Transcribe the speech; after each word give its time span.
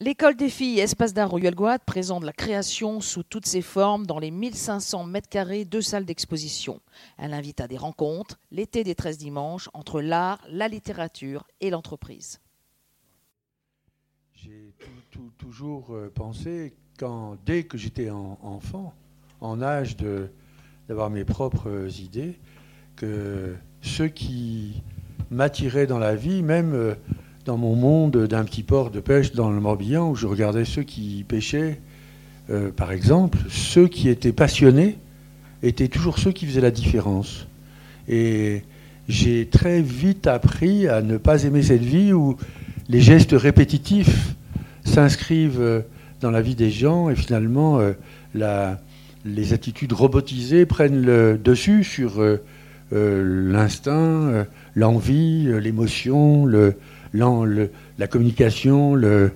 L'école 0.00 0.36
des 0.36 0.48
filles 0.48 0.78
Espace 0.78 1.12
d'art 1.12 1.28
Royal 1.28 1.56
présente 1.84 2.22
la 2.22 2.32
création 2.32 3.00
sous 3.00 3.24
toutes 3.24 3.46
ses 3.46 3.62
formes 3.62 4.06
dans 4.06 4.20
les 4.20 4.30
1500 4.30 5.02
mètres 5.02 5.28
carrés 5.28 5.64
de 5.64 5.80
salles 5.80 6.04
d'exposition. 6.04 6.80
Elle 7.16 7.34
invite 7.34 7.60
à 7.60 7.66
des 7.66 7.76
rencontres, 7.76 8.38
l'été 8.52 8.84
des 8.84 8.94
13 8.94 9.18
dimanches, 9.18 9.68
entre 9.74 10.00
l'art, 10.00 10.40
la 10.48 10.68
littérature 10.68 11.48
et 11.60 11.70
l'entreprise. 11.70 12.38
J'ai 14.34 14.72
toujours 15.36 15.88
euh, 15.90 16.12
pensé, 16.14 16.76
dès 17.44 17.64
que 17.64 17.76
j'étais 17.76 18.08
enfant, 18.08 18.94
en 19.40 19.60
âge 19.60 19.96
d'avoir 20.86 21.10
mes 21.10 21.24
propres 21.24 21.88
idées, 22.00 22.38
que 22.94 23.56
ce 23.82 24.04
qui 24.04 24.80
m'attirait 25.32 25.88
dans 25.88 25.98
la 25.98 26.14
vie, 26.14 26.44
même 26.44 26.72
euh, 26.72 26.94
dans 27.48 27.56
mon 27.56 27.74
monde 27.74 28.26
d'un 28.26 28.44
petit 28.44 28.62
port 28.62 28.90
de 28.90 29.00
pêche 29.00 29.32
dans 29.32 29.48
le 29.48 29.58
Morbihan 29.58 30.10
où 30.10 30.14
je 30.14 30.26
regardais 30.26 30.66
ceux 30.66 30.82
qui 30.82 31.24
pêchaient, 31.26 31.80
euh, 32.50 32.70
par 32.70 32.92
exemple, 32.92 33.38
ceux 33.48 33.88
qui 33.88 34.10
étaient 34.10 34.34
passionnés 34.34 34.98
étaient 35.62 35.88
toujours 35.88 36.18
ceux 36.18 36.30
qui 36.30 36.44
faisaient 36.44 36.60
la 36.60 36.70
différence. 36.70 37.46
Et 38.06 38.64
j'ai 39.08 39.46
très 39.46 39.80
vite 39.80 40.26
appris 40.26 40.88
à 40.88 41.00
ne 41.00 41.16
pas 41.16 41.44
aimer 41.44 41.62
cette 41.62 41.80
vie 41.80 42.12
où 42.12 42.36
les 42.90 43.00
gestes 43.00 43.32
répétitifs 43.32 44.34
s'inscrivent 44.84 45.62
euh, 45.62 45.80
dans 46.20 46.30
la 46.30 46.42
vie 46.42 46.54
des 46.54 46.70
gens 46.70 47.08
et 47.08 47.16
finalement 47.16 47.80
euh, 47.80 48.74
les 49.24 49.54
attitudes 49.54 49.94
robotisées 49.94 50.66
prennent 50.66 51.00
le 51.00 51.38
dessus 51.42 51.82
sur 51.82 52.22
l'instinct, 52.92 54.44
l'envie, 54.74 55.48
l'émotion, 55.60 56.44
le, 56.44 56.74
la 57.12 58.06
communication. 58.06 58.94
Le... 58.94 59.32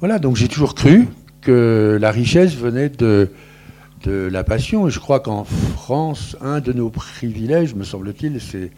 Voilà, 0.00 0.18
donc 0.18 0.36
j'ai 0.36 0.48
toujours 0.48 0.74
cru 0.74 1.08
que 1.42 1.98
la 2.00 2.10
richesse 2.10 2.54
venait 2.54 2.88
de, 2.88 3.28
la 4.06 4.42
passion. 4.44 4.88
Et 4.88 4.90
je 4.90 4.98
crois 4.98 5.20
qu'en 5.20 5.44
France, 5.44 6.36
un 6.40 6.60
de 6.60 6.72
nos 6.72 6.90
privilèges, 6.90 7.74
me 7.74 7.84
semble-t-il, 7.84 8.40
c'est 8.40 8.70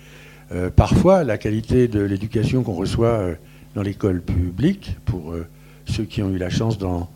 euh, 0.53 0.71
parfois 0.71 1.25
la 1.25 1.39
qualité 1.39 1.89
de 1.89 2.01
l'éducation 2.01 2.63
qu'on 2.63 2.75
reçoit 2.75 3.09
euh, 3.09 3.35
dans 3.75 3.83
l'école 3.83 4.21
publique, 4.21 4.97
pour 5.07 5.33
euh, 5.33 5.47
ceux 5.87 6.05
qui 6.05 6.23
ont 6.23 6.31
eu 6.31 6.39
la 6.39 6.51
chance 6.51 6.77
d'en 6.79 7.09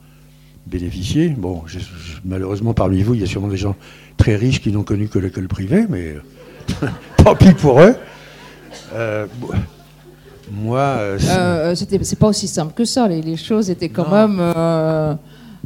bénéficier. 0.67 1.29
Bon, 1.29 1.63
malheureusement, 2.25 2.73
parmi 2.73 3.03
vous, 3.03 3.15
il 3.15 3.21
y 3.21 3.25
a 3.25 3.27
sûrement 3.27 3.49
des 3.49 3.57
gens 3.57 3.77
très 4.17 4.37
riches 4.37 4.61
qui 4.61 4.73
n'ont 4.73 4.85
connu 4.85 5.09
que 5.09 5.19
l'école 5.19 5.49
privée, 5.49 5.85
mais 5.89 6.17
tant 7.19 7.37
pis 7.37 7.53
pour 7.53 7.81
eux. 7.81 7.95
Moi, 10.51 10.79
euh, 10.79 11.19
euh, 11.29 11.75
c'est 11.75 12.19
pas 12.19 12.29
aussi 12.29 12.49
simple 12.49 12.73
que 12.75 12.85
ça. 12.85 13.07
Les, 13.09 13.37
choses 13.37 13.71
étaient 13.71 13.89
quand 13.89 14.11
même 14.11 14.39
euh, 14.41 15.15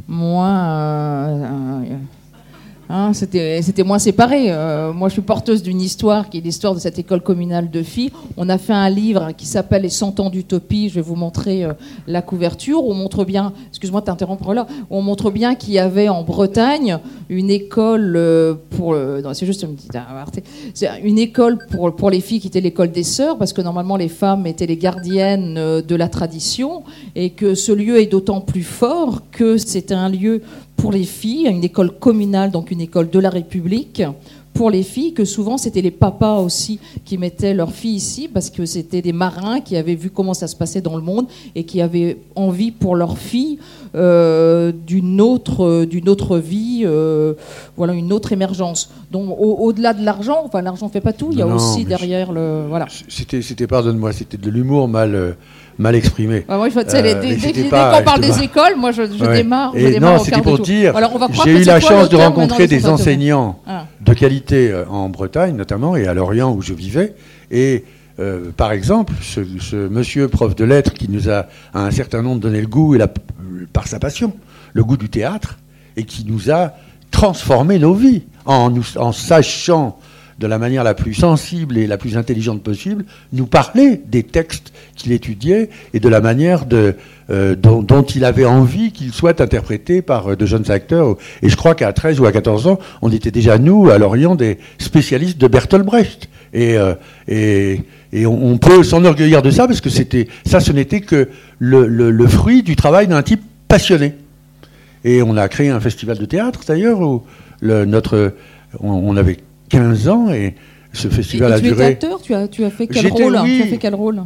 moins 0.07 1.83
Hein, 2.89 3.13
c'était 3.13 3.83
moins 3.83 3.99
séparé. 3.99 4.51
Euh, 4.51 4.91
moi, 4.91 5.07
je 5.07 5.13
suis 5.13 5.21
porteuse 5.21 5.63
d'une 5.63 5.79
histoire 5.79 6.29
qui 6.29 6.39
est 6.39 6.41
l'histoire 6.41 6.75
de 6.75 6.79
cette 6.79 6.99
école 6.99 7.21
communale 7.21 7.71
de 7.71 7.81
filles. 7.81 8.11
On 8.35 8.49
a 8.49 8.57
fait 8.57 8.73
un 8.73 8.89
livre 8.89 9.31
qui 9.37 9.45
s'appelle 9.45 9.83
Les 9.83 9.89
100 9.89 10.19
ans 10.19 10.29
d'utopie. 10.29 10.89
Je 10.89 10.95
vais 10.95 11.01
vous 11.01 11.15
montrer 11.15 11.63
euh, 11.63 11.73
la 12.07 12.21
couverture. 12.21 12.85
On 12.85 12.93
montre 12.93 13.23
bien, 13.23 13.53
excuse-moi 13.69 14.01
t'interrompre 14.01 14.53
là, 14.53 14.67
on 14.89 15.01
montre 15.01 15.31
bien 15.31 15.55
qu'il 15.55 15.73
y 15.73 15.79
avait 15.79 16.09
en 16.09 16.23
Bretagne 16.23 16.99
une 17.29 17.49
école 17.49 18.15
euh, 18.17 18.55
pour. 18.71 18.95
c'est 19.33 19.45
juste 19.45 19.63
une 19.63 19.75
petite 19.75 19.97
une 21.03 21.19
école 21.19 21.59
pour, 21.71 21.95
pour 21.95 22.09
les 22.09 22.19
filles 22.19 22.39
qui 22.39 22.47
était 22.47 22.61
l'école 22.61 22.91
des 22.91 23.03
sœurs, 23.03 23.37
parce 23.37 23.53
que 23.53 23.61
normalement 23.61 23.95
les 23.95 24.09
femmes 24.09 24.45
étaient 24.45 24.65
les 24.65 24.77
gardiennes 24.77 25.55
de 25.55 25.95
la 25.95 26.09
tradition, 26.09 26.83
et 27.15 27.29
que 27.29 27.55
ce 27.55 27.71
lieu 27.71 28.01
est 28.01 28.07
d'autant 28.07 28.41
plus 28.41 28.63
fort 28.63 29.21
que 29.31 29.57
c'était 29.57 29.93
un 29.93 30.09
lieu 30.09 30.41
pour 30.75 30.91
les 30.91 31.03
filles, 31.03 31.47
une 31.47 31.63
école 31.63 31.97
communale, 31.97 32.51
donc 32.51 32.71
une 32.71 32.81
école 32.81 33.09
de 33.09 33.19
la 33.19 33.29
République, 33.29 34.03
pour 34.53 34.69
les 34.69 34.83
filles, 34.83 35.13
que 35.13 35.25
souvent 35.25 35.57
c'était 35.57 35.81
les 35.81 35.91
papas 35.91 36.37
aussi 36.37 36.79
qui 37.05 37.17
mettaient 37.17 37.53
leurs 37.53 37.71
filles 37.71 37.95
ici, 37.95 38.29
parce 38.31 38.49
que 38.49 38.65
c'était 38.65 39.01
des 39.01 39.13
marins 39.13 39.59
qui 39.59 39.75
avaient 39.75 39.95
vu 39.95 40.09
comment 40.09 40.33
ça 40.33 40.47
se 40.47 40.55
passait 40.55 40.81
dans 40.81 40.95
le 40.95 41.01
monde 41.01 41.27
et 41.55 41.63
qui 41.63 41.81
avaient 41.81 42.17
envie 42.35 42.71
pour 42.71 42.95
leurs 42.95 43.17
filles 43.17 43.59
euh, 43.95 44.71
d'une 44.71 45.21
autre, 45.21 45.85
d'une 45.85 46.09
autre 46.09 46.37
vie, 46.37 46.83
euh, 46.85 47.33
voilà, 47.77 47.93
une 47.93 48.13
autre 48.13 48.31
émergence. 48.31 48.91
Donc 49.11 49.35
au-delà 49.39 49.93
de 49.93 50.03
l'argent, 50.03 50.41
enfin 50.45 50.61
l'argent 50.61 50.89
fait 50.89 51.01
pas 51.01 51.13
tout, 51.13 51.29
il 51.31 51.39
y 51.39 51.41
a 51.41 51.47
aussi 51.47 51.85
derrière 51.85 52.31
le, 52.31 52.65
voilà. 52.67 52.87
C'était, 53.07 53.41
c'était 53.41 53.67
pardonne-moi, 53.67 54.13
c'était 54.13 54.37
de 54.37 54.49
l'humour 54.49 54.87
mal. 54.87 55.15
Euh, 55.15 55.31
mal 55.79 55.95
exprimé. 55.95 56.45
moi, 56.47 56.69
dès, 56.69 57.69
qu'on 57.69 58.03
parle 58.03 58.21
des 58.21 58.43
écoles, 58.43 58.75
moi, 58.77 58.91
je, 58.91 59.03
démarre. 59.35 59.73
non, 59.99 60.19
c'était 60.19 60.41
pour 60.41 60.59
dire. 60.59 60.93
J'ai 61.43 61.61
eu 61.61 61.63
la 61.63 61.79
chance 61.79 62.09
de 62.09 62.17
rencontrer 62.17 62.67
des 62.67 62.87
enseignants 62.87 63.59
ah. 63.67 63.85
de 64.01 64.13
qualité 64.13 64.42
euh, 64.51 64.85
en 64.87 65.09
Bretagne, 65.09 65.55
notamment, 65.55 65.95
et 65.95 66.07
à 66.07 66.13
Lorient 66.13 66.53
où 66.53 66.61
je 66.61 66.73
vivais. 66.73 67.15
Et 67.51 67.83
euh, 68.19 68.51
par 68.55 68.71
exemple, 68.71 69.13
ce, 69.21 69.87
monsieur 69.87 70.27
prof 70.27 70.55
de 70.55 70.65
lettres 70.65 70.93
qui 70.93 71.09
nous 71.09 71.29
a 71.29 71.47
à 71.73 71.85
un 71.85 71.91
certain 71.91 72.21
nombre 72.21 72.41
donné 72.41 72.61
le 72.61 72.67
goût 72.67 72.95
et 72.95 72.99
par 73.71 73.87
sa 73.87 73.99
passion, 73.99 74.33
le 74.73 74.83
goût 74.83 74.97
du 74.97 75.09
théâtre, 75.09 75.57
et 75.95 76.03
qui 76.03 76.25
nous 76.25 76.51
a 76.51 76.73
transformé 77.11 77.79
nos 77.79 77.93
vies 77.93 78.23
en 78.45 79.11
sachant 79.11 79.99
de 80.39 80.47
la 80.47 80.57
manière 80.57 80.83
la 80.83 80.93
plus 80.93 81.13
sensible 81.13 81.77
et 81.77 81.87
la 81.87 81.97
plus 81.97 82.17
intelligente 82.17 82.63
possible, 82.63 83.05
nous 83.31 83.45
parler 83.45 84.01
des 84.05 84.23
textes 84.23 84.73
qu'il 84.95 85.11
étudiait 85.11 85.69
et 85.93 85.99
de 85.99 86.09
la 86.09 86.21
manière 86.21 86.65
euh, 87.29 87.55
dont, 87.55 88.03
il 88.03 88.25
avait 88.25 88.45
envie 88.45 88.91
qu'ils 88.91 89.13
soient 89.13 89.41
interprétés 89.41 90.01
par 90.01 90.31
euh, 90.31 90.35
de 90.35 90.45
jeunes 90.45 90.71
acteurs. 90.71 91.15
Et 91.41 91.49
je 91.49 91.55
crois 91.55 91.75
qu'à 91.75 91.93
13 91.93 92.19
ou 92.19 92.25
à 92.25 92.31
14 92.31 92.67
ans, 92.67 92.79
on 93.01 93.11
était 93.11 93.31
déjà, 93.31 93.57
nous, 93.57 93.89
à 93.89 93.97
Lorient, 93.97 94.35
des 94.35 94.57
spécialistes 94.77 95.37
de 95.37 95.47
Bertolt 95.47 95.85
Brecht. 95.85 96.29
Et, 96.53 96.77
euh, 96.77 96.93
et, 97.27 97.81
et 98.11 98.25
on, 98.25 98.57
peut 98.57 98.83
s'enorgueillir 98.83 99.41
de 99.41 99.49
ça 99.49 99.65
parce 99.67 99.81
que 99.81 99.89
c'était 99.89 100.27
ça, 100.45 100.59
ce 100.59 100.71
n'était 100.71 101.01
que 101.01 101.29
le, 101.57 102.27
fruit 102.27 102.61
du 102.61 102.75
travail 102.75 103.07
d'un 103.07 103.23
type 103.23 103.41
passionné. 103.67 104.13
Et 105.03 105.21
on 105.23 105.35
a 105.35 105.47
créé 105.49 105.69
un 105.69 105.79
festival 105.79 106.17
de 106.17 106.25
théâtre, 106.25 106.61
d'ailleurs, 106.67 107.01
où 107.01 107.23
notre, 107.61 108.33
on 108.79 109.17
avait 109.17 109.37
15 109.69 110.07
ans 110.09 110.29
et 110.31 110.55
ce 110.91 111.07
festival 111.07 111.51
et 111.51 111.53
a 111.55 111.59
tu 111.59 111.63
duré. 111.65 111.83
Es 111.83 111.87
acteur 111.87 112.21
tu 112.21 112.33
as, 112.33 112.47
tu 112.47 112.63
as 112.63 112.69
fait 112.69 112.87
quel 112.87 113.07
rôle 113.07 113.39
Tu 113.45 113.61
as 113.61 113.65
fait 113.65 113.77
quel 113.77 113.95
rôle 113.95 114.23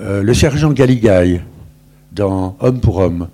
euh, 0.00 0.22
Le 0.22 0.34
sergent 0.34 0.70
Galigaï 0.72 1.40
dans 2.12 2.56
Homme 2.60 2.80
pour 2.80 2.98
Homme 2.98 3.28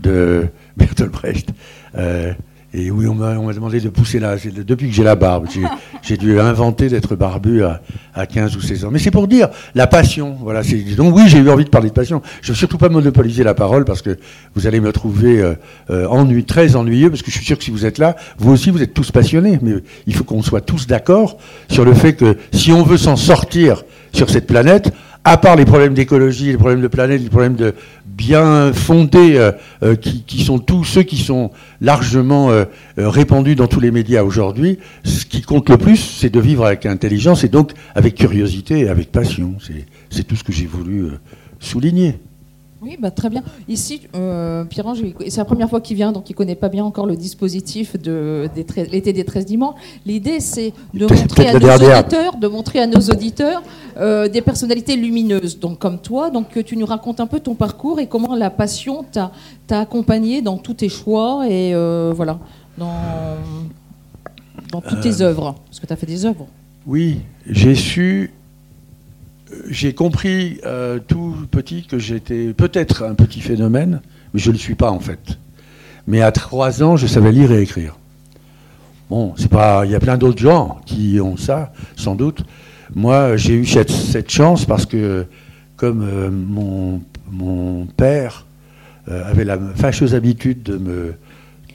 de 0.00 0.48
Bertolt 0.76 1.12
Brecht. 1.12 1.50
Euh, 1.96 2.32
et 2.74 2.90
oui, 2.90 3.06
on 3.06 3.14
m'a 3.14 3.34
demandé 3.52 3.80
de 3.80 3.90
pousser 3.90 4.18
là. 4.18 4.36
Depuis 4.66 4.88
que 4.88 4.94
j'ai 4.94 5.02
la 5.02 5.14
barbe, 5.14 5.46
j'ai 6.02 6.16
dû 6.16 6.40
inventer 6.40 6.88
d'être 6.88 7.16
barbu 7.16 7.62
à, 7.64 7.82
à, 8.14 8.24
15 8.24 8.56
ou 8.56 8.62
16 8.62 8.86
ans. 8.86 8.90
Mais 8.90 8.98
c'est 8.98 9.10
pour 9.10 9.28
dire 9.28 9.48
la 9.74 9.86
passion. 9.86 10.38
Voilà. 10.40 10.62
Donc 10.96 11.14
oui, 11.14 11.24
j'ai 11.26 11.38
eu 11.38 11.50
envie 11.50 11.64
de 11.64 11.70
parler 11.70 11.90
de 11.90 11.94
passion. 11.94 12.22
Je 12.40 12.48
ne 12.48 12.52
veux 12.54 12.58
surtout 12.58 12.78
pas 12.78 12.88
monopoliser 12.88 13.44
la 13.44 13.52
parole 13.52 13.84
parce 13.84 14.00
que 14.00 14.16
vous 14.54 14.66
allez 14.66 14.80
me 14.80 14.90
trouver 14.90 15.40
euh, 15.40 15.54
euh 15.90 16.42
très 16.46 16.74
ennuyeux 16.74 17.10
parce 17.10 17.20
que 17.20 17.30
je 17.30 17.36
suis 17.36 17.44
sûr 17.44 17.58
que 17.58 17.64
si 17.64 17.70
vous 17.70 17.84
êtes 17.84 17.98
là, 17.98 18.16
vous 18.38 18.52
aussi, 18.52 18.70
vous 18.70 18.82
êtes 18.82 18.94
tous 18.94 19.10
passionnés. 19.10 19.58
Mais 19.60 19.74
il 20.06 20.14
faut 20.14 20.24
qu'on 20.24 20.42
soit 20.42 20.62
tous 20.62 20.86
d'accord 20.86 21.36
sur 21.68 21.84
le 21.84 21.92
fait 21.92 22.14
que 22.14 22.38
si 22.52 22.72
on 22.72 22.84
veut 22.84 22.96
s'en 22.96 23.16
sortir 23.16 23.84
sur 24.14 24.30
cette 24.30 24.46
planète, 24.46 24.92
à 25.24 25.36
part 25.36 25.56
les 25.56 25.64
problèmes 25.64 25.94
d'écologie, 25.94 26.46
les 26.46 26.56
problèmes 26.56 26.80
de 26.80 26.88
planète, 26.88 27.22
les 27.22 27.28
problèmes 27.28 27.54
de 27.54 27.74
bien 28.16 28.72
fondés, 28.72 29.36
euh, 29.36 29.52
euh, 29.82 29.96
qui, 29.96 30.44
sont 30.44 30.58
tous 30.58 30.84
ceux 30.84 31.02
qui 31.02 31.16
sont 31.16 31.50
largement 31.80 32.50
euh, 32.50 32.64
répandus 32.96 33.54
dans 33.54 33.66
tous 33.66 33.80
les 33.80 33.90
médias 33.90 34.22
aujourd'hui, 34.22 34.78
ce 35.04 35.24
qui 35.24 35.42
compte 35.42 35.70
le 35.70 35.78
plus, 35.78 35.96
c'est 35.96 36.30
de 36.30 36.40
vivre 36.40 36.66
avec 36.66 36.86
intelligence 36.86 37.44
et 37.44 37.48
donc 37.48 37.72
avec 37.94 38.14
curiosité 38.14 38.80
et 38.80 38.88
avec 38.88 39.10
passion. 39.10 39.56
C'est 40.10 40.24
tout 40.24 40.36
ce 40.36 40.44
que 40.44 40.52
j'ai 40.52 40.66
voulu 40.66 41.10
souligner. 41.58 42.18
Oui, 42.82 42.96
bah, 42.98 43.12
très 43.12 43.30
bien. 43.30 43.44
Ici, 43.68 44.08
euh, 44.16 44.64
Pierre-Ange, 44.64 45.04
c'est 45.28 45.36
la 45.36 45.44
première 45.44 45.70
fois 45.70 45.80
qu'il 45.80 45.96
vient, 45.96 46.10
donc 46.10 46.28
il 46.28 46.32
ne 46.32 46.36
connaît 46.36 46.56
pas 46.56 46.68
bien 46.68 46.84
encore 46.84 47.06
le 47.06 47.14
dispositif 47.14 47.96
de 47.96 48.48
l'été 48.90 49.12
des 49.12 49.24
13 49.24 49.46
dimanches. 49.46 49.76
L'idée, 50.04 50.40
c'est 50.40 50.72
de, 50.92 51.06
montrer 51.14 51.48
à 51.48 51.52
nos 51.58 51.68
auditeurs, 51.68 52.36
de 52.36 52.48
montrer 52.48 52.80
à 52.80 52.88
nos 52.88 53.00
auditeurs 53.00 53.62
euh, 53.98 54.26
des 54.26 54.40
personnalités 54.40 54.96
lumineuses, 54.96 55.60
donc 55.60 55.78
comme 55.78 56.00
toi. 56.00 56.30
Donc 56.30 56.48
que 56.48 56.58
tu 56.58 56.76
nous 56.76 56.86
racontes 56.86 57.20
un 57.20 57.28
peu 57.28 57.38
ton 57.38 57.54
parcours 57.54 58.00
et 58.00 58.08
comment 58.08 58.34
la 58.34 58.50
passion 58.50 59.04
t'a 59.12 59.30
accompagné 59.70 60.42
dans 60.42 60.58
tous 60.58 60.74
tes 60.74 60.88
choix 60.88 61.46
et 61.48 61.72
euh, 61.74 62.12
voilà, 62.12 62.40
dans, 62.76 62.96
dans 64.72 64.80
toutes 64.80 65.02
tes 65.02 65.20
œuvres. 65.20 65.54
Parce 65.66 65.78
que 65.78 65.86
tu 65.86 65.92
as 65.92 65.96
fait 65.96 66.06
des 66.06 66.26
œuvres. 66.26 66.48
Oui, 66.84 67.20
j'ai 67.46 67.76
su 67.76 68.32
j'ai 69.68 69.94
compris 69.94 70.58
euh, 70.64 70.98
tout 70.98 71.34
petit 71.50 71.84
que 71.84 71.98
j'étais 71.98 72.52
peut-être 72.52 73.02
un 73.02 73.14
petit 73.14 73.40
phénomène, 73.40 74.00
mais 74.32 74.40
je 74.40 74.48
ne 74.48 74.54
le 74.54 74.58
suis 74.58 74.74
pas 74.74 74.90
en 74.90 75.00
fait. 75.00 75.38
Mais 76.06 76.20
à 76.20 76.32
trois 76.32 76.82
ans, 76.82 76.96
je 76.96 77.06
savais 77.06 77.32
lire 77.32 77.52
et 77.52 77.62
écrire. 77.62 77.96
Bon, 79.08 79.34
c'est 79.36 79.50
pas. 79.50 79.84
Il 79.84 79.90
y 79.90 79.94
a 79.94 80.00
plein 80.00 80.16
d'autres 80.16 80.40
gens 80.40 80.80
qui 80.86 81.20
ont 81.20 81.36
ça, 81.36 81.72
sans 81.96 82.14
doute. 82.14 82.44
Moi, 82.94 83.36
j'ai 83.36 83.54
eu 83.54 83.66
cette, 83.66 84.30
chance 84.30 84.64
parce 84.64 84.86
que, 84.86 85.26
comme 85.76 86.02
euh, 86.02 86.30
mon, 86.30 87.86
père 87.96 88.46
avait 89.06 89.44
la 89.44 89.58
fâcheuse 89.58 90.14
habitude 90.14 90.62
de 90.62 90.78
me, 90.78 91.14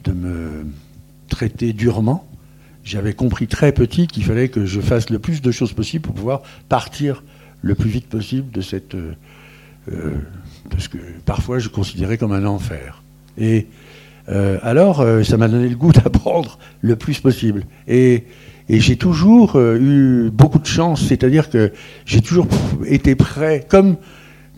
de 0.03 0.11
me 0.13 0.65
traiter 1.29 1.73
durement. 1.73 2.25
J'avais 2.83 3.13
compris 3.13 3.47
très 3.47 3.73
petit 3.73 4.07
qu'il 4.07 4.23
fallait 4.23 4.47
que 4.47 4.65
je 4.65 4.79
fasse 4.79 5.09
le 5.09 5.19
plus 5.19 5.41
de 5.41 5.51
choses 5.51 5.73
possible 5.73 6.03
pour 6.03 6.15
pouvoir 6.15 6.41
partir 6.69 7.21
le 7.61 7.75
plus 7.75 7.89
vite 7.89 8.07
possible 8.07 8.51
de 8.51 8.61
cette. 8.61 8.95
parce 10.69 10.87
que 10.87 10.97
parfois 11.25 11.59
je 11.59 11.69
considérais 11.69 12.17
comme 12.17 12.33
un 12.33 12.45
enfer. 12.45 13.03
Et 13.37 13.67
alors, 14.27 15.05
ça 15.23 15.37
m'a 15.37 15.47
donné 15.47 15.69
le 15.69 15.75
goût 15.75 15.91
d'apprendre 15.93 16.59
le 16.81 16.95
plus 16.95 17.19
possible. 17.19 17.63
Et 17.87 18.25
et 18.69 18.79
j'ai 18.79 18.97
toujours 18.97 19.55
euh, 19.55 19.77
eu 19.79 20.29
beaucoup 20.29 20.59
de 20.59 20.65
chance, 20.65 21.05
c'est-à-dire 21.05 21.49
que 21.49 21.71
j'ai 22.05 22.21
toujours 22.21 22.47
été 22.85 23.15
prêt, 23.15 23.65
comme, 23.67 23.95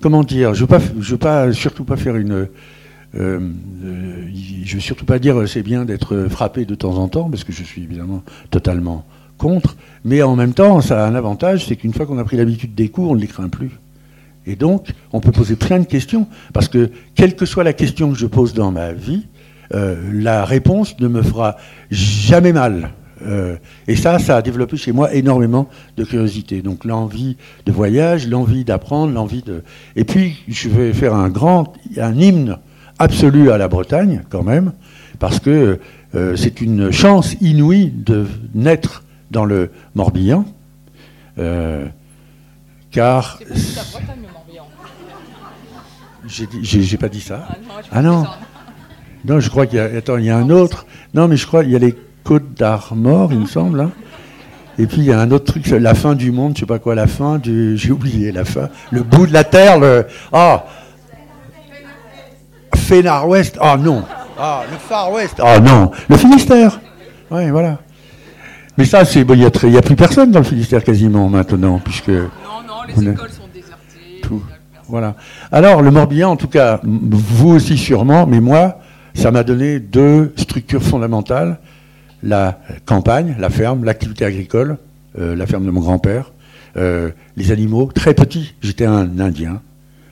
comment 0.02 0.24
dire, 0.24 0.56
je 0.56 0.64
ne 0.64 0.68
veux, 1.00 1.18
pas 1.18 1.54
surtout 1.54 1.84
pas 1.84 1.98
faire 1.98 2.16
une... 2.16 2.34
Euh, 2.34 2.46
euh, 3.20 3.40
je 4.64 4.76
veux 4.76 4.82
surtout 4.82 5.06
pas 5.06 5.20
dire 5.20 5.48
c'est 5.48 5.64
bien 5.64 5.86
d'être 5.86 6.28
frappé 6.30 6.66
de 6.66 6.76
temps 6.76 6.98
en 6.98 7.08
temps, 7.08 7.30
parce 7.30 7.44
que 7.44 7.52
je 7.52 7.64
suis 7.64 7.84
évidemment 7.84 8.24
totalement 8.52 9.06
contre, 9.40 9.76
mais 10.06 10.22
en 10.22 10.36
même 10.36 10.54
temps, 10.54 10.82
ça 10.82 11.04
a 11.04 11.08
un 11.08 11.16
avantage, 11.16 11.66
c'est 11.66 11.76
qu'une 11.76 11.94
fois 11.94 12.06
qu'on 12.06 12.20
a 12.20 12.24
pris 12.24 12.38
l'habitude 12.38 12.76
des 12.76 12.90
cours, 12.90 13.10
on 13.10 13.16
ne 13.16 13.22
les 13.22 13.28
craint 13.28 13.50
plus. 13.50 13.72
Et 14.46 14.56
donc, 14.56 14.90
on 15.12 15.20
peut 15.20 15.32
poser 15.32 15.56
plein 15.56 15.80
de 15.80 15.86
questions, 15.86 16.28
parce 16.54 16.68
que 16.68 16.92
quelle 17.16 17.36
que 17.36 17.46
soit 17.48 17.64
la 17.64 17.74
question 17.74 18.12
que 18.12 18.18
je 18.18 18.28
pose 18.28 18.54
dans 18.54 18.72
ma 18.72 18.94
vie, 18.94 19.26
la 19.72 20.46
réponse 20.46 21.00
ne 21.00 21.08
me 21.08 21.22
fera 21.22 21.58
jamais 21.92 22.54
mal. 22.54 22.92
Euh, 23.26 23.58
et 23.88 23.96
ça, 23.96 24.20
ça 24.20 24.38
a 24.38 24.42
développé 24.42 24.78
chez 24.78 24.92
moi 24.92 25.14
énormément 25.14 25.68
de 25.98 26.04
curiosité. 26.04 26.62
Donc 26.62 26.86
l'envie 26.86 27.38
de 27.66 27.72
voyage, 27.72 28.28
l'envie 28.28 28.64
d'apprendre, 28.64 29.14
l'envie 29.14 29.42
de... 29.42 29.64
Et 29.96 30.04
puis, 30.04 30.38
je 30.48 30.70
vais 30.70 30.94
faire 30.94 31.14
un 31.14 31.30
grand, 31.30 31.74
un 31.98 32.16
hymne 32.16 32.58
absolu 32.98 33.52
à 33.52 33.58
la 33.58 33.68
Bretagne, 33.68 34.24
quand 34.30 34.44
même, 34.44 34.74
parce 35.20 35.40
que 35.40 35.80
euh, 36.16 36.36
c'est 36.36 36.62
une 36.62 36.92
chance 36.92 37.36
inouïe 37.42 37.92
de 37.96 38.26
naître 38.54 39.04
dans 39.32 39.46
le 39.46 39.72
Morbihan. 39.96 40.46
Euh, 41.38 41.86
car... 42.92 43.40
C'est 43.54 43.92
Bretagne, 43.92 44.20
le 44.22 44.34
Morbihan. 44.34 44.68
J'ai 46.28 46.98
pas 46.98 47.10
dit 47.10 47.22
ça. 47.22 47.48
Ah 47.92 48.02
non, 48.02 48.26
ah, 48.26 48.38
non. 49.26 49.40
je 49.40 49.50
crois 49.50 49.66
qu'il 49.66 49.78
y 49.78 49.82
a... 49.82 49.86
Attends, 49.86 50.18
il 50.18 50.26
y 50.26 50.30
a 50.30 50.38
un 50.38 50.50
autre... 50.50 50.86
Non, 51.14 51.28
mais 51.28 51.38
je 51.38 51.48
crois 51.48 51.64
qu'il 51.64 51.72
y 51.72 51.76
a 51.76 51.80
les 51.80 51.96
Côte 52.24 52.54
d'Armor, 52.54 53.32
il 53.32 53.40
me 53.40 53.46
semble. 53.48 53.82
Hein. 53.82 53.92
Et 54.78 54.86
puis 54.86 54.98
il 55.00 55.06
y 55.06 55.12
a 55.12 55.20
un 55.20 55.32
autre 55.32 55.46
truc, 55.46 55.68
la 55.68 55.96
fin 55.96 56.16
du 56.16 56.32
monde, 56.32 56.54
je 56.56 56.62
sais 56.62 56.66
pas 56.66 56.80
quoi, 56.80 56.96
la 56.96 57.08
fin 57.08 57.38
du. 57.38 57.76
J'ai 57.76 57.92
oublié 57.92 58.32
la 58.32 58.46
fin. 58.46 58.70
Le 58.92 59.04
bout 59.04 59.26
de 59.26 59.34
la 59.34 59.44
terre, 59.44 59.80
le. 59.80 60.06
Ah 60.32 60.66
Fénard 62.76 63.28
Ouest, 63.28 63.58
ah 63.60 63.78
non. 63.78 64.04
Ah, 64.38 64.64
le 64.72 64.78
Far 64.78 65.12
West, 65.12 65.36
ah 65.44 65.60
non. 65.60 65.92
Le 66.08 66.16
Finistère. 66.16 66.80
Oui, 67.30 67.50
voilà. 67.50 67.80
Mais 68.80 68.86
ça, 68.86 69.04
c'est. 69.04 69.22
Il 69.22 69.36
n'y 69.36 69.46
a, 69.78 69.82
plus 69.82 69.96
personne 69.98 70.32
dans 70.32 70.40
le 70.40 70.46
Finistère 70.46 70.86
quasiment 70.86 71.28
maintenant, 71.28 71.80
puisque. 71.84 72.08
Non, 72.08 72.24
non, 72.66 72.84
les 72.88 73.10
écoles 73.10 73.30
sont 73.30 73.50
désertées. 73.54 74.22
Tout. 74.24 74.42
Voilà. 74.88 75.18
Alors, 75.52 75.82
le 75.82 75.92
Morbihan, 75.92 76.32
en 76.32 76.38
tout 76.38 76.48
cas, 76.48 76.80
vous 76.84 77.50
aussi 77.50 77.78
sûrement, 77.78 78.26
mais 78.26 78.40
moi, 78.40 78.80
ça 79.14 79.32
m'a 79.32 79.44
donné 79.44 79.82
deux 79.82 80.34
structures 80.38 80.82
fondamentales 80.82 81.60
la 82.24 82.60
campagne, 82.86 83.36
la 83.38 83.50
ferme, 83.50 83.84
l'activité 83.84 84.24
agricole, 84.24 84.78
euh, 85.18 85.36
la 85.36 85.46
ferme 85.46 85.66
de 85.66 85.72
mon 85.72 85.82
grand-père, 85.82 86.32
euh, 86.78 87.12
les 87.36 87.52
animaux, 87.52 87.92
très 87.94 88.14
petits. 88.14 88.56
J'étais 88.62 88.86
un 88.86 89.20
Indien. 89.20 89.62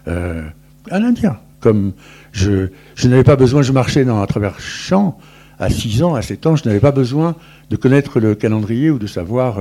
Euh, 0.09 0.43
un 0.91 1.03
Indien. 1.03 1.37
Comme 1.61 1.93
je, 2.33 2.67
je 2.95 3.07
n'avais 3.07 3.23
pas 3.23 3.35
besoin, 3.37 3.61
je 3.61 3.71
marchais 3.71 4.05
dans, 4.05 4.21
à 4.21 4.27
travers 4.27 4.59
champs 4.59 5.17
à 5.59 5.69
6 5.69 6.03
ans, 6.03 6.15
à 6.15 6.21
7 6.21 6.45
ans, 6.47 6.55
je 6.55 6.65
n'avais 6.65 6.79
pas 6.79 6.91
besoin 6.91 7.35
de 7.69 7.75
connaître 7.75 8.19
le 8.19 8.35
calendrier 8.35 8.89
ou 8.89 8.99
de 8.99 9.07
savoir, 9.07 9.59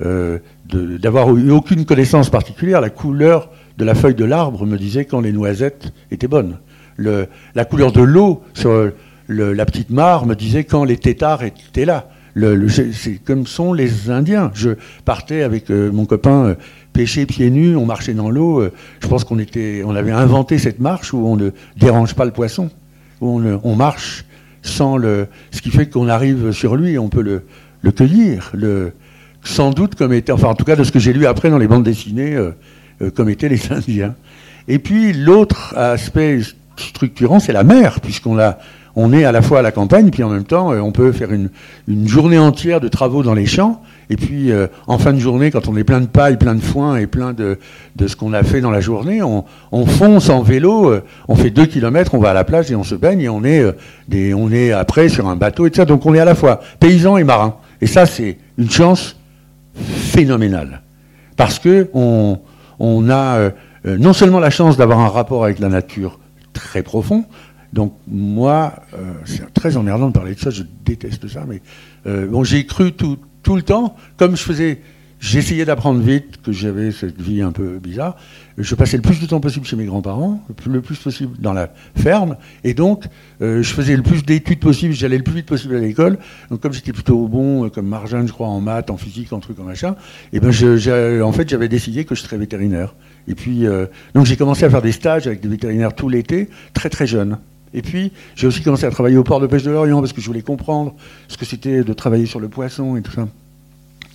d'avoir 0.00 1.36
eu 1.36 1.50
aucune 1.50 1.84
connaissance 1.84 2.30
particulière. 2.30 2.80
La 2.80 2.90
couleur 2.90 3.50
de 3.76 3.84
la 3.84 3.94
feuille 3.94 4.14
de 4.14 4.24
l'arbre 4.24 4.66
me 4.66 4.76
disait 4.76 5.04
quand 5.04 5.20
les 5.20 5.32
noisettes 5.32 5.92
étaient 6.10 6.28
bonnes. 6.28 6.58
Le, 6.96 7.26
la 7.54 7.64
couleur 7.64 7.92
de 7.92 8.02
l'eau 8.02 8.42
sur 8.54 8.90
la 9.30 9.64
petite 9.64 9.90
mare 9.90 10.26
me 10.26 10.34
disait 10.34 10.64
quand 10.64 10.84
les 10.84 10.96
tétards 10.96 11.42
étaient 11.42 11.84
là. 11.84 12.08
c'est 12.92 13.22
comme 13.24 13.46
sont 13.46 13.72
les 13.72 14.10
Indiens. 14.10 14.50
Je 14.54 14.70
partais 15.04 15.42
avec 15.42 15.70
euh, 15.70 15.90
mon 15.92 16.04
copain 16.04 16.44
euh, 16.44 16.54
pêcher 16.92 17.26
pieds 17.26 17.50
nus, 17.50 17.76
on 17.76 17.86
marchait 17.86 18.14
dans 18.14 18.30
l'eau. 18.30 18.60
Euh, 18.60 18.72
je 19.00 19.08
pense 19.08 19.24
qu'on 19.24 19.38
avait 19.38 20.10
inventé 20.10 20.58
cette 20.58 20.80
marche 20.80 21.12
où 21.12 21.26
on 21.26 21.36
ne 21.36 21.50
dérange 21.76 22.14
pas 22.14 22.24
le 22.24 22.32
poisson, 22.32 22.70
où 23.20 23.40
on, 23.62 23.76
marche 23.76 24.24
sans 24.62 24.96
le, 24.96 25.26
ce 25.50 25.62
qui 25.62 25.70
fait 25.70 25.86
qu'on 25.86 26.08
arrive 26.08 26.52
sur 26.52 26.76
lui 26.76 26.92
et 26.92 26.98
on 26.98 27.08
peut 27.08 27.22
le, 27.22 27.42
le 27.82 27.92
cueillir. 27.92 28.52
Sans 29.42 29.70
doute 29.70 29.94
comme 29.94 30.12
était, 30.12 30.32
enfin 30.32 30.48
en 30.48 30.54
tout 30.54 30.64
cas 30.64 30.76
de 30.76 30.84
ce 30.84 30.92
que 30.92 30.98
j'ai 30.98 31.12
lu 31.12 31.26
après 31.26 31.50
dans 31.50 31.58
les 31.58 31.68
bandes 31.68 31.84
dessinées, 31.84 32.36
comme 33.14 33.30
étaient 33.30 33.48
les 33.48 33.60
Indiens. 33.72 34.14
Et 34.68 34.78
puis 34.78 35.12
l'autre 35.12 35.74
aspect 35.76 36.40
structurant, 36.76 37.40
c'est 37.40 37.52
la 37.52 37.64
mer, 37.64 38.00
puisqu'on 38.00 38.34
l'a 38.34 38.58
on 38.96 39.12
est 39.12 39.24
à 39.24 39.32
la 39.32 39.42
fois 39.42 39.60
à 39.60 39.62
la 39.62 39.72
campagne, 39.72 40.10
puis 40.10 40.22
en 40.22 40.28
même 40.28 40.44
temps, 40.44 40.72
euh, 40.72 40.80
on 40.80 40.92
peut 40.92 41.12
faire 41.12 41.32
une, 41.32 41.50
journée 42.06 42.38
entière 42.38 42.80
de 42.80 42.88
travaux 42.88 43.22
dans 43.22 43.34
les 43.34 43.46
champs. 43.46 43.82
Et 44.10 44.16
puis, 44.16 44.50
euh, 44.50 44.66
en 44.88 44.98
fin 44.98 45.12
de 45.12 45.18
journée, 45.18 45.52
quand 45.52 45.68
on 45.68 45.76
est 45.76 45.84
plein 45.84 46.00
de 46.00 46.06
paille, 46.06 46.36
plein 46.36 46.56
de 46.56 46.60
foin 46.60 46.96
et 46.96 47.06
plein 47.06 47.32
de, 47.32 47.58
ce 48.04 48.16
qu'on 48.16 48.32
a 48.32 48.42
fait 48.42 48.60
dans 48.60 48.72
la 48.72 48.80
journée, 48.80 49.22
on, 49.22 49.44
fonce 49.86 50.28
en 50.28 50.42
vélo, 50.42 50.90
euh, 50.90 51.04
on 51.28 51.36
fait 51.36 51.50
deux 51.50 51.66
kilomètres, 51.66 52.14
on 52.14 52.18
va 52.18 52.30
à 52.30 52.34
la 52.34 52.44
plage 52.44 52.72
et 52.72 52.74
on 52.74 52.82
se 52.82 52.96
baigne 52.96 53.20
et 53.20 53.28
on 53.28 53.44
est, 53.44 53.64
des, 54.08 54.34
on 54.34 54.50
est 54.50 54.72
après 54.72 55.08
sur 55.08 55.28
un 55.28 55.36
bateau 55.36 55.66
et 55.66 55.70
tout 55.70 55.76
ça. 55.76 55.84
Donc, 55.84 56.04
on 56.06 56.14
est 56.14 56.18
à 56.18 56.24
la 56.24 56.34
fois 56.34 56.60
paysan 56.80 57.16
et 57.18 57.24
marin. 57.24 57.56
Et 57.80 57.86
ça, 57.86 58.04
c'est 58.04 58.36
une 58.58 58.70
chance 58.70 59.16
phénoménale. 59.74 60.82
Parce 61.36 61.60
que 61.60 61.88
on, 61.94 62.40
a 63.10 63.50
non 63.84 64.12
seulement 64.12 64.40
la 64.40 64.50
chance 64.50 64.76
d'avoir 64.76 64.98
un 64.98 65.08
rapport 65.08 65.44
avec 65.44 65.60
la 65.60 65.68
nature 65.68 66.18
très 66.52 66.82
profond, 66.82 67.24
donc 67.72 67.94
moi, 68.08 68.74
euh, 68.94 69.12
c'est 69.24 69.52
très 69.54 69.76
emmerdant 69.76 70.08
de 70.08 70.12
parler 70.12 70.34
de 70.34 70.40
ça, 70.40 70.50
je 70.50 70.64
déteste 70.84 71.28
ça, 71.28 71.44
mais 71.46 71.62
euh, 72.06 72.26
bon, 72.26 72.42
j'ai 72.42 72.66
cru 72.66 72.92
tout, 72.92 73.18
tout, 73.42 73.56
le 73.56 73.62
temps, 73.62 73.96
comme 74.16 74.36
je 74.36 74.42
faisais, 74.42 74.80
j'essayais 75.20 75.64
d'apprendre 75.64 76.00
vite, 76.00 76.40
que 76.42 76.52
j'avais 76.52 76.92
cette 76.92 77.20
vie 77.20 77.42
un 77.42 77.52
peu 77.52 77.78
bizarre, 77.78 78.16
je 78.56 78.74
passais 78.74 78.96
le 78.96 79.02
plus 79.02 79.20
de 79.20 79.26
temps 79.26 79.40
possible 79.40 79.66
chez 79.66 79.76
mes 79.76 79.84
grands-parents, 79.84 80.42
le 80.66 80.80
plus 80.80 80.96
possible 80.96 81.36
dans 81.38 81.52
la 81.52 81.70
ferme, 81.96 82.36
et 82.64 82.74
donc 82.74 83.04
euh, 83.42 83.62
je 83.62 83.72
faisais 83.72 83.96
le 83.96 84.02
plus 84.02 84.24
d'études 84.24 84.60
possible, 84.60 84.94
j'allais 84.94 85.18
le 85.18 85.22
plus 85.22 85.34
vite 85.34 85.46
possible 85.46 85.76
à 85.76 85.80
l'école, 85.80 86.18
donc 86.50 86.60
comme 86.60 86.72
j'étais 86.72 86.92
plutôt 86.92 87.28
bon, 87.28 87.68
comme 87.68 87.86
Marjane, 87.86 88.26
je 88.26 88.32
crois, 88.32 88.48
en 88.48 88.60
maths, 88.60 88.90
en 88.90 88.96
physique, 88.96 89.32
en 89.32 89.40
truc, 89.40 89.58
en 89.60 89.64
machin, 89.64 89.94
et 90.32 90.40
ben 90.40 90.50
je, 90.50 91.20
en 91.22 91.32
fait 91.32 91.48
j'avais 91.48 91.68
décidé 91.68 92.04
que 92.04 92.14
je 92.14 92.22
serais 92.22 92.38
vétérinaire. 92.38 92.94
Et 93.28 93.34
puis, 93.34 93.64
donc 94.14 94.26
j'ai 94.26 94.36
commencé 94.36 94.64
à 94.64 94.70
faire 94.70 94.82
des 94.82 94.92
stages 94.92 95.26
avec 95.26 95.40
des 95.40 95.48
vétérinaires 95.48 95.94
tout 95.94 96.08
l'été, 96.08 96.48
très 96.72 96.88
très 96.88 97.06
jeune. 97.06 97.38
Et 97.72 97.82
puis, 97.82 98.12
j'ai 98.34 98.46
aussi 98.46 98.62
commencé 98.62 98.84
à 98.84 98.90
travailler 98.90 99.16
au 99.16 99.24
port 99.24 99.40
de 99.40 99.46
pêche 99.46 99.62
de 99.62 99.70
Lorient 99.70 100.00
parce 100.00 100.12
que 100.12 100.20
je 100.20 100.26
voulais 100.26 100.42
comprendre 100.42 100.94
ce 101.28 101.36
que 101.36 101.44
c'était 101.44 101.84
de 101.84 101.92
travailler 101.92 102.26
sur 102.26 102.40
le 102.40 102.48
poisson 102.48 102.96
et 102.96 103.02
tout 103.02 103.12
ça. 103.12 103.28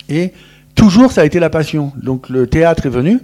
Et 0.08 0.32
toujours, 0.74 1.10
ça 1.10 1.22
a 1.22 1.24
été 1.24 1.40
la 1.40 1.50
passion. 1.50 1.92
Donc, 2.02 2.28
le 2.28 2.46
théâtre 2.46 2.86
est 2.86 2.90
venu. 2.90 3.20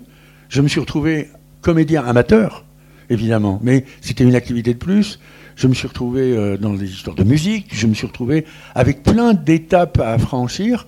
Je 0.48 0.62
me 0.62 0.68
suis 0.68 0.80
retrouvé 0.80 1.28
comédien 1.60 2.04
amateur, 2.04 2.64
évidemment, 3.10 3.60
mais 3.62 3.84
c'était 4.00 4.24
une 4.24 4.34
activité 4.34 4.72
de 4.74 4.78
plus. 4.78 5.18
Je 5.54 5.68
me 5.68 5.74
suis 5.74 5.86
retrouvé 5.86 6.36
euh, 6.36 6.56
dans 6.56 6.74
des 6.74 6.90
histoires 6.90 7.14
de 7.16 7.24
musique. 7.24 7.66
Je 7.72 7.86
me 7.86 7.94
suis 7.94 8.06
retrouvé 8.06 8.46
avec 8.74 9.02
plein 9.02 9.34
d'étapes 9.34 10.00
à 10.00 10.18
franchir. 10.18 10.86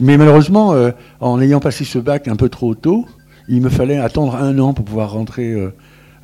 Mais 0.00 0.16
malheureusement, 0.16 0.72
euh, 0.72 0.92
en 1.20 1.40
ayant 1.40 1.60
passé 1.60 1.84
ce 1.84 1.98
bac 1.98 2.28
un 2.28 2.36
peu 2.36 2.48
trop 2.48 2.74
tôt, 2.74 3.06
il 3.48 3.60
me 3.60 3.68
fallait 3.68 3.98
attendre 3.98 4.36
un 4.36 4.58
an 4.58 4.74
pour 4.74 4.84
pouvoir 4.84 5.12
rentrer 5.12 5.54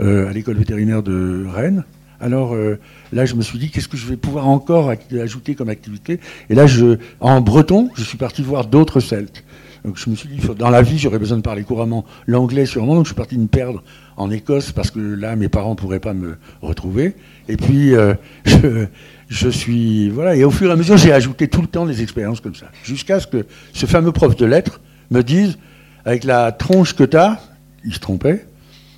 euh, 0.00 0.28
à 0.28 0.32
l'école 0.32 0.56
vétérinaire 0.56 1.02
de 1.02 1.46
Rennes. 1.52 1.84
Alors 2.22 2.54
euh, 2.54 2.78
là, 3.12 3.26
je 3.26 3.34
me 3.34 3.42
suis 3.42 3.58
dit, 3.58 3.68
qu'est-ce 3.68 3.88
que 3.88 3.96
je 3.96 4.06
vais 4.06 4.16
pouvoir 4.16 4.48
encore 4.48 4.92
ajouter 5.20 5.56
comme 5.56 5.68
activité? 5.68 6.20
Et 6.48 6.54
là, 6.54 6.66
je, 6.66 6.98
en 7.20 7.40
breton, 7.40 7.90
je 7.96 8.04
suis 8.04 8.16
parti 8.16 8.42
voir 8.42 8.66
d'autres 8.66 9.00
Celtes. 9.00 9.44
Donc 9.84 9.98
je 9.98 10.08
me 10.08 10.14
suis 10.14 10.28
dit, 10.28 10.40
dans 10.56 10.70
la 10.70 10.82
vie, 10.82 10.96
j'aurais 10.98 11.18
besoin 11.18 11.36
de 11.36 11.42
parler 11.42 11.64
couramment 11.64 12.04
l'anglais 12.28 12.64
sûrement, 12.64 12.94
donc 12.94 13.06
je 13.06 13.08
suis 13.08 13.16
parti 13.16 13.36
me 13.36 13.48
perdre 13.48 13.82
en 14.16 14.30
Écosse 14.30 14.70
parce 14.70 14.92
que 14.92 15.00
là, 15.00 15.34
mes 15.34 15.48
parents 15.48 15.70
ne 15.70 15.74
pourraient 15.74 15.98
pas 15.98 16.14
me 16.14 16.36
retrouver. 16.60 17.16
Et 17.48 17.56
puis, 17.56 17.92
euh, 17.96 18.14
je, 19.28 19.48
suis... 19.48 20.08
Voilà, 20.10 20.36
et 20.36 20.44
au 20.44 20.52
fur 20.52 20.70
et 20.70 20.72
à 20.72 20.76
mesure, 20.76 20.96
j'ai 20.96 21.12
ajouté 21.12 21.48
tout 21.48 21.60
le 21.60 21.66
temps 21.66 21.86
des 21.86 22.00
expériences 22.02 22.40
comme 22.40 22.54
ça. 22.54 22.66
Jusqu'à 22.84 23.18
ce 23.18 23.26
que 23.26 23.44
ce 23.72 23.86
fameux 23.86 24.12
prof 24.12 24.36
de 24.36 24.46
lettres 24.46 24.80
me 25.10 25.22
dise, 25.22 25.58
avec 26.04 26.22
la 26.22 26.52
tronche 26.52 26.94
que 26.94 27.02
tu 27.02 27.16
as, 27.16 27.40
il 27.84 27.92
se 27.92 27.98
trompait, 27.98 28.46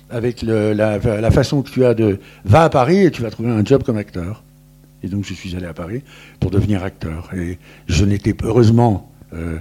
avec 0.09 0.41
la, 0.41 1.31
façon 1.31 1.61
que 1.61 1.69
tu 1.69 1.85
as 1.85 1.93
de... 1.93 2.19
Va 2.43 2.63
à 2.63 2.69
Paris 2.69 3.05
et 3.05 3.11
tu 3.11 3.21
vas 3.21 3.31
trouver 3.31 3.49
un 3.49 3.63
job 3.63 3.83
comme 3.83 3.97
acteur. 3.97 4.43
Et 5.03 5.07
donc 5.07 5.25
je 5.25 5.33
suis 5.33 5.55
allé 5.55 5.65
à 5.65 5.73
Paris 5.73 6.01
pour 6.39 6.51
devenir 6.51 6.83
acteur. 6.83 7.29
Et 7.35 7.59
je 7.87 8.05
n'étais 8.05 8.35
heureusement, 8.43 9.11
euh, 9.33 9.57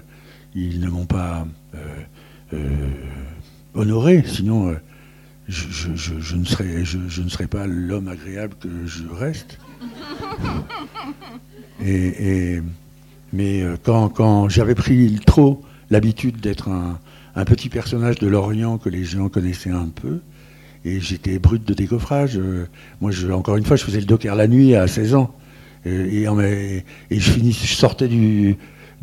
ils 0.54 0.80
ne 0.80 0.88
m'ont 0.88 1.06
pas 1.06 1.46
euh, 1.74 1.78
euh, 2.54 2.68
honoré, 3.74 4.22
sinon 4.26 4.74
je, 5.48 6.36
ne 6.36 6.44
serai, 6.44 6.84
je, 6.84 7.20
ne 7.22 7.28
serai 7.28 7.46
pas 7.46 7.66
l'homme 7.66 8.08
agréable 8.08 8.54
que 8.60 8.68
je 8.86 9.04
reste. 9.08 9.58
Et, 11.84 12.62
mais 13.32 13.64
quand, 13.82 14.08
quand 14.08 14.48
j'avais 14.48 14.76
pris 14.76 15.18
trop 15.26 15.60
l'habitude 15.90 16.40
d'être 16.40 16.68
un, 16.68 17.00
un, 17.34 17.44
petit 17.44 17.68
personnage 17.68 18.16
de 18.20 18.28
l'Orient 18.28 18.78
que 18.78 18.88
les 18.88 19.04
gens 19.04 19.28
connaissaient 19.28 19.70
un 19.70 19.88
peu, 19.88 20.20
et 20.84 21.00
j'étais 21.00 21.38
brut 21.38 21.66
de 21.66 21.74
décoffrage. 21.74 22.36
Euh, 22.36 22.66
moi, 23.00 23.10
je, 23.10 23.28
encore 23.28 23.56
une 23.56 23.64
fois, 23.64 23.76
je 23.76 23.84
faisais 23.84 24.00
le 24.00 24.06
docker 24.06 24.34
la 24.34 24.46
nuit 24.46 24.74
à 24.74 24.86
16 24.86 25.14
ans. 25.14 25.34
Et, 25.86 26.22
et, 26.22 27.20
je, 27.20 27.32
je 27.42 27.74
sortais 27.74 28.08
du, 28.08 28.56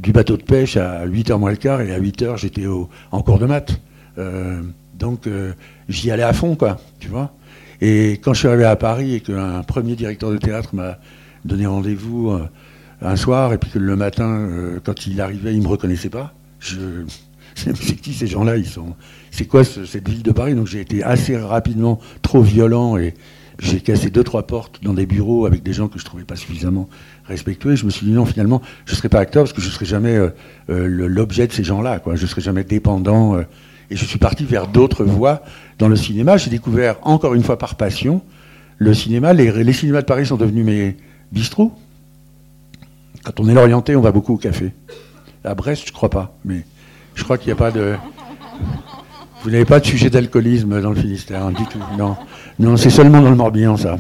bateau 0.08 0.38
de 0.38 0.42
pêche 0.42 0.78
à 0.78 1.06
8h 1.06 1.38
moins 1.38 1.52
le 1.52 1.58
quart, 1.58 1.82
et 1.82 1.94
à 1.94 2.00
8h, 2.00 2.38
j'étais 2.38 2.66
en 2.66 3.22
cours 3.22 3.40
de 3.40 3.46
maths. 3.46 3.80
Euh, 4.18 4.62
donc, 4.98 5.28
euh, 5.28 5.54
j'y 5.90 6.12
allais 6.12 6.24
à 6.24 6.34
fond, 6.34 6.56
quoi, 6.56 6.80
tu 7.00 7.08
vois. 7.08 7.34
Et 7.82 8.14
quand 8.22 8.34
je 8.34 8.40
suis 8.40 8.48
arrivé 8.48 8.66
à 8.66 8.76
Paris 8.76 9.16
et 9.16 9.20
qu'un 9.22 9.64
premier 9.64 9.96
directeur 9.96 10.32
de 10.32 10.38
théâtre 10.38 10.76
m'a 10.76 10.98
donné 11.46 11.66
rendez-vous 11.66 12.32
euh, 12.32 12.48
un 13.02 13.16
soir, 13.16 13.54
et 13.54 13.58
puis 13.58 13.72
que 13.72 13.80
le 13.80 13.96
matin, 13.96 14.48
quand 14.84 15.08
il 15.08 15.20
arrivait, 15.22 15.54
il 15.54 15.60
ne 15.60 15.64
me 15.64 15.70
reconnaissait 15.70 16.10
pas, 16.10 16.34
je 16.60 16.78
c'est 17.56 17.74
qui 17.74 18.14
ces 18.14 18.28
gens-là 18.28 18.58
Ils 18.58 18.68
sont. 18.68 18.96
C'est 19.32 19.46
quoi 19.46 19.64
cette 19.64 20.08
ville 20.08 20.24
de 20.24 20.32
Paris? 20.32 20.56
Donc 20.56 20.68
j'ai 20.68 20.82
été 20.82 21.04
assez 21.04 21.38
rapidement 21.38 22.00
trop 22.22 22.42
violent 22.42 22.98
et 22.98 23.14
j'ai 23.60 23.80
cassé 23.80 24.10
deux 24.10 24.24
trois 24.24 24.44
portes 24.44 24.84
dans 24.84 24.94
des 24.94 25.06
bureaux 25.06 25.46
avec 25.46 25.64
des 25.64 25.74
gens 25.74 25.88
que 25.88 26.00
je 26.00 26.06
trouvais 26.06 26.24
pas 26.24 26.36
suffisamment 26.36 26.90
respectueux. 27.26 27.74
Et 27.74 27.76
je 27.76 27.86
me 27.86 27.92
suis 27.92 28.06
dit 28.06 28.12
non, 28.12 28.26
finalement, 28.26 28.62
je 28.86 28.96
serai 28.96 29.08
pas 29.08 29.20
acteur 29.20 29.44
parce 29.44 29.54
que 29.54 29.62
je 29.62 29.70
serai 29.70 29.86
jamais 29.86 30.16
euh, 30.16 30.30
euh, 30.70 30.88
l'objet 31.08 31.48
de 31.48 31.54
ces 31.54 31.64
gens-là. 31.64 32.00
Quoi. 32.00 32.16
Je 32.16 32.26
serai 32.26 32.42
jamais 32.42 32.64
dépendant. 32.64 33.36
Euh, 33.36 33.44
et 33.90 33.98
je 33.98 34.06
suis 34.06 34.20
parti 34.20 34.46
vers 34.46 34.68
d'autres 34.68 35.04
voies 35.04 35.44
dans 35.78 35.90
le 35.90 35.98
cinéma. 35.98 36.38
J'ai 36.38 36.50
découvert 36.50 36.96
encore 37.02 37.34
une 37.34 37.44
fois 37.44 37.58
par 37.58 37.76
passion 37.76 38.22
le 38.78 38.94
cinéma. 38.94 39.34
Les, 39.34 39.64
les 39.64 39.74
cinémas 39.74 40.02
de 40.02 40.06
Paris 40.06 40.26
sont 40.26 40.38
devenus 40.38 40.66
mes 40.66 40.98
bistrots. 41.32 41.74
Quand 43.24 43.40
on 43.40 43.50
est 43.50 43.58
orienté, 43.58 43.96
on 43.96 44.02
va 44.02 44.12
beaucoup 44.12 44.34
au 44.34 44.38
café. 44.38 44.72
À 45.44 45.56
Brest, 45.56 45.84
je 45.88 45.92
crois 45.92 46.10
pas, 46.10 46.36
mais 46.46 46.66
je 47.16 47.24
crois 47.24 47.38
qu'il 47.38 47.48
n'y 47.48 47.54
a 47.54 47.56
pas 47.58 47.72
de. 47.72 47.96
Vous 49.44 49.50
n'avez 49.50 49.66
pas 49.66 49.80
de 49.80 49.86
sujet 49.86 50.12
d'alcoolisme 50.12 50.80
dans 50.82 50.92
le 50.92 50.96
Finistère, 50.96 51.46
hein, 51.46 51.52
du 51.52 51.66
tout. 51.66 51.80
Non, 51.98 52.16
non, 52.60 52.78
c'est 52.78 52.92
seulement 52.92 53.22
dans 53.22 53.32
le 53.32 53.36
Morbihan, 53.36 53.76
ça. 53.76 53.98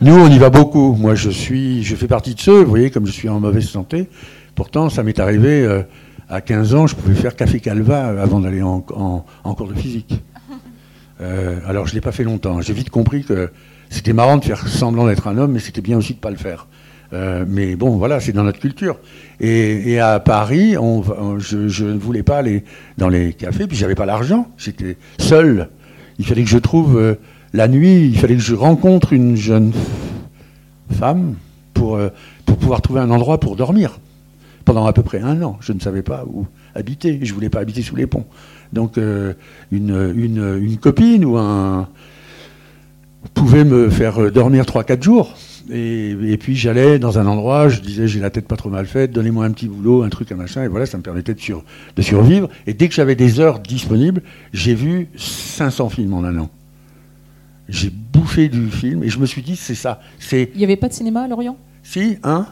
Nous, 0.00 0.14
on 0.14 0.28
y 0.28 0.38
va 0.38 0.48
beaucoup. 0.48 0.94
Moi, 0.94 1.14
je 1.14 1.28
suis, 1.28 1.84
je 1.84 1.94
fais 1.94 2.06
partie 2.06 2.34
de 2.34 2.40
ceux, 2.40 2.62
vous 2.62 2.70
voyez, 2.70 2.90
comme 2.90 3.06
je 3.06 3.12
suis 3.12 3.28
en 3.28 3.40
mauvaise 3.40 3.68
santé. 3.68 4.08
Pourtant, 4.54 4.88
ça 4.88 5.02
m'est 5.02 5.20
arrivé 5.20 5.62
euh, 5.66 5.82
à 6.30 6.40
15 6.40 6.74
ans, 6.74 6.86
je 6.86 6.96
pouvais 6.96 7.14
faire 7.14 7.36
café 7.36 7.60
calva 7.60 8.06
avant 8.22 8.40
d'aller 8.40 8.62
en, 8.62 8.80
cours 8.80 9.68
de 9.68 9.74
physique. 9.74 10.14
Euh, 11.20 11.60
alors, 11.66 11.86
je 11.86 11.92
ne 11.92 11.96
l'ai 11.96 12.00
pas 12.00 12.12
fait 12.12 12.24
longtemps. 12.24 12.62
J'ai 12.62 12.72
vite 12.72 12.88
compris 12.88 13.22
que 13.22 13.50
c'était 13.90 14.14
marrant 14.14 14.38
de 14.38 14.44
faire 14.44 14.66
semblant 14.66 15.06
d'être 15.06 15.28
un 15.28 15.36
homme, 15.36 15.52
mais 15.52 15.60
c'était 15.60 15.82
bien 15.82 15.98
aussi 15.98 16.14
de 16.14 16.18
ne 16.18 16.22
pas 16.22 16.30
le 16.30 16.36
faire. 16.36 16.68
Euh, 17.12 17.44
mais 17.46 17.76
bon, 17.76 17.96
voilà, 17.96 18.20
c'est 18.20 18.32
dans 18.32 18.42
notre 18.42 18.58
culture. 18.58 18.98
Et, 19.40 19.98
à 19.98 20.20
Paris, 20.20 20.72
je, 20.72 21.84
ne 21.84 21.98
voulais 21.98 22.22
pas 22.22 22.38
aller 22.38 22.64
dans 22.98 23.08
les 23.08 23.32
cafés, 23.32 23.66
puis 23.66 23.76
j'avais 23.76 23.94
pas 23.94 24.06
l'argent. 24.06 24.48
J'étais 24.56 24.96
seul. 25.18 25.68
Il 26.18 26.26
fallait 26.26 26.44
que 26.44 26.50
je 26.50 26.58
trouve 26.58 26.96
euh, 26.96 27.14
la 27.52 27.68
nuit, 27.68 28.06
il 28.06 28.18
fallait 28.18 28.36
que 28.36 28.42
je 28.42 28.54
rencontre 28.54 29.12
une 29.12 29.36
jeune 29.36 29.72
femme 30.90 31.34
pour, 31.72 31.96
euh, 31.96 32.08
pour 32.46 32.56
pouvoir 32.56 32.82
trouver 32.82 33.00
un 33.00 33.10
endroit 33.10 33.38
pour 33.38 33.56
dormir. 33.56 33.98
Pendant 34.64 34.86
à 34.86 34.92
peu 34.92 35.02
près 35.02 35.20
un 35.20 35.42
an, 35.42 35.58
je 35.60 35.72
ne 35.72 35.80
savais 35.80 36.02
pas 36.02 36.24
où 36.26 36.46
habiter. 36.74 37.18
Je 37.22 37.34
voulais 37.34 37.50
pas 37.50 37.60
habiter 37.60 37.82
sous 37.82 37.96
les 37.96 38.06
ponts. 38.06 38.24
Donc 38.72 38.96
une, 38.96 39.34
une, 39.70 40.58
une 40.58 40.78
copine 40.78 41.24
ou 41.26 41.36
un 41.36 41.86
pouvait 43.34 43.64
me 43.64 43.90
faire 43.90 44.30
dormir 44.32 44.64
3-4 44.64 45.02
jours. 45.02 45.34
Et, 45.70 46.36
puis 46.38 46.56
j'allais 46.56 46.98
dans 46.98 47.18
un 47.18 47.26
endroit, 47.26 47.68
je 47.68 47.80
disais 47.80 48.06
j'ai 48.06 48.20
la 48.20 48.30
tête 48.30 48.46
pas 48.46 48.56
trop 48.56 48.68
mal 48.68 48.86
faite, 48.86 49.12
donnez-moi 49.12 49.44
un 49.46 49.50
petit 49.52 49.68
boulot, 49.68 50.02
un 50.02 50.08
truc, 50.08 50.30
un 50.32 50.36
machin, 50.36 50.62
et 50.62 50.68
voilà, 50.68 50.86
ça 50.86 50.98
me 50.98 51.02
permettait 51.02 51.34
de, 51.34 51.40
de 51.96 52.02
survivre. 52.02 52.48
Et 52.66 52.74
dès 52.74 52.88
que 52.88 52.94
j'avais 52.94 53.14
des 53.14 53.40
heures 53.40 53.60
disponibles, 53.60 54.22
j'ai 54.52 54.74
vu 54.74 55.08
500 55.16 55.88
films 55.88 56.14
en 56.14 56.24
un 56.24 56.38
an. 56.38 56.50
J'ai 57.68 57.90
bouffé 57.90 58.48
du 58.48 58.68
film 58.70 59.02
et 59.04 59.08
je 59.08 59.18
me 59.18 59.26
suis 59.26 59.42
dit 59.42 59.56
c'est 59.56 59.74
ça. 59.74 60.00
Il 60.32 60.48
n'y 60.56 60.64
avait 60.64 60.76
pas 60.76 60.88
de 60.88 60.92
cinéma 60.92 61.22
à 61.22 61.28
Lorient? 61.28 61.56
Si, 61.82 62.18
un. 62.22 62.46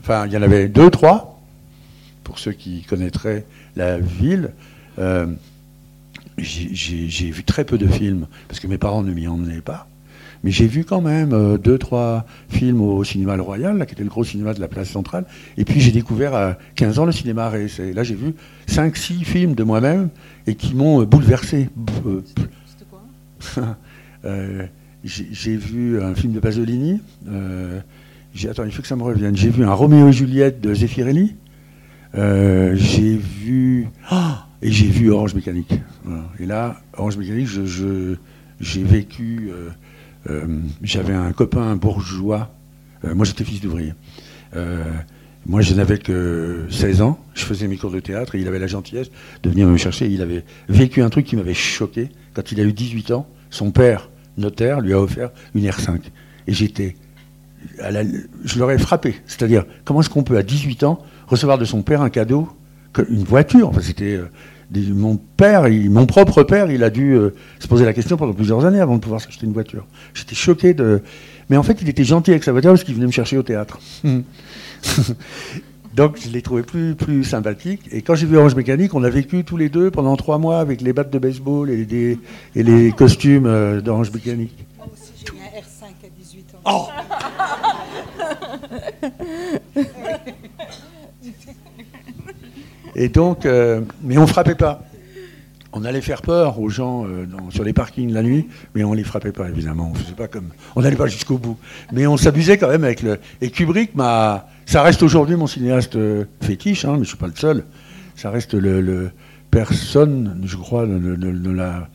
Enfin, 0.00 0.26
il 0.26 0.32
y 0.32 0.36
en 0.36 0.42
avait 0.42 0.68
deux, 0.68 0.90
trois, 0.90 1.40
pour 2.22 2.38
ceux 2.38 2.52
qui 2.52 2.82
connaîtraient 2.82 3.44
la 3.76 3.98
ville. 3.98 4.50
Euh, 4.98 5.26
j'ai 6.38 7.30
vu 7.30 7.44
très 7.44 7.64
peu 7.64 7.78
de 7.78 7.86
films 7.86 8.26
parce 8.48 8.60
que 8.60 8.66
mes 8.66 8.78
parents 8.78 9.02
ne 9.02 9.12
m'y 9.12 9.26
emmenaient 9.26 9.60
pas. 9.60 9.88
Mais 10.44 10.50
j'ai 10.50 10.66
vu 10.66 10.84
quand 10.84 11.00
même 11.00 11.32
euh, 11.32 11.56
deux, 11.56 11.78
trois 11.78 12.26
films 12.48 12.80
au 12.80 13.04
cinéma 13.04 13.36
Le 13.36 13.42
Royal, 13.42 13.78
là, 13.78 13.86
qui 13.86 13.94
était 13.94 14.02
le 14.02 14.08
gros 14.08 14.24
cinéma 14.24 14.54
de 14.54 14.60
la 14.60 14.68
place 14.68 14.88
centrale. 14.88 15.24
Et 15.56 15.64
puis 15.64 15.80
j'ai 15.80 15.92
découvert 15.92 16.34
à 16.34 16.56
15 16.74 16.98
ans 16.98 17.04
le 17.04 17.12
cinéma 17.12 17.46
Arès. 17.46 17.78
Et 17.78 17.92
là, 17.92 18.02
j'ai 18.02 18.14
vu 18.14 18.34
cinq, 18.66 18.96
six 18.96 19.24
films 19.24 19.54
de 19.54 19.62
moi-même 19.62 20.08
et 20.46 20.54
qui 20.54 20.74
m'ont 20.74 21.00
euh, 21.00 21.06
bouleversé. 21.06 21.68
C'était 22.66 22.84
quoi? 22.90 23.76
J'ai 25.04 25.56
vu 25.56 26.00
un 26.00 26.14
film 26.14 26.32
de 26.32 26.38
Pasolini. 26.38 27.00
Euh, 27.28 27.80
attends, 28.48 28.62
il 28.62 28.70
faut 28.70 28.82
que 28.82 28.86
ça 28.86 28.94
me 28.94 29.02
revienne. 29.02 29.36
J'ai 29.36 29.50
vu 29.50 29.64
un 29.64 29.72
Roméo 29.74 30.06
et 30.06 30.12
Juliette 30.12 30.60
de 30.60 30.72
Zeffirelli. 30.72 31.34
j'ai 32.14 33.16
vu. 33.16 33.88
Ah, 34.08 34.46
et 34.62 34.70
j'ai 34.70 34.86
vu 34.86 35.10
Orange 35.10 35.34
Mécanique. 35.34 35.74
Et 36.38 36.46
là, 36.46 36.80
Orange 36.96 37.16
Mécanique, 37.16 37.48
j'ai 38.60 38.84
vécu 38.84 39.50
euh, 39.52 39.70
j'avais 40.82 41.14
un 41.14 41.32
copain 41.32 41.74
bourgeois, 41.76 42.54
euh, 43.04 43.14
moi 43.14 43.24
j'étais 43.24 43.44
fils 43.44 43.60
d'ouvrier. 43.60 43.94
Euh, 44.54 44.84
moi, 45.44 45.60
je 45.60 45.74
n'avais 45.74 45.98
que 45.98 46.66
16 46.70 47.02
ans, 47.02 47.18
je 47.34 47.44
faisais 47.44 47.66
mes 47.66 47.76
cours 47.76 47.90
de 47.90 47.98
théâtre 47.98 48.36
et 48.36 48.40
il 48.40 48.46
avait 48.46 48.60
la 48.60 48.68
gentillesse 48.68 49.10
de 49.42 49.50
venir 49.50 49.66
me 49.66 49.76
chercher. 49.76 50.06
Il 50.06 50.22
avait 50.22 50.44
vécu 50.68 51.02
un 51.02 51.10
truc 51.10 51.26
qui 51.26 51.34
m'avait 51.34 51.54
choqué. 51.54 52.10
Quand 52.34 52.52
il 52.52 52.60
a 52.60 52.62
eu 52.62 52.72
18 52.72 53.10
ans, 53.10 53.26
son 53.50 53.72
père, 53.72 54.08
notaire, 54.38 54.80
lui 54.80 54.92
a 54.92 55.00
offert 55.00 55.30
une 55.56 55.66
R5. 55.66 55.98
Et 56.46 56.52
j'étais. 56.52 56.96
je 57.80 58.58
l'aurais 58.58 58.78
frappé. 58.78 59.16
C'est-à-dire, 59.26 59.64
comment 59.84 60.00
est-ce 60.00 60.10
qu'on 60.10 60.22
peut, 60.22 60.36
à 60.36 60.44
18 60.44 60.84
ans, 60.84 61.02
recevoir 61.26 61.58
de 61.58 61.64
son 61.64 61.82
père 61.82 62.02
un 62.02 62.10
cadeau, 62.10 62.48
une 63.08 63.24
voiture? 63.24 63.68
Enfin, 63.68 63.80
c'était 63.80 64.20
mon 64.92 65.16
père, 65.16 65.68
mon 65.68 66.06
propre 66.06 66.42
père, 66.42 66.70
il 66.70 66.82
a 66.84 66.90
dû 66.90 67.12
euh, 67.12 67.34
se 67.58 67.68
poser 67.68 67.84
la 67.84 67.92
question 67.92 68.16
pendant 68.16 68.32
plusieurs 68.32 68.64
années 68.64 68.80
avant 68.80 68.96
de 68.96 69.00
pouvoir 69.00 69.20
s'acheter 69.20 69.46
une 69.46 69.52
voiture. 69.52 69.86
J'étais 70.14 70.34
choqué 70.34 70.74
de. 70.74 71.02
Mais 71.50 71.56
en 71.56 71.62
fait, 71.62 71.78
il 71.82 71.88
était 71.88 72.04
gentil 72.04 72.30
avec 72.30 72.44
sa 72.44 72.52
voiture 72.52 72.70
parce 72.70 72.84
qu'il 72.84 72.94
venait 72.94 73.06
me 73.06 73.12
chercher 73.12 73.36
au 73.36 73.42
théâtre. 73.42 73.78
Hmm. 74.04 74.20
Donc, 75.94 76.18
je 76.18 76.30
l'ai 76.30 76.40
trouvé 76.40 76.62
plus, 76.62 76.94
plus 76.94 77.22
sympathique. 77.22 77.82
Et 77.92 78.00
quand 78.00 78.14
j'ai 78.14 78.26
vu 78.26 78.38
Orange 78.38 78.54
Mécanique, 78.54 78.94
on 78.94 79.04
a 79.04 79.10
vécu 79.10 79.44
tous 79.44 79.58
les 79.58 79.68
deux 79.68 79.90
pendant 79.90 80.16
trois 80.16 80.38
mois 80.38 80.58
avec 80.60 80.80
les 80.80 80.94
battes 80.94 81.10
de 81.10 81.18
baseball 81.18 81.68
et 81.68 81.84
les, 81.84 82.18
et 82.56 82.62
les 82.62 82.92
costumes 82.92 83.44
euh, 83.44 83.82
d'Orange 83.82 84.10
Mécanique. 84.10 84.56
Moi 84.78 84.88
aussi, 84.90 85.12
j'ai 85.18 85.26
eu 85.26 85.38
un 85.38 85.60
R5 85.60 85.90
à 86.02 86.08
18 86.18 86.54
ans. 86.54 86.60
Oh 86.64 86.88
Et 92.94 93.08
donc, 93.08 93.46
euh, 93.46 93.80
mais 94.02 94.18
on 94.18 94.26
frappait 94.26 94.54
pas. 94.54 94.82
On 95.74 95.84
allait 95.84 96.02
faire 96.02 96.20
peur 96.20 96.60
aux 96.60 96.68
gens 96.68 97.06
euh, 97.06 97.24
sur 97.48 97.64
les 97.64 97.72
parkings 97.72 98.12
la 98.12 98.22
nuit, 98.22 98.46
mais 98.74 98.84
on 98.84 98.92
les 98.92 99.04
frappait 99.04 99.32
pas 99.32 99.48
évidemment. 99.48 99.90
On 99.90 99.94
faisait 99.94 100.12
pas 100.12 100.28
comme, 100.28 100.50
on 100.76 100.82
n'allait 100.82 100.96
pas 100.96 101.06
jusqu'au 101.06 101.38
bout. 101.38 101.56
Mais 101.92 102.06
on 102.06 102.18
s'amusait 102.18 102.58
quand 102.58 102.68
même 102.68 102.84
avec 102.84 103.02
le. 103.02 103.18
Et 103.40 103.50
Kubrick 103.50 103.94
m'a, 103.94 104.48
ça 104.66 104.82
reste 104.82 105.02
aujourd'hui 105.02 105.36
mon 105.36 105.46
cinéaste 105.46 105.96
euh, 105.96 106.24
fétiche, 106.42 106.84
hein, 106.84 106.96
mais 106.98 107.04
je 107.04 107.08
suis 107.08 107.16
pas 107.16 107.28
le 107.28 107.36
seul. 107.36 107.64
Ça 108.16 108.28
reste 108.30 108.52
le, 108.52 109.10
personne, 109.50 110.42
je 110.44 110.56
crois, 110.56 110.86
ne 110.86 111.50
l'a 111.50 111.88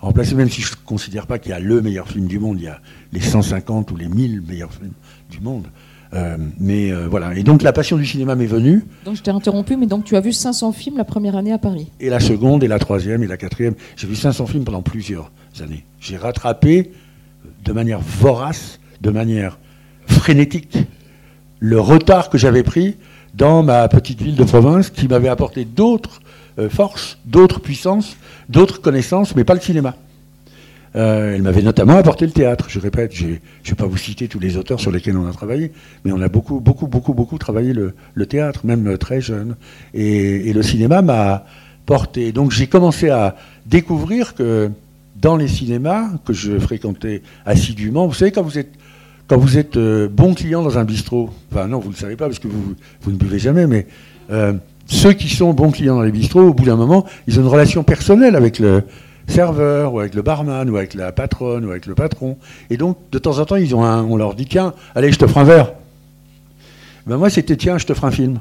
remplacé, 0.00 0.34
même 0.34 0.50
si 0.50 0.62
je 0.62 0.72
ne 0.72 0.76
considère 0.84 1.26
pas 1.26 1.38
qu'il 1.38 1.50
y 1.50 1.54
a 1.54 1.60
le 1.60 1.80
meilleur 1.80 2.08
film 2.08 2.26
du 2.26 2.38
monde, 2.38 2.58
il 2.58 2.64
y 2.64 2.68
a 2.68 2.80
les 3.12 3.20
150 3.20 3.90
ou 3.92 3.96
les 3.96 4.08
1000 4.08 4.42
meilleurs 4.42 4.72
films 4.72 4.92
du 5.30 5.40
monde. 5.40 5.66
Euh, 6.12 6.36
mais 6.58 6.90
euh, 6.90 7.06
voilà. 7.08 7.34
Et 7.36 7.42
donc 7.42 7.62
la 7.62 7.72
passion 7.72 7.96
du 7.96 8.04
cinéma 8.04 8.34
m'est 8.34 8.46
venue. 8.46 8.84
Donc 9.04 9.16
je 9.16 9.22
t'ai 9.22 9.30
interrompu, 9.30 9.76
mais 9.76 9.86
donc 9.86 10.04
tu 10.04 10.16
as 10.16 10.20
vu 10.20 10.32
500 10.32 10.72
films 10.72 10.96
la 10.96 11.04
première 11.04 11.36
année 11.36 11.52
à 11.52 11.58
Paris 11.58 11.88
Et 12.00 12.10
la 12.10 12.20
seconde, 12.20 12.64
et 12.64 12.68
la 12.68 12.78
troisième, 12.78 13.22
et 13.22 13.26
la 13.26 13.36
quatrième. 13.36 13.74
J'ai 13.96 14.06
vu 14.06 14.16
500 14.16 14.46
films 14.46 14.64
pendant 14.64 14.82
plusieurs 14.82 15.30
années. 15.60 15.84
J'ai 16.00 16.16
rattrapé 16.16 16.90
de 17.64 17.72
manière 17.72 18.00
vorace, 18.00 18.80
de 19.00 19.10
manière 19.10 19.58
frénétique, 20.06 20.78
le 21.60 21.78
retard 21.78 22.30
que 22.30 22.38
j'avais 22.38 22.62
pris 22.62 22.96
dans 23.34 23.62
ma 23.62 23.86
petite 23.88 24.20
ville 24.20 24.34
de 24.34 24.44
province 24.44 24.90
qui 24.90 25.06
m'avait 25.06 25.28
apporté 25.28 25.64
d'autres 25.64 26.20
euh, 26.58 26.68
forces, 26.68 27.18
d'autres 27.26 27.60
puissances, 27.60 28.16
d'autres 28.48 28.80
connaissances, 28.80 29.36
mais 29.36 29.44
pas 29.44 29.54
le 29.54 29.60
cinéma. 29.60 29.94
Euh, 30.96 31.36
elle 31.36 31.42
m'avait 31.42 31.62
notamment 31.62 31.96
apporté 31.96 32.26
le 32.26 32.32
théâtre. 32.32 32.66
Je 32.68 32.80
répète, 32.80 33.14
je 33.14 33.26
ne 33.26 33.32
vais 33.64 33.74
pas 33.76 33.86
vous 33.86 33.96
citer 33.96 34.28
tous 34.28 34.40
les 34.40 34.56
auteurs 34.56 34.80
sur 34.80 34.90
lesquels 34.90 35.16
on 35.16 35.26
a 35.26 35.32
travaillé, 35.32 35.72
mais 36.04 36.12
on 36.12 36.20
a 36.20 36.28
beaucoup, 36.28 36.60
beaucoup, 36.60 36.88
beaucoup, 36.88 37.14
beaucoup 37.14 37.38
travaillé 37.38 37.72
le, 37.72 38.26
théâtre, 38.26 38.60
même 38.64 38.86
euh, 38.86 38.96
très 38.96 39.20
jeune. 39.20 39.56
Et, 39.94 40.52
le 40.52 40.62
cinéma 40.62 41.00
m'a 41.00 41.44
porté. 41.86 42.32
Donc 42.32 42.50
j'ai 42.50 42.66
commencé 42.66 43.08
à 43.08 43.36
découvrir 43.66 44.34
que 44.34 44.70
dans 45.16 45.36
les 45.36 45.48
cinémas 45.48 46.08
que 46.24 46.32
je 46.32 46.58
fréquentais 46.58 47.22
assidûment. 47.46 48.06
Vous 48.06 48.14
savez, 48.14 48.32
quand 48.32 48.42
vous 48.42 48.58
êtes, 49.58 49.76
euh, 49.76 50.08
bon 50.08 50.34
client 50.34 50.62
dans 50.62 50.76
un 50.76 50.84
bistrot, 50.84 51.30
enfin 51.52 51.68
non, 51.68 51.78
vous 51.78 51.88
ne 51.88 51.94
le 51.94 51.98
savez 51.98 52.16
pas 52.16 52.26
parce 52.26 52.40
que 52.40 52.48
vous, 52.48 52.74
ne 53.06 53.16
buvez 53.16 53.38
jamais, 53.38 53.66
mais 53.66 53.86
ceux 54.86 55.12
qui 55.12 55.28
sont 55.28 55.52
bons 55.52 55.70
clients 55.70 55.96
dans 55.96 56.02
les 56.02 56.10
bistrots, 56.10 56.48
au 56.48 56.54
bout 56.54 56.64
d'un 56.64 56.76
moment, 56.76 57.06
ils 57.28 57.38
ont 57.38 57.42
une 57.42 57.48
relation 57.48 57.84
personnelle 57.84 58.34
avec 58.34 58.58
le 58.58 58.82
serveur, 59.26 59.94
ou 59.94 60.00
avec 60.00 60.14
le 60.14 60.22
barman, 60.22 60.68
ou 60.70 60.76
avec 60.76 60.94
la 60.94 61.12
patronne, 61.12 61.64
ou 61.64 61.70
avec 61.70 61.86
le 61.86 61.94
patron. 61.94 62.36
Et 62.70 62.76
donc, 62.76 62.98
de 63.12 63.18
temps 63.18 63.38
en 63.38 63.44
temps, 63.44 63.56
ils 63.56 63.74
ont 63.74 63.82
on 63.82 64.16
leur 64.16 64.34
dit 64.34 64.46
Tiens, 64.46 64.74
allez, 64.94 65.12
je 65.12 65.18
te 65.18 65.26
ferai 65.26 65.40
un 65.40 65.44
verre. 65.44 65.72
Ben 67.06 67.16
moi, 67.16 67.30
c'était 67.30 67.56
Tiens, 67.56 67.78
je 67.78 67.86
te 67.86 67.94
ferai 67.94 68.08
un 68.08 68.12
film. 68.12 68.40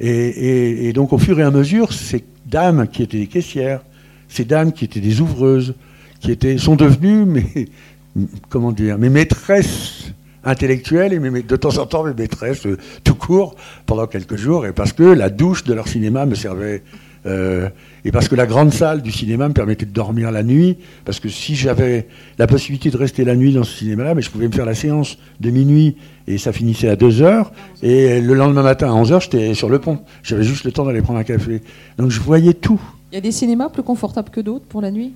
Et, 0.00 0.88
et, 0.88 0.92
donc, 0.92 1.12
au 1.12 1.18
fur 1.18 1.40
et 1.40 1.42
à 1.42 1.50
mesure, 1.50 1.92
ces 1.92 2.24
dames 2.46 2.86
qui 2.86 3.02
étaient 3.02 3.18
des 3.18 3.26
caissières, 3.26 3.80
ces 4.28 4.44
dames 4.44 4.72
qui 4.72 4.84
étaient 4.84 5.00
des 5.00 5.20
ouvreuses, 5.20 5.74
qui 6.20 6.30
étaient, 6.30 6.58
sont 6.58 6.76
devenues, 6.76 7.24
mais, 7.24 7.68
comment 8.48 8.72
dire, 8.72 8.98
mes 8.98 9.08
maîtresses 9.08 10.12
intellectuelles 10.44 11.12
et 11.12 11.42
de 11.42 11.56
temps 11.56 11.78
en 11.78 11.86
temps 11.86 12.04
mes 12.04 12.14
maîtresses 12.14 12.66
euh, 12.66 12.78
tout 13.04 13.14
court 13.14 13.56
pendant 13.86 14.06
quelques 14.06 14.36
jours, 14.36 14.66
et 14.66 14.72
parce 14.72 14.92
que 14.92 15.02
la 15.02 15.30
douche 15.30 15.64
de 15.64 15.74
leur 15.74 15.88
cinéma 15.88 16.26
me 16.26 16.34
servait. 16.34 16.82
Euh, 17.26 17.68
et 18.04 18.12
parce 18.12 18.28
que 18.28 18.34
la 18.34 18.46
grande 18.46 18.72
salle 18.72 19.02
du 19.02 19.12
cinéma 19.12 19.48
me 19.48 19.54
permettait 19.54 19.86
de 19.86 19.92
dormir 19.92 20.30
la 20.30 20.42
nuit, 20.42 20.76
parce 21.04 21.20
que 21.20 21.28
si 21.28 21.54
j'avais 21.54 22.08
la 22.38 22.46
possibilité 22.46 22.90
de 22.90 22.96
rester 22.96 23.24
la 23.24 23.36
nuit 23.36 23.52
dans 23.52 23.64
ce 23.64 23.76
cinéma-là, 23.76 24.14
mais 24.14 24.22
je 24.22 24.30
pouvais 24.30 24.48
me 24.48 24.52
faire 24.52 24.66
la 24.66 24.74
séance 24.74 25.18
de 25.40 25.50
minuit 25.50 25.96
et 26.26 26.38
ça 26.38 26.52
finissait 26.52 26.88
à 26.88 26.96
2 26.96 27.22
heures, 27.22 27.52
et 27.82 28.20
le 28.20 28.34
lendemain 28.34 28.62
matin 28.62 28.90
à 28.90 28.94
11 28.94 29.12
heures, 29.12 29.20
j'étais 29.20 29.54
sur 29.54 29.68
le 29.68 29.78
pont. 29.78 30.00
J'avais 30.22 30.44
juste 30.44 30.64
le 30.64 30.72
temps 30.72 30.84
d'aller 30.84 31.02
prendre 31.02 31.18
un 31.18 31.24
café. 31.24 31.62
Donc 31.96 32.10
je 32.10 32.20
voyais 32.20 32.54
tout. 32.54 32.80
Il 33.10 33.14
y 33.14 33.18
a 33.18 33.22
des 33.22 33.32
cinémas 33.32 33.68
plus 33.68 33.82
confortables 33.82 34.30
que 34.30 34.40
d'autres 34.40 34.66
pour 34.66 34.82
la 34.82 34.90
nuit? 34.90 35.12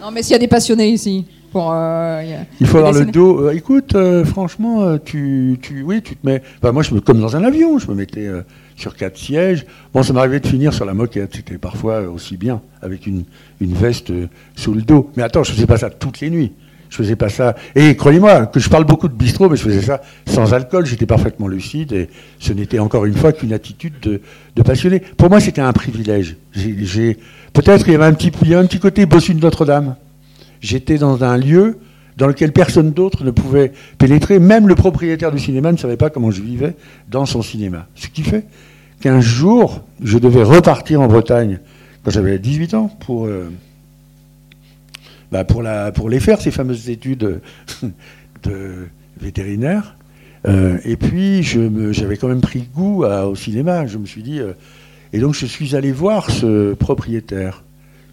Non, 0.00 0.10
mais 0.10 0.22
s'il 0.22 0.32
y 0.32 0.36
a 0.36 0.38
des 0.38 0.48
passionnés 0.48 0.88
ici. 0.88 1.26
Pour, 1.52 1.72
euh, 1.72 2.22
il 2.60 2.66
faut 2.66 2.78
avoir 2.78 2.92
le 2.92 3.06
dos. 3.06 3.40
Euh, 3.40 3.50
écoute, 3.50 3.94
euh, 3.96 4.24
franchement, 4.24 4.96
tu, 4.98 5.58
tu, 5.60 5.82
oui, 5.82 6.00
tu 6.00 6.14
te 6.14 6.24
mets. 6.24 6.42
moi, 6.62 6.82
je 6.82 6.94
me, 6.94 7.00
comme 7.00 7.20
dans 7.20 7.36
un 7.36 7.42
avion, 7.42 7.78
je 7.78 7.88
me 7.88 7.94
mettais 7.94 8.28
sur 8.80 8.96
quatre 8.96 9.18
sièges. 9.18 9.66
Bon, 9.92 10.02
ça 10.02 10.12
m'arrivait 10.12 10.40
de 10.40 10.46
finir 10.46 10.72
sur 10.72 10.84
la 10.84 10.94
moquette. 10.94 11.34
C'était 11.34 11.58
parfois 11.58 12.02
aussi 12.02 12.36
bien 12.36 12.60
avec 12.82 13.06
une, 13.06 13.24
une 13.60 13.74
veste 13.74 14.12
sous 14.56 14.74
le 14.74 14.82
dos. 14.82 15.10
Mais 15.16 15.22
attends, 15.22 15.44
je 15.44 15.52
faisais 15.52 15.66
pas 15.66 15.78
ça 15.78 15.90
toutes 15.90 16.20
les 16.20 16.30
nuits. 16.30 16.52
Je 16.90 16.96
faisais 16.96 17.16
pas 17.16 17.28
ça. 17.28 17.54
Et 17.76 17.94
croyez-moi 17.94 18.46
que 18.46 18.58
je 18.58 18.68
parle 18.68 18.84
beaucoup 18.84 19.06
de 19.06 19.14
bistrot, 19.14 19.48
mais 19.48 19.56
je 19.56 19.62
faisais 19.62 19.80
ça 19.80 20.02
sans 20.26 20.52
alcool. 20.52 20.86
J'étais 20.86 21.06
parfaitement 21.06 21.46
lucide 21.46 21.92
et 21.92 22.08
ce 22.40 22.52
n'était 22.52 22.80
encore 22.80 23.06
une 23.06 23.14
fois 23.14 23.32
qu'une 23.32 23.52
attitude 23.52 23.94
de, 24.02 24.20
passionné. 24.62 25.00
Pour 25.16 25.30
moi, 25.30 25.38
c'était 25.40 25.60
un 25.60 25.72
privilège. 25.72 26.36
Peut-être 26.52 27.86
il 27.86 27.92
y 27.92 27.94
avait 27.94 28.04
un 28.04 28.12
petit, 28.12 28.32
il 28.42 28.48
y 28.48 28.54
avait 28.54 28.64
un 28.64 28.66
petit 28.66 28.80
côté 28.80 29.06
bossu 29.06 29.34
de 29.34 29.40
Notre-Dame. 29.40 29.94
J'étais 30.60 30.98
dans 30.98 31.22
un 31.22 31.38
lieu 31.38 31.78
dans 32.16 32.26
lequel 32.26 32.52
personne 32.52 32.90
d'autre 32.90 33.24
ne 33.24 33.30
pouvait 33.30 33.72
pénétrer. 33.96 34.40
Même 34.40 34.66
le 34.66 34.74
propriétaire 34.74 35.30
du 35.30 35.38
cinéma 35.38 35.70
ne 35.70 35.78
savait 35.78 35.96
pas 35.96 36.10
comment 36.10 36.32
je 36.32 36.42
vivais 36.42 36.74
dans 37.08 37.24
son 37.24 37.40
cinéma. 37.40 37.86
Ce 37.94 38.08
qui 38.08 38.22
fait 38.22 38.44
qu'un 39.00 39.20
jour, 39.20 39.82
je 40.02 40.18
devais 40.18 40.42
repartir 40.42 41.00
en 41.00 41.08
Bretagne 41.08 41.58
quand 42.04 42.10
j'avais 42.10 42.38
18 42.38 42.74
ans 42.74 42.88
pour. 43.00 43.26
Euh, 43.26 43.50
bah, 45.32 45.44
pour, 45.44 45.62
la, 45.62 45.92
pour 45.92 46.10
les 46.10 46.18
faire, 46.18 46.40
ces 46.40 46.50
fameuses 46.50 46.90
études 46.90 47.40
de 48.42 48.88
vétérinaire. 49.20 49.96
Euh, 50.48 50.78
et 50.84 50.96
puis, 50.96 51.42
j'avais 51.42 52.16
quand 52.16 52.28
même 52.28 52.40
pris 52.40 52.68
goût 52.74 53.04
au 53.04 53.34
cinéma. 53.34 53.86
Je 53.86 53.98
me 53.98 54.06
suis 54.06 54.22
dit. 54.22 54.40
Euh, 54.40 54.54
et 55.12 55.18
donc, 55.18 55.34
je 55.34 55.46
suis 55.46 55.76
allé 55.76 55.92
voir 55.92 56.30
ce 56.30 56.74
propriétaire 56.74 57.64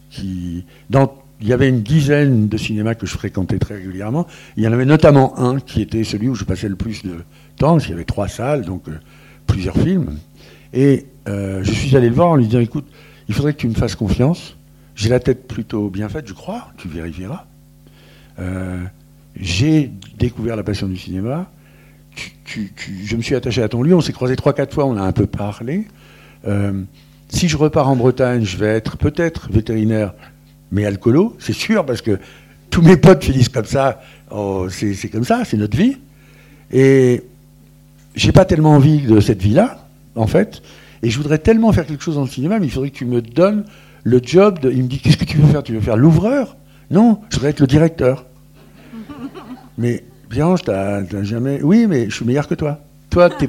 qui. 0.09 0.65
Dans, 0.89 1.13
il 1.39 1.47
y 1.47 1.53
avait 1.53 1.69
une 1.69 1.81
dizaine 1.81 2.47
de 2.47 2.57
cinémas 2.57 2.95
que 2.95 3.05
je 3.05 3.13
fréquentais 3.13 3.59
très 3.59 3.75
régulièrement. 3.75 4.25
Il 4.55 4.63
y 4.63 4.67
en 4.67 4.73
avait 4.73 4.85
notamment 4.85 5.37
un 5.39 5.59
qui 5.59 5.81
était 5.81 6.03
celui 6.03 6.29
où 6.29 6.35
je 6.35 6.43
passais 6.43 6.67
le 6.67 6.75
plus 6.75 7.03
de 7.03 7.17
temps, 7.57 7.77
qu'il 7.77 7.91
y 7.91 7.93
avait 7.93 8.05
trois 8.05 8.27
salles, 8.27 8.63
donc 8.63 8.85
plusieurs 9.45 9.77
films. 9.77 10.17
Et 10.73 11.05
je 11.27 11.71
suis 11.71 11.95
allé 11.95 12.09
le 12.09 12.15
voir 12.15 12.29
en 12.29 12.35
lui 12.35 12.45
disant 12.45 12.59
écoute, 12.59 12.87
il 13.27 13.33
faudrait 13.33 13.53
que 13.53 13.59
tu 13.59 13.67
me 13.67 13.73
fasses 13.73 13.95
confiance. 13.95 14.55
J'ai 14.95 15.09
la 15.09 15.19
tête 15.19 15.47
plutôt 15.47 15.89
bien 15.89 16.09
faite, 16.09 16.27
je 16.27 16.33
crois, 16.33 16.69
tu 16.77 16.87
vérifieras. 16.87 17.45
Euh, 18.39 18.83
j'ai 19.35 19.91
découvert 20.17 20.55
la 20.55 20.63
passion 20.63 20.87
du 20.87 20.97
cinéma. 20.97 21.51
je 22.45 23.15
me 23.15 23.21
suis 23.21 23.35
attaché 23.35 23.61
à 23.61 23.69
ton 23.69 23.83
lieu, 23.83 23.95
on 23.95 24.01
s'est 24.01 24.13
croisé 24.13 24.35
trois, 24.35 24.53
quatre 24.53 24.73
fois, 24.73 24.85
on 24.85 24.97
a 24.97 25.01
un 25.01 25.11
peu 25.11 25.27
parlé. 25.27 25.85
Euh, 26.47 26.81
si 27.29 27.47
je 27.47 27.57
repars 27.57 27.89
en 27.89 27.95
Bretagne, 27.95 28.43
je 28.43 28.57
vais 28.57 28.67
être 28.67 28.97
peut-être 28.97 29.51
vétérinaire, 29.51 30.13
mais 30.71 30.85
alcoolo, 30.85 31.35
c'est 31.39 31.53
sûr, 31.53 31.85
parce 31.85 32.01
que 32.01 32.19
tous 32.69 32.81
mes 32.81 32.97
potes 32.97 33.23
finissent 33.23 33.49
comme 33.49 33.65
ça. 33.65 34.01
Oh, 34.31 34.67
c'est 34.69 35.09
comme 35.09 35.25
ça, 35.25 35.43
c'est 35.45 35.57
notre 35.57 35.77
vie. 35.77 35.97
Et 36.71 37.23
j'ai 38.15 38.31
pas 38.31 38.45
tellement 38.45 38.73
envie 38.73 39.01
de 39.01 39.19
cette 39.19 39.41
vie-là, 39.41 39.86
en 40.17 40.27
fait. 40.27 40.61
Et 41.03 41.09
je 41.09 41.17
voudrais 41.17 41.37
tellement 41.37 41.71
faire 41.71 41.85
quelque 41.85 42.03
chose 42.03 42.15
dans 42.15 42.23
le 42.23 42.27
cinéma, 42.27 42.59
mais 42.59 42.65
il 42.65 42.71
faudrait 42.71 42.89
que 42.89 42.97
tu 42.97 43.05
me 43.05 43.21
donnes 43.21 43.65
le 44.03 44.19
job 44.23 44.59
de. 44.59 44.71
Il 44.71 44.83
me 44.83 44.87
dit 44.87 44.99
Qu'est-ce 45.03 45.17
que 45.17 45.25
tu 45.25 45.37
veux 45.37 45.47
faire? 45.47 45.63
Tu 45.63 45.73
veux 45.73 45.81
faire 45.81 45.97
l'ouvreur? 45.97 46.57
Non, 46.89 47.21
je 47.29 47.35
voudrais 47.35 47.51
être 47.51 47.59
le 47.59 47.67
directeur. 47.67 48.25
mais 49.77 50.03
Blanche, 50.29 50.61
t'as 50.63 51.03
jamais. 51.23 51.61
Oui, 51.61 51.85
mais 51.87 52.09
je 52.09 52.15
suis 52.15 52.25
meilleur 52.25 52.47
que 52.47 52.55
toi. 52.55 52.79
Toi, 53.09 53.29
tu 53.29 53.47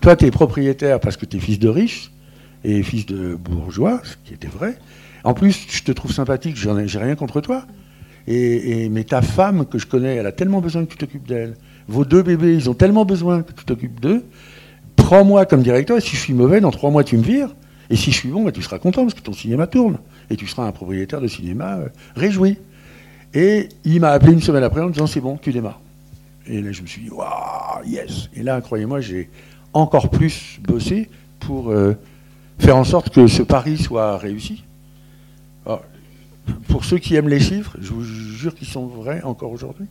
toi, 0.00 0.16
es 0.18 0.30
propriétaire 0.30 1.00
parce 1.00 1.16
que 1.16 1.26
tu 1.26 1.36
es 1.36 1.40
fils 1.40 1.58
de 1.58 1.68
riche 1.68 2.10
et 2.64 2.82
fils 2.82 3.06
de 3.06 3.34
bourgeois, 3.34 4.00
ce 4.04 4.14
qui 4.24 4.34
était 4.34 4.48
vrai. 4.48 4.78
En 5.24 5.34
plus, 5.34 5.66
je 5.70 5.82
te 5.82 5.92
trouve 5.92 6.12
sympathique, 6.12 6.56
j'ai 6.56 6.98
rien 6.98 7.16
contre 7.16 7.40
toi. 7.40 7.66
Et, 8.26 8.88
mais 8.90 9.04
ta 9.04 9.22
femme, 9.22 9.66
que 9.66 9.78
je 9.78 9.86
connais, 9.86 10.16
elle 10.16 10.26
a 10.26 10.32
tellement 10.32 10.60
besoin 10.60 10.84
que 10.84 10.90
tu 10.90 10.96
t'occupes 10.96 11.26
d'elle. 11.26 11.54
Vos 11.88 12.04
deux 12.04 12.22
bébés, 12.22 12.54
ils 12.54 12.70
ont 12.70 12.74
tellement 12.74 13.04
besoin 13.04 13.42
que 13.42 13.52
tu 13.52 13.64
t'occupes 13.64 14.00
d'eux. 14.00 14.24
Prends-moi 15.10 15.44
comme 15.44 15.64
directeur, 15.64 15.96
et 15.96 16.00
si 16.00 16.14
je 16.14 16.20
suis 16.20 16.34
mauvais, 16.34 16.60
dans 16.60 16.70
trois 16.70 16.92
mois, 16.92 17.02
tu 17.02 17.16
me 17.16 17.24
vires. 17.24 17.52
Et 17.90 17.96
si 17.96 18.12
je 18.12 18.16
suis 18.16 18.28
bon, 18.28 18.44
bah, 18.44 18.52
tu 18.52 18.62
seras 18.62 18.78
content 18.78 19.02
parce 19.02 19.14
que 19.14 19.20
ton 19.20 19.32
cinéma 19.32 19.66
tourne. 19.66 19.98
Et 20.30 20.36
tu 20.36 20.46
seras 20.46 20.62
un 20.62 20.70
propriétaire 20.70 21.20
de 21.20 21.26
cinéma 21.26 21.78
euh, 21.78 21.88
réjoui. 22.14 22.58
Et 23.34 23.68
il 23.84 24.00
m'a 24.00 24.10
appelé 24.10 24.34
une 24.34 24.40
semaine 24.40 24.62
après 24.62 24.82
en 24.82 24.86
me 24.86 24.92
disant 24.92 25.08
c'est 25.08 25.20
bon, 25.20 25.36
tu 25.36 25.50
démarres. 25.50 25.80
Et 26.46 26.62
là, 26.62 26.70
je 26.70 26.82
me 26.82 26.86
suis 26.86 27.02
dit, 27.02 27.10
waouh, 27.10 27.84
yes. 27.84 28.28
Et 28.36 28.44
là, 28.44 28.60
croyez-moi, 28.60 29.00
j'ai 29.00 29.28
encore 29.72 30.10
plus 30.10 30.60
bossé 30.62 31.10
pour 31.40 31.72
euh, 31.72 31.96
faire 32.60 32.76
en 32.76 32.84
sorte 32.84 33.10
que 33.10 33.26
ce 33.26 33.42
pari 33.42 33.78
soit 33.78 34.16
réussi. 34.16 34.62
pour 36.68 36.84
ceux 36.84 36.98
qui 36.98 37.16
aiment 37.16 37.28
les 37.28 37.40
chiffres, 37.40 37.76
je 37.80 37.92
vous 37.92 38.04
jure 38.04 38.54
qu'ils 38.54 38.68
sont 38.68 38.86
vrais 38.86 39.22
encore 39.22 39.50
aujourd'hui. 39.50 39.86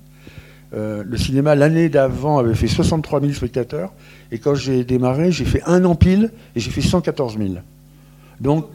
Euh, 0.74 1.04
le 1.06 1.18
cinéma, 1.18 1.56
l'année 1.56 1.90
d'avant, 1.90 2.38
avait 2.38 2.56
fait 2.56 2.68
63 2.68 3.22
000 3.22 3.34
spectateurs. 3.34 3.92
Et 4.32 4.40
quand 4.40 4.56
j'ai 4.56 4.84
démarré, 4.84 5.32
j'ai 5.32 5.46
fait 5.46 5.64
un 5.66 5.84
an 5.86 5.96
pile 5.96 6.32
et 6.56 6.60
j'ai 6.60 6.70
fait 6.70 6.82
114 6.82 7.38
000. 7.38 7.56
Donc, 8.40 8.68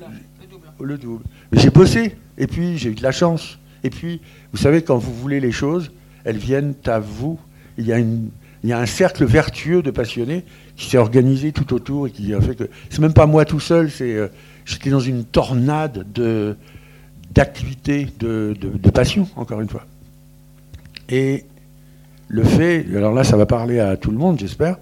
le 0.81 0.99
double. 0.99 1.23
Mais 1.53 1.61
j'ai 1.61 1.71
bossé, 1.71 2.17
et 2.37 2.47
puis 2.47 2.79
j'ai 2.79 2.91
eu 2.91 2.95
de 2.95 3.03
la 3.03 3.13
chance. 3.13 3.59
Et 3.85 3.91
puis, 3.91 4.21
vous 4.53 4.59
savez, 4.59 4.83
quand 4.83 4.97
vous 4.97 5.15
voulez 5.15 5.41
les 5.41 5.53
choses, 5.53 5.93
elles 6.25 6.37
viennent 6.37 6.75
à 6.87 6.99
vous. 6.99 7.39
Il 7.79 7.87
y 7.87 7.93
a, 7.93 7.99
une, 7.99 8.31
il 8.63 8.71
y 8.71 8.73
a 8.73 8.79
un 8.79 8.87
cercle 8.87 9.25
vertueux 9.25 9.83
de 9.83 9.91
passionnés 9.91 10.45
qui 10.77 10.91
s'est 10.91 10.99
organisé 10.99 11.53
tout 11.53 11.73
autour 11.75 12.09
et 12.09 12.11
qui 12.11 12.35
a 12.35 12.41
fait 12.41 12.57
que. 12.57 12.65
C'est 12.91 13.01
même 13.01 13.13
pas 13.13 13.27
moi 13.27 13.45
tout 13.45 13.61
seul, 13.61 13.91
c'est. 13.91 14.15
Euh, 14.15 14.29
j'étais 14.65 14.91
dans 14.91 15.01
une 15.01 15.25
tornade 15.25 16.07
de 16.13 16.57
d'activités, 17.35 18.07
de, 18.21 18.57
de, 18.61 18.91
passion, 18.91 19.29
encore 19.35 19.61
une 19.61 19.69
fois. 19.69 19.85
Et 21.09 21.45
le 22.29 22.43
fait, 22.43 22.87
alors 22.95 23.13
là, 23.13 23.25
ça 23.25 23.37
va 23.37 23.47
parler 23.47 23.81
à 23.81 23.97
tout 23.97 24.11
le 24.11 24.17
monde, 24.17 24.39
j'espère. 24.39 24.77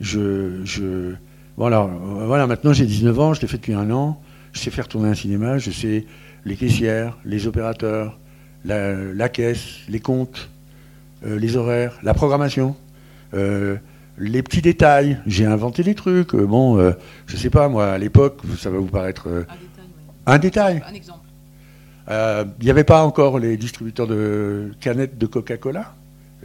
Je, 0.00 0.64
je, 0.64 1.14
voilà, 1.56 1.88
voilà, 2.02 2.46
maintenant 2.46 2.72
j'ai 2.72 2.86
19 2.86 3.20
ans, 3.20 3.34
je 3.34 3.40
l'ai 3.40 3.46
fait 3.46 3.58
depuis 3.58 3.74
un 3.74 3.90
an. 3.90 4.20
Je 4.52 4.60
sais 4.60 4.70
faire 4.70 4.88
tourner 4.88 5.08
un 5.08 5.14
cinéma, 5.14 5.58
je 5.58 5.70
sais 5.70 6.04
les 6.44 6.56
caissières, 6.56 7.16
les 7.24 7.46
opérateurs, 7.46 8.18
la, 8.64 9.28
caisse, 9.28 9.78
les 9.88 10.00
comptes, 10.00 10.50
euh, 11.24 11.38
les 11.38 11.56
horaires, 11.56 11.98
la 12.02 12.14
programmation, 12.14 12.76
euh, 13.34 13.76
les 14.18 14.42
petits 14.42 14.62
détails. 14.62 15.18
J'ai 15.26 15.46
inventé 15.46 15.82
des 15.82 15.94
trucs. 15.94 16.34
Euh, 16.34 16.46
bon, 16.46 16.92
je 17.26 17.36
sais 17.36 17.50
pas, 17.50 17.68
moi, 17.68 17.92
à 17.92 17.98
l'époque, 17.98 18.40
ça 18.58 18.70
va 18.70 18.78
vous 18.78 18.86
paraître. 18.86 19.28
un 20.26 20.38
détail. 20.38 20.82
Un 20.88 20.94
exemple. 20.94 21.18
Il 22.60 22.64
n'y 22.64 22.70
avait 22.70 22.84
pas 22.84 23.04
encore 23.04 23.38
les 23.38 23.56
distributeurs 23.56 24.06
de 24.06 24.72
canettes 24.80 25.16
de 25.16 25.26
Coca-Cola? 25.26 25.94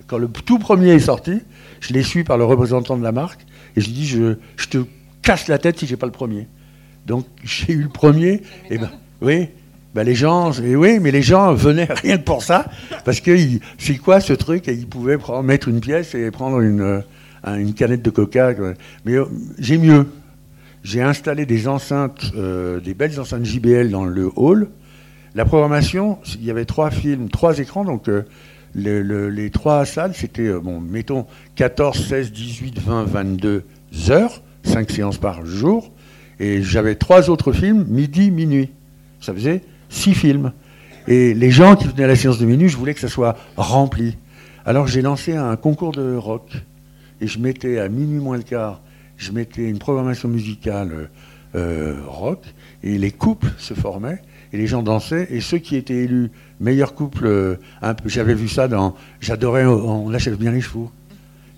Quand 0.08 0.18
le 0.18 0.28
tout 0.28 0.58
premier 0.58 0.92
est 0.92 1.00
sorti, 1.00 1.42
je 1.82 1.94
l'ai 1.94 2.02
su 2.02 2.24
par 2.24 2.38
le 2.38 2.46
représentant 2.46 2.98
de 2.98 3.04
la 3.04 3.12
marque 3.12 3.46
et 3.76 3.82
je 3.82 3.88
lui 3.88 3.94
dis 3.94 4.08
je, 4.08 4.38
je 4.56 4.68
te 4.68 4.78
casse 5.22 5.48
la 5.48 5.58
tête 5.58 5.78
si 5.80 5.86
j'ai 5.86 5.98
pas 5.98 6.06
le 6.06 6.12
premier. 6.12 6.48
Donc 7.06 7.26
j'ai 7.44 7.74
eu 7.74 7.84
le 7.84 7.90
premier. 7.90 8.42
Et 8.70 8.78
ben 8.78 8.90
oui, 9.22 9.50
ben 9.94 10.04
les 10.04 10.16
gens, 10.16 10.52
et 10.54 10.76
oui, 10.76 11.00
mais 11.00 11.12
les 11.12 11.22
gens 11.22 11.54
venaient 11.54 11.88
rien 12.04 12.18
que 12.18 12.24
pour 12.24 12.44
ça, 12.44 12.66
parce 13.04 13.20
que 13.20 13.36
c'est 13.78 13.98
quoi 13.98 14.20
ce 14.20 14.34
truc 14.34 14.68
Et 14.68 14.74
ils 14.74 14.88
pouvaient 14.88 15.18
mettre 15.44 15.68
une 15.68 15.82
pièce 15.82 16.16
et 16.16 16.32
prendre 16.32 16.62
une, 16.62 16.82
euh, 16.82 17.02
une 17.56 17.74
canette 17.74 18.02
de 18.02 18.10
coca. 18.10 18.54
Mais 19.06 19.16
euh, 19.16 19.26
j'ai 19.60 19.78
mieux. 19.78 20.08
J'ai 20.84 21.02
installé 21.02 21.46
des 21.46 21.68
enceintes, 21.68 22.32
euh, 22.38 22.80
des 22.80 22.94
belles 22.94 23.20
enceintes 23.20 23.44
JBL 23.44 23.90
dans 23.90 24.06
le 24.06 24.30
hall. 24.36 24.70
la 25.36 25.44
programmation, 25.44 26.20
il 26.36 26.46
y 26.46 26.52
avait 26.52 26.66
trois 26.66 26.92
films, 26.92 27.30
trois 27.30 27.60
écrans, 27.60 27.84
donc 27.84 28.10
les 28.78 29.50
trois 29.50 29.86
salles, 29.86 30.14
c'était, 30.14 30.48
euh, 30.48 30.60
bon, 30.60 30.80
mettons, 30.80 31.26
14, 31.56 32.08
16, 32.08 32.32
18, 32.32 32.80
20, 32.80 33.04
22 33.06 33.64
heures, 34.10 34.42
cinq 34.64 34.92
séances 34.92 35.18
par 35.18 35.46
jour, 35.46 35.92
et 36.40 36.62
j'avais 36.62 36.96
trois 36.96 37.30
autres 37.30 37.52
films, 37.52 37.86
midi, 37.88 38.32
minuit. 38.32 38.70
Ça 39.20 39.34
faisait 39.34 39.64
six 39.90 40.14
films. 40.14 40.54
Et 41.08 41.34
les 41.34 41.52
gens 41.52 41.76
qui 41.76 41.88
venaient 41.88 42.04
à 42.04 42.08
la 42.08 42.16
séance 42.16 42.38
de 42.38 42.46
minuit, 42.46 42.70
je 42.70 42.78
voulais 42.78 42.94
que 42.94 43.00
ça 43.00 43.08
soit 43.08 43.38
rempli. 43.56 44.18
Alors 44.66 44.88
j'ai 44.88 45.02
lancé 45.02 45.36
un 45.36 45.56
concours 45.56 45.94
de 45.94 46.16
rock, 46.16 46.52
et 47.22 47.28
je 47.28 47.40
mettais 47.40 47.80
à 47.80 47.90
minuit 47.90 48.20
moins 48.20 48.38
le 48.38 48.44
quart, 48.44 48.82
je 49.16 49.32
mettais 49.32 49.68
une 49.68 49.80
programmation 49.80 50.30
musicale 50.30 51.10
euh, 51.56 51.96
rock, 52.06 52.44
et 52.84 52.98
les 52.98 53.12
couples 53.12 53.48
se 53.58 53.74
formaient, 53.74 54.22
et 54.54 54.58
les 54.58 54.68
gens 54.68 54.84
dansaient, 54.84 55.28
et 55.32 55.42
ceux 55.42 55.58
qui 55.58 55.76
étaient 55.76 56.04
élus 56.04 56.30
meilleur 56.60 56.94
couple, 56.94 57.26
euh, 57.26 57.56
j'avais 58.06 58.34
vu 58.34 58.48
ça 58.48 58.68
dans, 58.68 58.96
j'adorais, 59.22 59.66
on 59.66 60.14
achève 60.14 60.38
bien 60.38 60.52
les 60.52 60.62
chevaux. 60.62 60.92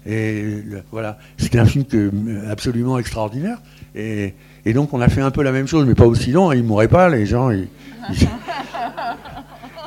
Et 0.05 0.63
voilà, 0.91 1.17
c'était 1.37 1.59
un 1.59 1.65
film 1.65 1.85
que, 1.85 2.11
absolument 2.49 2.97
extraordinaire. 2.97 3.59
Et, 3.95 4.33
donc 4.73 4.93
on 4.93 5.01
a 5.01 5.09
fait 5.09 5.21
un 5.21 5.31
peu 5.31 5.43
la 5.43 5.51
même 5.51 5.67
chose, 5.67 5.85
mais 5.85 5.95
pas 5.95 6.05
aussi 6.05 6.31
long, 6.31 6.51
hein, 6.51 6.55
ils 6.55 6.63
mourraient 6.63 6.87
pas, 6.87 7.09
les 7.09 7.25
gens. 7.25 7.49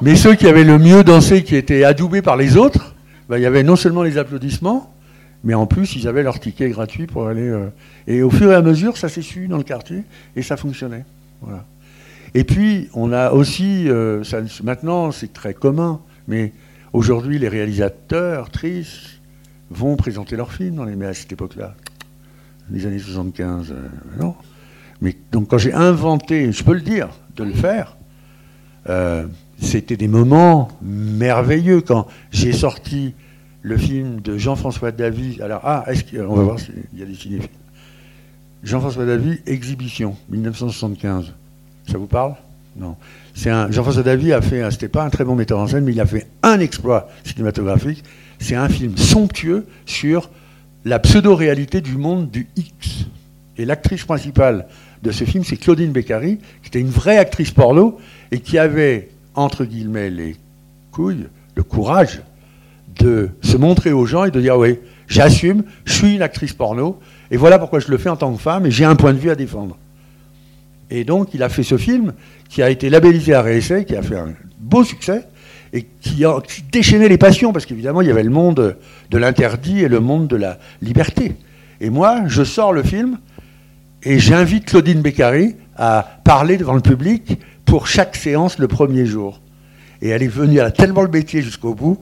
mais 0.03 0.17
ceux 0.17 0.35
qui 0.35 0.47
avaient 0.47 0.65
le 0.65 0.79
mieux 0.79 1.05
dansé, 1.05 1.45
qui 1.45 1.57
étaient 1.57 1.85
adoubés 1.85 2.23
par 2.23 2.37
les 2.37 2.57
autres, 2.57 2.95
bah, 3.29 3.39
il 3.39 3.43
y 3.43 3.47
avait 3.47 3.63
non 3.63 3.77
seulement 3.77 4.03
les 4.03 4.19
applaudissements, 4.19 4.93
mais 5.45 5.55
en 5.55 5.67
plus 5.67 5.97
ils 5.97 6.09
avaient 6.09 6.23
leur 6.23 6.41
ticket 6.41 6.69
gratuit 6.71 7.07
pour 7.07 7.29
aller. 7.29 7.49
Euh, 7.49 7.69
et 8.07 8.23
au 8.23 8.31
fur 8.31 8.51
et 8.51 8.55
à 8.55 8.63
mesure, 8.63 8.97
ça 8.97 9.09
s'est 9.09 9.23
su 9.23 9.49
dans 9.49 9.59
le 9.59 9.63
quartier, 9.63 10.03
et 10.37 10.43
ça 10.43 10.57
fonctionnait. 10.57 11.05
Voilà. 11.41 11.65
Et 12.35 12.45
puis, 12.45 12.89
on 12.95 13.13
a 13.13 13.31
aussi, 13.31 13.89
euh, 13.89 14.23
maintenant 14.63 15.13
c'est 15.13 15.33
très 15.33 15.55
commun, 15.55 16.01
mais 16.29 16.53
aujourd'hui 16.93 17.39
les 17.39 17.49
réalisateurs, 17.49 18.51
tristes, 18.51 19.21
vont 19.71 19.97
présenter 19.97 20.37
leurs 20.37 20.53
films 20.53 20.77
dans 20.77 20.85
les, 20.85 20.97
mais 20.97 21.07
à 21.07 21.15
cette 21.15 21.33
époque-là, 21.33 21.75
les 22.71 22.87
années 22.87 22.99
75, 22.99 23.73
euh, 23.73 23.89
non. 24.19 24.35
Mais 25.01 25.17
donc 25.31 25.49
quand 25.49 25.59
j'ai 25.59 25.73
inventé, 25.73 26.53
je 26.53 26.65
peux 26.65 26.75
le 26.75 26.81
dire, 26.81 27.09
de 27.37 27.45
le 27.45 27.53
faire, 27.53 27.97
euh, 28.89 29.27
c'était 29.59 29.97
des 29.97 30.09
moments 30.09 30.69
merveilleux 30.83 31.81
quand 31.83 32.07
j'ai 32.31 32.53
sorti 32.53 33.15
le 33.63 33.77
film 33.77 34.21
de 34.21 34.37
Jean-François 34.39 34.91
Davy. 34.91 35.41
Alors, 35.41 35.61
ah, 35.65 35.85
est-ce 35.87 36.05
qu'on 36.05 36.35
va 36.35 36.43
voir 36.43 36.59
s'il 36.59 36.75
y 36.95 37.03
a 37.03 37.07
des 37.07 37.15
cinéphiles. 37.15 37.49
Jean-François 38.65 39.07
Davy, 39.07 39.41
Exhibition, 39.47 40.17
1975. 40.31 41.33
Ça 41.91 41.99
vous 41.99 42.07
parle? 42.07 42.35
Non. 42.77 42.97
C'est 43.35 43.51
un, 43.51 43.71
Jean-François 43.71 44.03
Davy 44.03 44.33
a 44.33 44.41
fait, 44.41 44.71
c'était 44.71 44.89
pas 44.89 45.05
un 45.05 45.11
très 45.11 45.25
bon 45.25 45.35
metteur 45.35 45.59
en 45.59 45.67
scène, 45.67 45.85
mais 45.85 45.93
il 45.93 46.01
a 46.01 46.07
fait 46.07 46.27
un 46.43 46.61
exploit 46.61 47.09
cinématographique. 47.25 48.03
C'est 48.39 48.55
un 48.55 48.69
film 48.69 48.97
somptueux 48.97 49.67
sur 49.87 50.31
la 50.85 50.99
pseudo-réalité 50.99 51.81
du 51.81 51.97
monde 51.97 52.31
du 52.31 52.49
X. 52.57 53.07
Et 53.59 53.65
l'actrice 53.65 54.05
principale 54.05 54.67
de 55.03 55.11
ce 55.11 55.25
film, 55.25 55.45
c'est 55.45 55.57
Claudine 55.57 55.93
Beccari, 55.93 56.39
qui 56.63 56.69
était 56.69 56.81
une 56.81 56.91
vraie 56.91 57.19
actrice 57.19 57.51
porno 57.51 57.99
et 58.31 58.41
qui 58.41 58.59
avait, 58.59 59.11
entre 59.35 59.65
guillemets, 59.65 60.11
les 60.11 60.37
couilles, 60.91 61.27
le 61.55 61.63
courage 61.63 62.23
de 62.99 63.31
se 63.43 63.57
montrer 63.57 63.93
aux 63.93 64.07
gens 64.07 64.25
et 64.25 64.31
de 64.31 64.41
dire 64.41 64.57
oui, 64.57 64.79
j'assume, 65.07 65.65
je 65.85 65.93
suis 65.93 66.15
une 66.15 66.23
actrice 66.23 66.53
porno, 66.53 66.99
et 67.31 67.37
voilà 67.37 67.59
pourquoi 67.59 67.81
je 67.81 67.91
le 67.91 67.99
fais 67.99 68.09
en 68.09 68.17
tant 68.17 68.33
que 68.33 68.41
femme, 68.41 68.67
et 68.67 68.71
j'ai 68.71 68.85
un 68.85 68.97
point 68.97 69.13
de 69.13 69.19
vue 69.19 69.31
à 69.31 69.35
défendre. 69.35 69.77
Et 70.91 71.05
donc, 71.05 71.35
il 71.35 71.43
a 71.43 71.49
fait 71.49 71.63
ce 71.63 71.77
film 71.77 72.13
qui 72.49 72.63
a 72.63 72.71
été 72.71 72.91
labellisé 72.91 73.35
à 73.35 73.43
réessai, 73.43 73.85
qui 73.85 73.97
a 73.97 74.03
fait 74.03 74.17
un 74.17 74.35
beau 74.59 74.85
succès, 74.85 75.25
et 75.73 75.87
qui, 76.01 76.25
a, 76.25 76.39
déchaînait 76.71 77.09
les 77.09 77.19
passions, 77.19 77.53
parce 77.53 77.67
qu'évidemment, 77.67 78.03
il 78.03 78.09
y 78.09 78.11
avait 78.11 78.23
le 78.23 78.31
monde 78.31 78.77
de 79.11 79.19
l'interdit 79.19 79.81
et 79.83 79.89
le 79.89 80.01
monde 80.01 80.29
de 80.29 80.37
la 80.37 80.59
liberté. 80.83 81.35
Et 81.81 81.91
moi, 81.91 82.23
je 82.27 82.45
sors 82.45 82.73
le 82.73 82.83
film, 82.83 83.19
et 84.03 84.19
j'invite 84.19 84.67
Claudine 84.67 85.01
Beccari 85.01 85.57
à 85.77 86.21
parler 86.25 86.57
devant 86.57 86.75
le 86.75 86.81
public 86.81 87.39
pour 87.65 87.87
chaque 87.87 88.17
séance 88.17 88.59
le 88.59 88.69
premier 88.69 89.07
jour. 89.07 89.41
Et 90.03 90.09
elle 90.09 90.23
est 90.23 90.29
venue, 90.29 90.59
elle 90.59 90.67
a 90.67 90.73
tellement 90.73 91.03
le 91.03 91.09
métier 91.09 91.43
jusqu'au 91.43 91.75
bout, 91.75 91.99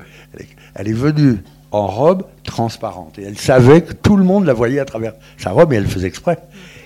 elle 0.75 0.89
est 0.89 0.93
venue 0.93 1.39
en 1.71 1.87
robe 1.87 2.25
transparente. 2.43 3.19
Et 3.19 3.23
elle 3.23 3.39
savait 3.39 3.83
que 3.83 3.93
tout 3.93 4.17
le 4.17 4.25
monde 4.25 4.47
la 4.47 4.53
voyait 4.53 4.81
à 4.81 4.85
travers 4.85 5.13
sa 5.37 5.51
robe, 5.51 5.73
et 5.73 5.77
elle 5.77 5.87
faisait 5.87 6.09
exprès. 6.09 6.39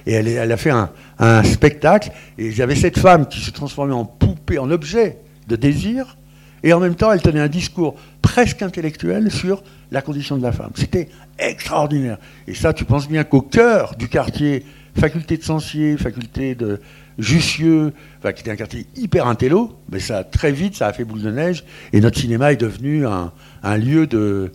Et 0.06 0.12
elle, 0.12 0.52
a 0.52 0.56
fait 0.56 0.70
un, 0.70 1.42
spectacle, 1.44 2.10
et 2.36 2.50
j'avais 2.50 2.74
cette 2.74 2.98
femme 2.98 3.26
qui 3.26 3.40
se 3.40 3.50
transformait 3.50 3.94
en 3.94 4.04
poupée, 4.04 4.58
en 4.58 4.70
objet 4.70 5.18
de 5.48 5.56
désir, 5.56 6.16
et 6.62 6.72
en 6.72 6.80
même 6.80 6.94
temps, 6.94 7.12
elle 7.12 7.22
tenait 7.22 7.40
un 7.40 7.48
discours 7.48 7.96
presque 8.22 8.62
intellectuel 8.62 9.30
sur 9.30 9.62
la 9.90 10.02
condition 10.02 10.36
de 10.36 10.42
la 10.42 10.52
femme. 10.52 10.70
C'était 10.74 11.08
extraordinaire. 11.38 12.18
Et 12.46 12.54
ça, 12.54 12.72
tu 12.72 12.84
penses 12.84 13.08
bien 13.08 13.24
qu'au 13.24 13.42
cœur 13.42 13.94
du 13.96 14.08
quartier, 14.08 14.64
faculté 14.98 15.36
de 15.36 15.42
Sancier, 15.42 15.96
faculté 15.96 16.54
de 16.54 16.80
Jussieu, 17.18 17.92
qui 18.22 18.28
était 18.28 18.50
un 18.50 18.56
quartier 18.56 18.86
hyper 18.96 19.26
intello, 19.26 19.78
mais 19.90 20.00
ça, 20.00 20.24
très 20.24 20.52
vite, 20.52 20.74
ça 20.74 20.88
a 20.88 20.92
fait 20.92 21.04
boule 21.04 21.22
de 21.22 21.30
neige, 21.30 21.64
et 21.92 22.00
notre 22.00 22.18
cinéma 22.18 22.52
est 22.52 22.56
devenu 22.56 23.06
un, 23.06 23.30
lieu 23.76 24.06
de, 24.06 24.50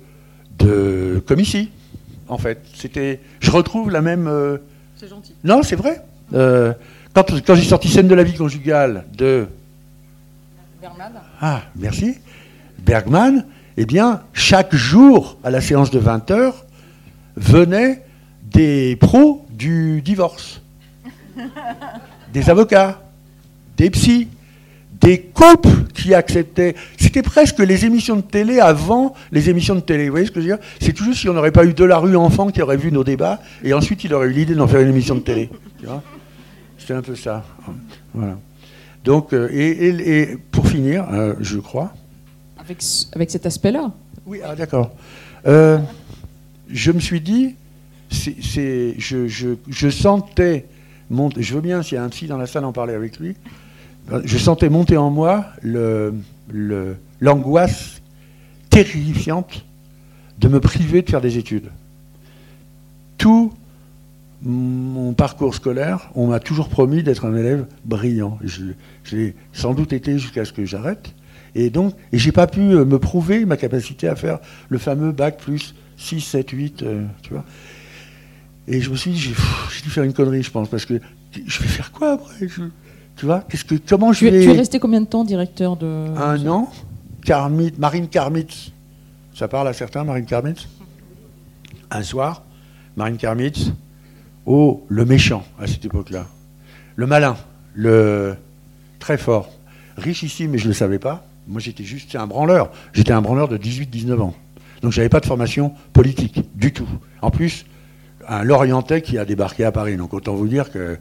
de, 0.58 1.24
comme 1.26 1.40
ici, 1.40 1.70
en 2.28 2.38
fait. 2.38 2.60
C'était, 2.74 3.20
je 3.40 3.52
retrouve 3.52 3.92
la 3.92 4.02
même. 4.02 4.28
Euh, 4.28 4.58
c'est 5.00 5.08
gentil. 5.08 5.34
Non, 5.44 5.64
c'est 5.64 5.76
vrai. 5.78 6.02
Euh, 6.34 6.74
quand, 7.14 7.26
quand 7.46 7.56
j'ai 7.56 7.64
sorti 7.64 7.88
Scène 7.88 8.08
de 8.08 8.16
la 8.16 8.24
vie 8.24 8.36
conjugale 8.36 9.06
de. 9.16 9.48
Bergman. 10.82 11.14
Ah, 11.40 11.62
merci. 11.76 12.18
Bergman, 12.80 13.46
eh 13.78 13.86
bien, 13.86 14.22
chaque 14.34 14.76
jour, 14.76 15.38
à 15.44 15.52
la 15.52 15.62
séance 15.62 15.90
de 15.90 16.00
20 16.00 16.32
heures, 16.32 16.66
venaient 17.38 18.04
des 18.44 18.98
pros 18.98 19.46
du 19.52 20.02
divorce, 20.02 20.62
des 22.34 22.50
avocats, 22.50 23.02
des 23.78 23.90
psys, 23.90 24.28
des 25.02 25.22
couples 25.22 25.86
qui 25.94 26.14
acceptaient. 26.14 26.76
C'était 26.98 27.22
presque 27.22 27.60
les 27.60 27.86
émissions 27.86 28.18
de 28.18 28.22
télé 28.22 28.60
avant 28.60 29.14
les 29.32 29.50
émissions 29.50 29.76
de 29.76 29.80
télé. 29.80 30.06
Vous 30.06 30.12
voyez 30.12 30.26
ce 30.26 30.32
que 30.32 30.42
je 30.42 30.48
veux 30.48 30.56
dire? 30.56 30.66
C'est 30.80 30.94
toujours 30.94 31.16
si 31.16 31.30
on 31.30 31.34
n'aurait 31.34 31.52
pas 31.52 31.66
eu 31.66 31.74
de 31.74 31.84
la 31.84 31.98
rue 31.98 32.16
enfant 32.16 32.50
qui 32.50 32.62
aurait 32.62 32.78
vu 32.78 32.92
nos 32.92 33.04
débats, 33.04 33.40
et 33.64 33.74
ensuite 33.74 34.04
il 34.04 34.14
aurait 34.14 34.28
eu 34.28 34.34
l'idée 34.34 34.56
d'en 34.56 34.68
faire 34.68 34.82
une 34.82 34.90
émission 34.90 35.16
de 35.16 35.22
télé. 35.22 35.50
C'est 36.78 36.94
un 36.94 37.02
peu 37.02 37.16
ça. 37.16 37.46
Voilà. 38.14 38.38
Donc, 39.04 39.34
euh, 39.34 39.48
et, 39.52 40.38
pour 40.52 40.68
finir, 40.68 41.08
euh, 41.12 41.36
je 41.40 41.58
crois. 41.58 41.94
Avec, 42.58 42.84
avec 43.14 43.32
cet 43.32 43.46
aspect-là? 43.46 43.92
Oui, 44.26 44.40
ah, 44.44 44.56
d'accord. 44.56 44.92
Euh, 45.48 45.80
je 46.70 46.92
me 46.92 47.00
suis 47.00 47.22
dit, 47.22 47.56
c'est, 48.12 48.96
je, 48.98 49.28
je, 49.28 49.50
je, 49.68 49.90
sentais, 49.90 50.66
monter, 51.10 51.42
je 51.42 51.56
veux 51.56 51.62
bien, 51.62 51.82
s'il 51.82 51.96
y 51.96 51.98
a 51.98 52.04
un 52.04 52.10
psy 52.10 52.28
dans 52.28 52.38
la 52.38 52.48
salle, 52.48 52.66
en 52.66 52.74
parler 52.74 52.94
avec 52.94 53.20
lui, 53.20 53.36
je 54.24 54.38
sentais 54.38 54.70
monter 54.70 54.98
en 54.98 55.10
moi 55.10 55.46
l'angoisse 57.22 58.02
terrifiante 58.70 59.66
de 60.40 60.48
me 60.48 60.60
priver 60.60 61.02
de 61.02 61.10
faire 61.10 61.22
des 61.22 61.38
études. 61.38 61.70
Tout 63.18 63.54
mon 64.42 65.14
parcours 65.14 65.54
scolaire, 65.54 66.12
on 66.16 66.28
m'a 66.28 66.40
toujours 66.40 66.70
promis 66.70 67.04
d'être 67.04 67.26
un 67.26 67.36
élève 67.36 67.66
brillant. 67.84 68.40
J'ai 69.04 69.36
sans 69.52 69.74
doute 69.74 69.92
été 69.92 70.18
jusqu'à 70.18 70.46
ce 70.46 70.54
que 70.54 70.66
j'arrête. 70.66 71.14
Et 71.56 71.70
donc, 71.70 71.94
et 72.14 72.18
j'ai 72.18 72.32
pas 72.32 72.48
pu 72.48 72.62
euh, 72.62 72.86
me 72.86 73.00
prouver 73.00 73.44
ma 73.44 73.58
capacité 73.58 74.08
à 74.08 74.16
faire 74.16 74.40
le 74.70 74.78
fameux 74.78 75.12
bac 75.12 75.40
plus 75.40 75.74
6, 75.98 76.22
7, 76.22 76.50
8, 76.52 76.86
tu 77.24 77.34
vois. 77.34 77.44
Et 78.68 78.82
je 78.82 78.90
me 78.92 78.96
suis 78.96 79.12
dit, 79.12 79.18
j'ai 79.18 79.82
dû 79.84 79.90
faire 79.90 80.04
une 80.04 80.14
connerie, 80.14 80.44
je 80.44 80.52
pense, 80.52 80.70
parce 80.70 80.86
que 80.86 81.02
je 81.34 81.60
vais 81.60 81.68
faire 81.68 81.92
quoi 81.92 82.14
après? 82.14 82.48
Tu 83.20 83.26
vois 83.26 83.44
Qu'est-ce 83.50 83.66
que, 83.66 83.76
Comment 83.76 84.14
je 84.14 84.24
vais... 84.26 84.32
Tu 84.32 84.50
es 84.50 84.54
resté 84.54 84.80
combien 84.80 85.02
de 85.02 85.06
temps 85.06 85.26
directeur 85.26 85.76
de... 85.76 85.86
Un 86.16 86.48
an. 86.48 86.72
Carmit, 87.26 87.74
Marine 87.78 88.08
Karmitz. 88.08 88.72
Ça 89.36 89.50
parle 89.50 89.68
à 89.68 89.74
certains, 89.74 90.06
Marine 90.06 90.24
Karmitz 90.24 90.70
Un 91.92 92.02
soir, 92.02 92.44
Marine 92.96 93.18
Karmitz 93.18 93.74
Oh, 94.46 94.86
le 94.88 95.04
méchant 95.04 95.44
à 95.60 95.68
cette 95.68 95.84
époque-là. 95.84 96.28
Le 96.96 97.08
malin, 97.08 97.36
le 97.74 98.36
très 99.00 99.18
fort. 99.18 99.52
Richissime, 99.98 100.52
mais 100.52 100.58
je 100.58 100.64
ne 100.64 100.70
le 100.70 100.76
savais 100.76 100.98
pas. 100.98 101.26
Moi, 101.46 101.60
j'étais 101.60 101.84
juste 101.84 102.16
un 102.16 102.26
branleur. 102.26 102.72
J'étais 102.94 103.12
un 103.12 103.22
branleur 103.22 103.50
de 103.50 103.58
18-19 103.58 104.22
ans. 104.22 104.34
Donc, 104.82 104.94
je 104.94 105.00
n'avais 105.00 105.10
pas 105.10 105.20
de 105.20 105.26
formation 105.26 105.74
politique, 105.92 106.40
du 106.56 106.72
tout. 106.72 106.88
En 107.22 107.32
plus, 107.32 107.66
un 108.30 108.44
Lorientais 108.44 109.02
qui 109.02 109.18
a 109.18 109.26
débarqué 109.26 109.66
à 109.66 109.74
Paris. 109.74 109.98
Donc, 109.98 110.14
autant 110.14 110.36
vous 110.36 110.48
dire 110.48 110.72
que, 110.72 110.98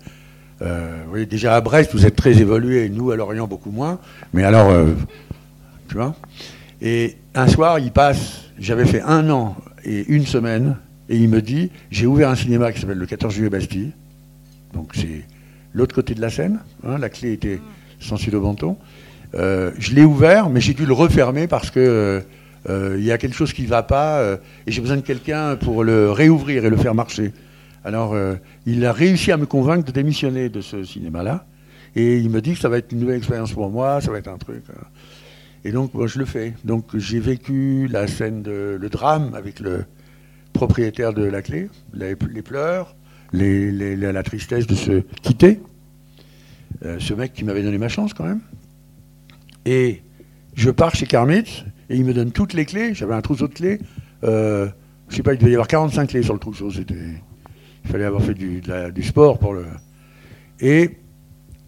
euh, 0.62 1.02
voyez, 1.08 1.26
déjà 1.26 1.54
à 1.54 1.60
Brest, 1.60 1.92
vous 1.92 2.06
êtes 2.06 2.16
très 2.16 2.38
évolué, 2.40 2.88
nous, 2.88 3.10
à 3.10 3.16
Lorient, 3.16 3.46
beaucoup 3.46 3.70
moins. 3.70 3.98
Mais 4.32 4.44
alors, 4.44 4.70
euh, 4.70 4.86
tu 5.88 5.94
vois. 5.94 6.14
Et 6.80 7.16
un 7.34 7.48
soir, 7.48 7.78
il 7.78 7.92
passe, 7.92 8.42
j'avais 8.58 8.86
fait 8.86 9.02
un 9.02 9.30
an 9.30 9.56
et 9.84 10.04
une 10.08 10.26
semaine 10.26 10.76
et 11.08 11.16
il 11.16 11.28
me 11.28 11.40
dit, 11.40 11.70
j'ai 11.90 12.06
ouvert 12.06 12.28
un 12.28 12.34
cinéma 12.34 12.72
qui 12.72 12.80
s'appelle 12.80 12.98
le 12.98 13.06
14 13.06 13.34
juillet 13.34 13.50
Bastille. 13.50 13.92
Donc 14.74 14.92
c'est 14.94 15.24
l'autre 15.72 15.94
côté 15.94 16.14
de 16.14 16.20
la 16.20 16.30
Seine. 16.30 16.60
La 16.84 17.08
clé 17.08 17.32
était 17.32 17.60
sans 18.00 18.16
le 18.30 18.38
Banton. 18.38 18.76
je 19.32 19.94
l'ai 19.94 20.04
ouvert, 20.04 20.50
mais 20.50 20.60
j'ai 20.60 20.74
dû 20.74 20.86
le 20.86 20.92
refermer 20.92 21.46
parce 21.46 21.70
que 21.70 22.22
il 22.68 23.02
y 23.02 23.10
a 23.10 23.18
quelque 23.18 23.34
chose 23.34 23.52
qui 23.52 23.62
ne 23.62 23.68
va 23.68 23.82
pas 23.82 24.22
et 24.66 24.70
j'ai 24.70 24.80
besoin 24.80 24.98
de 24.98 25.02
quelqu'un 25.02 25.56
pour 25.56 25.82
le 25.82 26.12
réouvrir 26.12 26.64
et 26.64 26.70
le 26.70 26.76
faire 26.76 26.94
marcher. 26.94 27.32
Alors, 27.84 28.16
il 28.66 28.84
a 28.84 28.92
réussi 28.92 29.32
à 29.32 29.36
me 29.36 29.46
convaincre 29.46 29.84
de 29.84 29.92
démissionner 29.92 30.48
de 30.48 30.60
ce 30.60 30.84
cinéma-là. 30.84 31.46
Et 31.96 32.18
il 32.18 32.30
me 32.30 32.40
dit 32.40 32.52
que 32.52 32.58
ça 32.58 32.68
va 32.68 32.78
être 32.78 32.92
une 32.92 33.00
nouvelle 33.00 33.18
expérience 33.18 33.52
pour 33.52 33.70
moi, 33.70 34.00
ça 34.00 34.10
va 34.10 34.18
être 34.18 34.28
un 34.28 34.38
truc. 34.38 34.64
Et 35.64 35.72
donc, 35.72 35.94
moi, 35.94 36.06
je 36.06 36.18
le 36.18 36.24
fais. 36.24 36.54
Donc, 36.64 36.96
j'ai 36.96 37.20
vécu 37.20 37.88
la 37.88 38.06
scène, 38.06 38.42
de, 38.42 38.78
le 38.80 38.88
drame 38.88 39.34
avec 39.34 39.60
le 39.60 39.84
propriétaire 40.52 41.12
de 41.12 41.24
la 41.24 41.42
clé, 41.42 41.68
les, 41.92 42.16
pleurs, 42.42 42.94
la 43.32 44.22
tristesse 44.22 44.66
de 44.66 44.74
se 44.74 45.00
quitter. 45.22 45.60
Euh, 46.84 46.98
ce 47.00 47.12
mec 47.14 47.32
qui 47.32 47.44
m'avait 47.44 47.62
donné 47.62 47.78
ma 47.78 47.88
chance, 47.88 48.14
quand 48.14 48.24
même. 48.24 48.40
Et 49.64 50.02
je 50.54 50.70
pars 50.70 50.94
chez 50.94 51.06
Carmit, 51.06 51.64
et 51.90 51.96
il 51.96 52.04
me 52.04 52.14
donne 52.14 52.30
toutes 52.30 52.52
les 52.52 52.64
clés. 52.64 52.94
J'avais 52.94 53.14
un 53.14 53.20
trousseau 53.20 53.48
de 53.48 53.54
clés. 53.54 53.80
Euh, 54.24 54.68
je 55.08 55.16
sais 55.16 55.22
pas, 55.22 55.34
il 55.34 55.38
devait 55.38 55.50
y 55.50 55.54
avoir 55.54 55.68
45 55.68 56.08
clés 56.08 56.22
sur 56.22 56.34
le 56.34 56.40
trousseau. 56.40 56.70
C'était, 56.70 56.94
il 57.88 57.92
fallait 57.92 58.04
avoir 58.04 58.22
fait 58.22 58.34
du, 58.34 59.02
sport 59.02 59.38
pour 59.38 59.54
le. 59.54 59.64
Et 60.60 60.98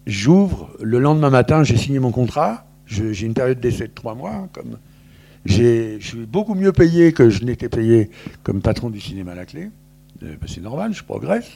j'ouvre, 0.05 0.69
le 0.79 0.99
lendemain 0.99 1.31
matin, 1.31 1.63
j'ai 1.63 1.77
signé 1.77 1.97
mon 1.97 2.11
contrat. 2.11 2.67
J'ai 2.85 3.25
une 3.25 3.33
période 3.33 3.59
d'essai 3.59 3.87
de 3.87 3.93
trois 3.93 4.13
mois. 4.13 4.47
Comme 4.53 4.77
je 5.45 5.97
suis 5.99 6.25
beaucoup 6.27 6.53
mieux 6.53 6.73
payé 6.73 7.11
que 7.11 7.31
je 7.31 7.43
n'étais 7.43 7.69
payé 7.69 8.11
comme 8.43 8.61
patron 8.61 8.91
du 8.91 9.01
cinéma 9.01 9.31
à 9.31 9.35
la 9.35 9.45
clé. 9.45 9.71
Euh, 10.21 10.35
ben, 10.39 10.47
c'est 10.47 10.61
normal, 10.61 10.93
je 10.93 11.03
progresse. 11.03 11.49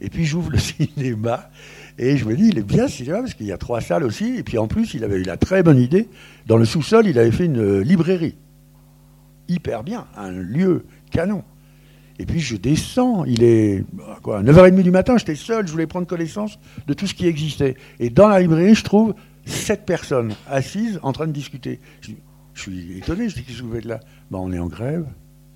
Et 0.00 0.08
puis 0.08 0.24
j'ouvre 0.24 0.52
le 0.52 0.58
cinéma 0.96 1.50
et 1.98 2.16
je 2.16 2.24
me 2.26 2.36
dis, 2.36 2.48
il 2.48 2.58
est 2.58 2.62
bien 2.62 2.86
ce 2.86 2.98
cinéma 2.98 3.18
parce 3.18 3.34
qu'il 3.34 3.46
y 3.46 3.52
a 3.52 3.58
trois 3.58 3.80
salles 3.80 4.04
aussi. 4.04 4.36
Et 4.36 4.44
puis 4.44 4.56
en 4.56 4.68
plus, 4.68 4.94
il 4.94 5.02
avait 5.02 5.16
eu 5.16 5.24
la 5.24 5.36
très 5.36 5.64
bonne 5.64 5.78
idée. 5.78 6.08
Dans 6.46 6.56
le 6.56 6.64
sous-sol, 6.64 7.08
il 7.08 7.18
avait 7.18 7.32
fait 7.32 7.46
une 7.46 7.80
librairie. 7.80 8.36
Hyper 9.48 9.82
bien, 9.82 10.06
un 10.16 10.30
lieu 10.30 10.84
canon. 11.10 11.42
Et 12.20 12.26
puis 12.26 12.38
je 12.38 12.54
descends, 12.54 13.24
il 13.24 13.42
est 13.42 13.82
quoi, 14.22 14.42
9h30 14.42 14.82
du 14.82 14.90
matin, 14.90 15.16
j'étais 15.16 15.34
seul, 15.34 15.66
je 15.66 15.72
voulais 15.72 15.86
prendre 15.86 16.06
connaissance 16.06 16.58
de 16.86 16.92
tout 16.92 17.06
ce 17.06 17.14
qui 17.14 17.26
existait. 17.26 17.76
Et 17.98 18.10
dans 18.10 18.28
la 18.28 18.40
librairie, 18.40 18.74
je 18.74 18.84
trouve 18.84 19.14
sept 19.46 19.86
personnes 19.86 20.34
assises 20.46 21.00
en 21.02 21.14
train 21.14 21.26
de 21.26 21.32
discuter. 21.32 21.80
Je, 22.02 22.10
suis 22.60 22.98
étonné, 22.98 23.30
je 23.30 23.36
dis 23.36 23.42
qu'est-ce 23.42 23.60
que 23.60 23.62
vous 23.62 23.72
faites 23.72 23.86
là? 23.86 24.00
Ben, 24.30 24.36
On 24.38 24.52
est 24.52 24.58
en 24.58 24.66
grève. 24.66 25.06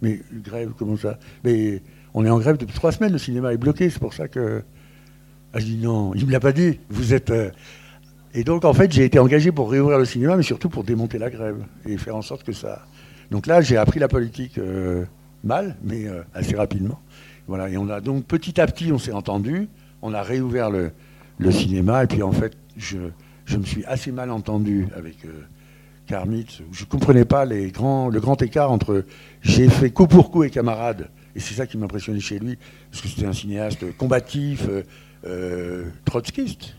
Mais 0.01 0.21
grève, 0.43 0.71
comment 0.79 0.97
ça? 0.97 1.19
Mais 1.45 1.83
on 2.15 2.25
est 2.25 2.31
en 2.31 2.39
grève 2.39 2.57
depuis 2.57 2.75
trois 2.75 2.93
semaines, 2.93 3.13
le 3.13 3.19
cinéma 3.19 3.53
est 3.53 3.59
bloqué, 3.59 3.91
c'est 3.91 4.01
pour 4.01 4.15
ça 4.15 4.27
que. 4.27 4.63
Ah, 5.53 5.59
je 5.59 5.67
dis 5.67 5.77
non, 5.77 6.15
il 6.15 6.23
ne 6.23 6.27
me 6.29 6.33
l'a 6.33 6.41
pas 6.41 6.53
dit, 6.53 6.81
vous 6.89 7.13
êtes. 7.13 7.29
Euh, 7.29 7.51
et 8.33 8.43
donc 8.43 8.65
en 8.65 8.73
fait, 8.73 8.91
j'ai 8.91 9.05
été 9.05 9.19
engagé 9.19 9.53
pour 9.53 9.71
réouvrir 9.71 9.99
le 9.99 10.07
cinéma, 10.07 10.35
mais 10.35 10.43
surtout 10.43 10.71
pour 10.71 10.83
démonter 10.83 11.19
la 11.19 11.29
grève 11.29 11.63
et 11.85 11.99
faire 11.99 12.17
en 12.17 12.23
sorte 12.23 12.43
que 12.43 12.53
ça. 12.53 12.87
Donc 13.31 13.47
là, 13.47 13.61
j'ai 13.61 13.77
appris 13.77 14.01
la 14.01 14.09
politique. 14.09 14.57
Euh, 14.57 15.05
mal, 15.45 15.77
mais 15.83 16.07
euh, 16.07 16.23
assez 16.35 16.57
rapidement. 16.57 17.01
Voilà, 17.47 17.69
et 17.69 17.77
on 17.77 17.89
a 17.89 18.01
donc 18.01 18.25
petit 18.25 18.61
à 18.61 18.67
petit, 18.67 18.93
on 18.93 18.99
s'est 18.99 19.13
entendu, 19.13 19.69
on 20.03 20.15
a 20.15 20.23
réouvert 20.23 20.71
le, 20.71 20.91
cinéma, 21.51 22.05
et 22.05 22.07
puis 22.07 22.23
en 22.23 22.33
fait, 22.33 22.57
je, 22.77 22.99
me 23.57 23.65
suis 23.65 23.85
assez 23.85 24.13
mal 24.13 24.31
entendu 24.31 24.89
avec 24.97 25.25
euh, 25.25 25.43
Karmitz. 26.07 26.63
Je 26.73 26.85
ne 26.85 26.89
comprenais 26.89 27.25
pas 27.25 27.45
les 27.45 27.71
grands, 27.71 28.09
le 28.09 28.21
grand 28.21 28.41
écart 28.41 28.71
entre 28.71 29.05
j'ai 29.43 29.69
fait 29.69 29.91
coup 29.91 30.07
pour 30.07 30.31
coup 30.31 30.45
et 30.45 30.51
camarade, 30.51 31.11
et 31.37 31.41
c'est 31.41 31.55
ça 31.55 31.67
qui 31.67 31.77
m'impressionnait 31.77 32.21
chez 32.21 32.39
lui, 32.39 32.57
parce 32.91 33.03
que 33.03 33.09
c'était 33.09 33.27
un 33.27 33.33
cinéaste 33.33 33.97
combatif, 33.97 34.67
euh, 35.27 35.85
trotskiste. 36.05 36.77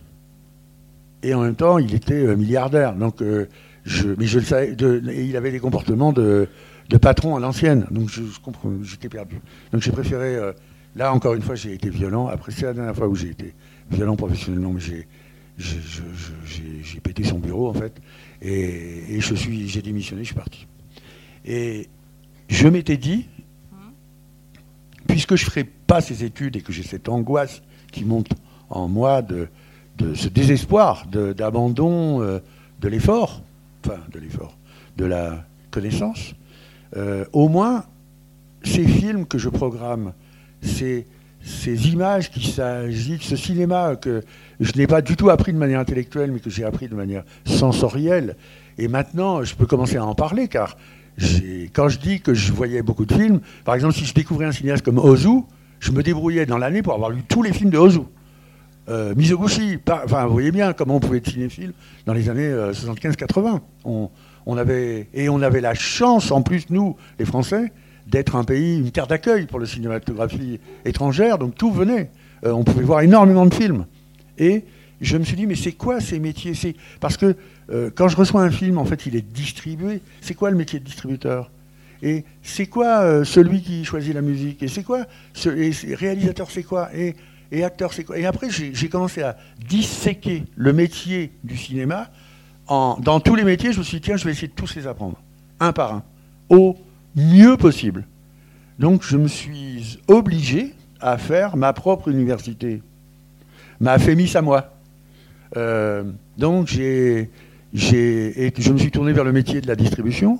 Et 1.21 1.33
en 1.33 1.41
même 1.41 1.55
temps, 1.55 1.77
il 1.79 1.93
était 1.95 2.35
milliardaire. 2.35 2.93
Donc, 2.93 3.23
je, 3.83 4.07
mais 4.15 4.27
je 4.27 4.37
le 4.37 4.45
savais, 4.45 4.73
et 4.73 5.23
il 5.25 5.35
avait 5.35 5.51
des 5.51 5.59
comportements 5.59 6.13
de, 6.13 6.47
de 6.89 6.97
patron 6.97 7.35
à 7.35 7.39
l'ancienne. 7.39 7.85
Donc 7.91 8.09
je, 8.09 8.21
comprends, 8.41 8.71
j'étais 8.83 9.09
perdu. 9.09 9.39
Donc 9.71 9.81
j'ai 9.81 9.91
préféré. 9.91 10.35
Euh, 10.35 10.53
là, 10.95 11.13
encore 11.13 11.33
une 11.33 11.41
fois, 11.41 11.55
j'ai 11.55 11.73
été 11.73 11.89
violent. 11.89 12.27
Après, 12.27 12.51
c'est 12.51 12.65
la 12.65 12.73
dernière 12.73 12.95
fois 12.95 13.07
où 13.07 13.15
j'ai 13.15 13.29
été 13.29 13.53
violent 13.91 14.15
professionnellement, 14.15 14.71
mais 14.71 14.79
j'ai, 14.79 15.07
j'ai, 15.57 16.99
pété 17.01 17.23
son 17.23 17.39
bureau, 17.39 17.69
en 17.69 17.73
fait. 17.73 17.93
Et, 18.41 19.19
je 19.19 19.35
suis, 19.35 19.67
j'ai 19.67 19.81
démissionné, 19.81 20.23
je 20.23 20.27
suis 20.27 20.35
parti. 20.35 20.67
Et 21.45 21.87
je 22.49 22.67
m'étais 22.67 22.97
dit, 22.97 23.27
puisque 25.07 25.35
je 25.35 25.45
ne 25.45 25.49
ferai 25.49 25.63
pas 25.63 26.01
ces 26.01 26.23
études 26.23 26.55
et 26.55 26.61
que 26.61 26.71
j'ai 26.71 26.83
cette 26.83 27.09
angoisse 27.09 27.61
qui 27.91 28.03
monte 28.03 28.29
en 28.69 28.87
moi 28.87 29.21
de, 29.21 29.47
de 29.97 30.13
ce 30.13 30.27
désespoir 30.27 31.05
d'abandon 31.07 32.19
de, 32.19 32.25
euh, 32.25 32.39
de 32.81 32.87
l'effort, 32.87 33.41
enfin 33.85 33.99
de 34.11 34.19
l'effort, 34.19 34.57
de 34.97 35.05
la 35.05 35.45
connaissance, 35.71 36.33
euh, 36.95 37.25
au 37.33 37.49
moins, 37.49 37.85
ces 38.63 38.85
films 38.85 39.25
que 39.25 39.37
je 39.37 39.49
programme, 39.49 40.13
ces, 40.61 41.05
images 41.87 42.31
qui 42.31 42.51
s'agitent, 42.51 43.23
ce 43.23 43.35
cinéma 43.35 43.95
que 43.95 44.23
je 44.59 44.71
n'ai 44.73 44.87
pas 44.87 45.01
du 45.01 45.15
tout 45.15 45.29
appris 45.29 45.53
de 45.53 45.57
manière 45.57 45.79
intellectuelle, 45.79 46.31
mais 46.31 46.39
que 46.39 46.49
j'ai 46.49 46.63
appris 46.63 46.87
de 46.87 46.95
manière 46.95 47.23
sensorielle, 47.45 48.35
et 48.77 48.87
maintenant 48.87 49.43
je 49.43 49.55
peux 49.55 49.65
commencer 49.67 49.97
à 49.97 50.05
en 50.05 50.15
parler, 50.15 50.47
car 50.47 50.75
quand 51.73 51.87
je 51.87 51.99
dis 51.99 52.21
que 52.21 52.33
je 52.33 52.51
voyais 52.51 52.81
beaucoup 52.81 53.05
de 53.05 53.13
films, 53.13 53.39
par 53.63 53.75
exemple, 53.75 53.93
si 53.93 54.05
je 54.05 54.13
découvrais 54.13 54.45
un 54.45 54.51
cinéaste 54.51 54.83
comme 54.83 54.97
Ozu, 54.97 55.43
je 55.79 55.91
me 55.91 56.01
débrouillais 56.01 56.45
dans 56.45 56.57
l'année 56.57 56.81
pour 56.81 56.93
avoir 56.93 57.09
lu 57.09 57.21
tous 57.23 57.43
les 57.43 57.53
films 57.53 57.69
de 57.69 57.77
Ozu. 57.77 58.01
Euh, 58.87 59.15
Mizoguchi, 59.15 59.79
enfin, 59.87 60.25
vous 60.25 60.33
voyez 60.33 60.51
bien 60.51 60.73
comment 60.73 60.97
on 60.97 60.99
pouvait 60.99 61.17
être 61.17 61.29
cinéphile 61.29 61.73
dans 62.05 62.13
les 62.13 62.29
années 62.29 62.49
75-80. 62.49 63.59
Euh, 63.85 64.07
on 64.45 64.57
avait, 64.57 65.07
et 65.13 65.29
on 65.29 65.41
avait 65.41 65.61
la 65.61 65.73
chance, 65.73 66.31
en 66.31 66.41
plus, 66.41 66.69
nous, 66.69 66.95
les 67.19 67.25
Français, 67.25 67.71
d'être 68.07 68.35
un 68.35 68.43
pays, 68.43 68.77
une 68.77 68.91
terre 68.91 69.07
d'accueil 69.07 69.47
pour 69.47 69.59
la 69.59 69.65
cinématographie 69.65 70.59
étrangère, 70.85 71.37
donc 71.37 71.55
tout 71.55 71.71
venait. 71.71 72.11
Euh, 72.45 72.51
on 72.51 72.63
pouvait 72.63 72.83
voir 72.83 73.01
énormément 73.01 73.45
de 73.45 73.53
films. 73.53 73.85
Et 74.37 74.65
je 75.01 75.17
me 75.17 75.23
suis 75.23 75.35
dit, 75.35 75.47
mais 75.47 75.55
c'est 75.55 75.71
quoi 75.71 75.99
ces 75.99 76.19
métiers? 76.19 76.53
Parce 76.99 77.17
que 77.17 77.35
euh, 77.71 77.89
quand 77.93 78.07
je 78.07 78.15
reçois 78.15 78.43
un 78.43 78.51
film, 78.51 78.77
en 78.77 78.85
fait, 78.85 79.05
il 79.05 79.15
est 79.15 79.27
distribué. 79.27 80.01
C'est 80.21 80.35
quoi 80.35 80.51
le 80.51 80.57
métier 80.57 80.79
de 80.79 80.85
distributeur? 80.85 81.51
Et 82.03 82.23
c'est 82.43 82.67
quoi 82.67 83.01
euh, 83.01 83.23
celui 83.23 83.61
qui 83.61 83.83
choisit 83.83 84.13
la 84.13 84.21
musique? 84.21 84.61
Et 84.61 84.67
c'est 84.67 84.83
quoi 84.83 85.05
et 85.47 85.71
Réalisateur, 85.95 86.51
c'est 86.51 86.63
quoi? 86.63 86.89
Et, 86.95 87.15
et 87.51 87.63
acteur, 87.63 87.93
c'est 87.93 88.03
quoi? 88.03 88.19
Et 88.19 88.25
après, 88.25 88.49
j'ai 88.49 88.89
commencé 88.89 89.23
à 89.23 89.37
disséquer 89.67 90.43
le 90.55 90.73
métier 90.73 91.31
du 91.43 91.57
cinéma 91.57 92.11
dans 92.67 93.19
tous 93.19 93.35
les 93.35 93.43
métiers, 93.43 93.73
je 93.73 93.79
me 93.79 93.83
suis 93.83 93.97
dit, 93.97 94.01
tiens, 94.01 94.17
je 94.17 94.25
vais 94.25 94.31
essayer 94.31 94.47
de 94.47 94.53
tous 94.53 94.75
les 94.75 94.87
apprendre, 94.87 95.17
un 95.59 95.71
par 95.71 95.93
un, 95.93 96.03
au 96.49 96.77
mieux 97.15 97.57
possible. 97.57 98.05
Donc 98.79 99.03
je 99.03 99.17
me 99.17 99.27
suis 99.27 99.99
obligé 100.07 100.73
à 100.99 101.17
faire 101.17 101.55
ma 101.55 101.73
propre 101.73 102.09
université, 102.09 102.81
ma 103.79 103.97
FEMIS 103.99 104.35
à 104.35 104.41
moi. 104.41 104.73
Euh, 105.55 106.03
donc 106.37 106.67
j'ai, 106.67 107.29
j'ai, 107.73 108.51
je 108.57 108.73
me 108.73 108.77
suis 108.77 108.91
tourné 108.91 109.13
vers 109.13 109.23
le 109.23 109.31
métier 109.31 109.61
de 109.61 109.67
la 109.67 109.75
distribution. 109.75 110.39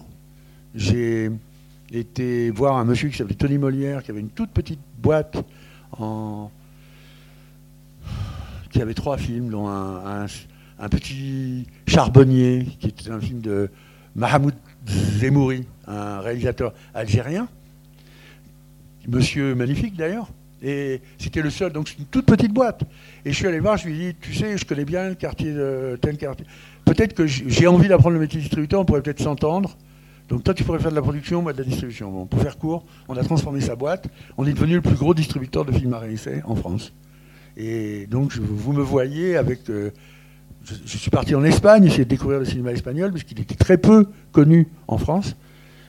J'ai 0.73 1.31
été 1.91 2.49
voir 2.49 2.75
un 2.77 2.83
monsieur 2.83 3.07
qui 3.09 3.17
s'appelait 3.17 3.35
Tony 3.35 3.57
Molière, 3.57 4.03
qui 4.03 4.11
avait 4.11 4.19
une 4.19 4.29
toute 4.29 4.49
petite 4.49 4.81
boîte 5.01 5.38
en, 5.97 6.51
qui 8.71 8.81
avait 8.81 8.93
trois 8.93 9.17
films, 9.17 9.49
dont 9.49 9.69
un 9.69 10.25
petit 10.89 11.67
charbonnier, 11.88 12.67
qui 12.79 12.88
était 12.88 13.11
un 13.11 13.19
film 13.19 13.41
de 13.41 13.69
Mahmoud 14.15 14.53
Zemouri, 14.88 15.65
un 15.88 16.19
réalisateur 16.19 16.73
algérien, 16.93 17.47
monsieur 19.07 19.55
magnifique 19.55 19.95
d'ailleurs, 19.95 20.29
et 20.61 21.01
c'était 21.17 21.41
le 21.41 21.49
seul, 21.49 21.71
donc 21.71 21.89
c'est 21.89 21.99
une 21.99 22.05
toute 22.05 22.25
petite 22.25 22.51
boîte. 22.51 22.81
Et 23.23 23.31
je 23.31 23.35
suis 23.35 23.45
allé 23.45 23.59
voir, 23.59 23.77
je 23.77 23.88
lui 23.88 23.93
ai 23.93 24.13
dit, 24.13 24.17
tu 24.19 24.33
sais, 24.33 24.57
je 24.57 24.65
connais 24.65 24.85
bien 24.85 25.09
le 25.09 25.15
quartier 25.15 25.53
de 25.53 25.97
tel 26.01 26.17
quartier. 26.17 26.45
Peut-être 26.85 27.13
que 27.13 27.27
j'ai 27.27 27.67
envie 27.67 27.88
d'apprendre 27.88 28.15
le 28.15 28.19
métier 28.19 28.38
de 28.38 28.43
distributeur, 28.43 28.81
on 28.81 28.85
pourrait 28.85 29.01
peut-être 29.01 29.21
s'entendre. 29.21 29.77
Donc 30.29 30.43
toi, 30.43 30.53
tu 30.53 30.63
pourrais 30.63 30.79
faire 30.79 30.89
de 30.89 30.95
la 30.95 31.01
production, 31.01 31.41
moi 31.41 31.53
de 31.53 31.59
la 31.59 31.63
distribution. 31.63 32.11
Bon, 32.11 32.25
pour 32.25 32.41
faire 32.41 32.57
court, 32.57 32.83
on 33.07 33.15
a 33.15 33.23
transformé 33.23 33.61
sa 33.61 33.75
boîte. 33.75 34.07
On 34.38 34.45
est 34.47 34.53
devenu 34.53 34.75
le 34.75 34.81
plus 34.81 34.95
gros 34.95 35.13
distributeur 35.13 35.65
de 35.65 35.71
films 35.71 35.93
à 35.93 35.99
réessayer 35.99 36.41
en 36.45 36.55
France. 36.55 36.93
Et 37.57 38.07
donc, 38.07 38.35
vous 38.35 38.73
me 38.73 38.81
voyez 38.81 39.38
avec 39.38 39.69
euh, 39.69 39.91
je, 40.65 40.97
suis 40.97 41.12
parti 41.12 41.36
en 41.36 41.43
Espagne, 41.43 41.86
essayer 41.86 42.06
de 42.06 42.10
découvrir 42.10 42.39
le 42.39 42.45
cinéma 42.45 42.71
espagnol, 42.71 43.12
parce 43.12 43.23
qu'il 43.23 43.39
était 43.39 43.56
très 43.56 43.78
peu 43.78 44.08
connu 44.32 44.67
en 44.88 44.97
France. 44.97 45.36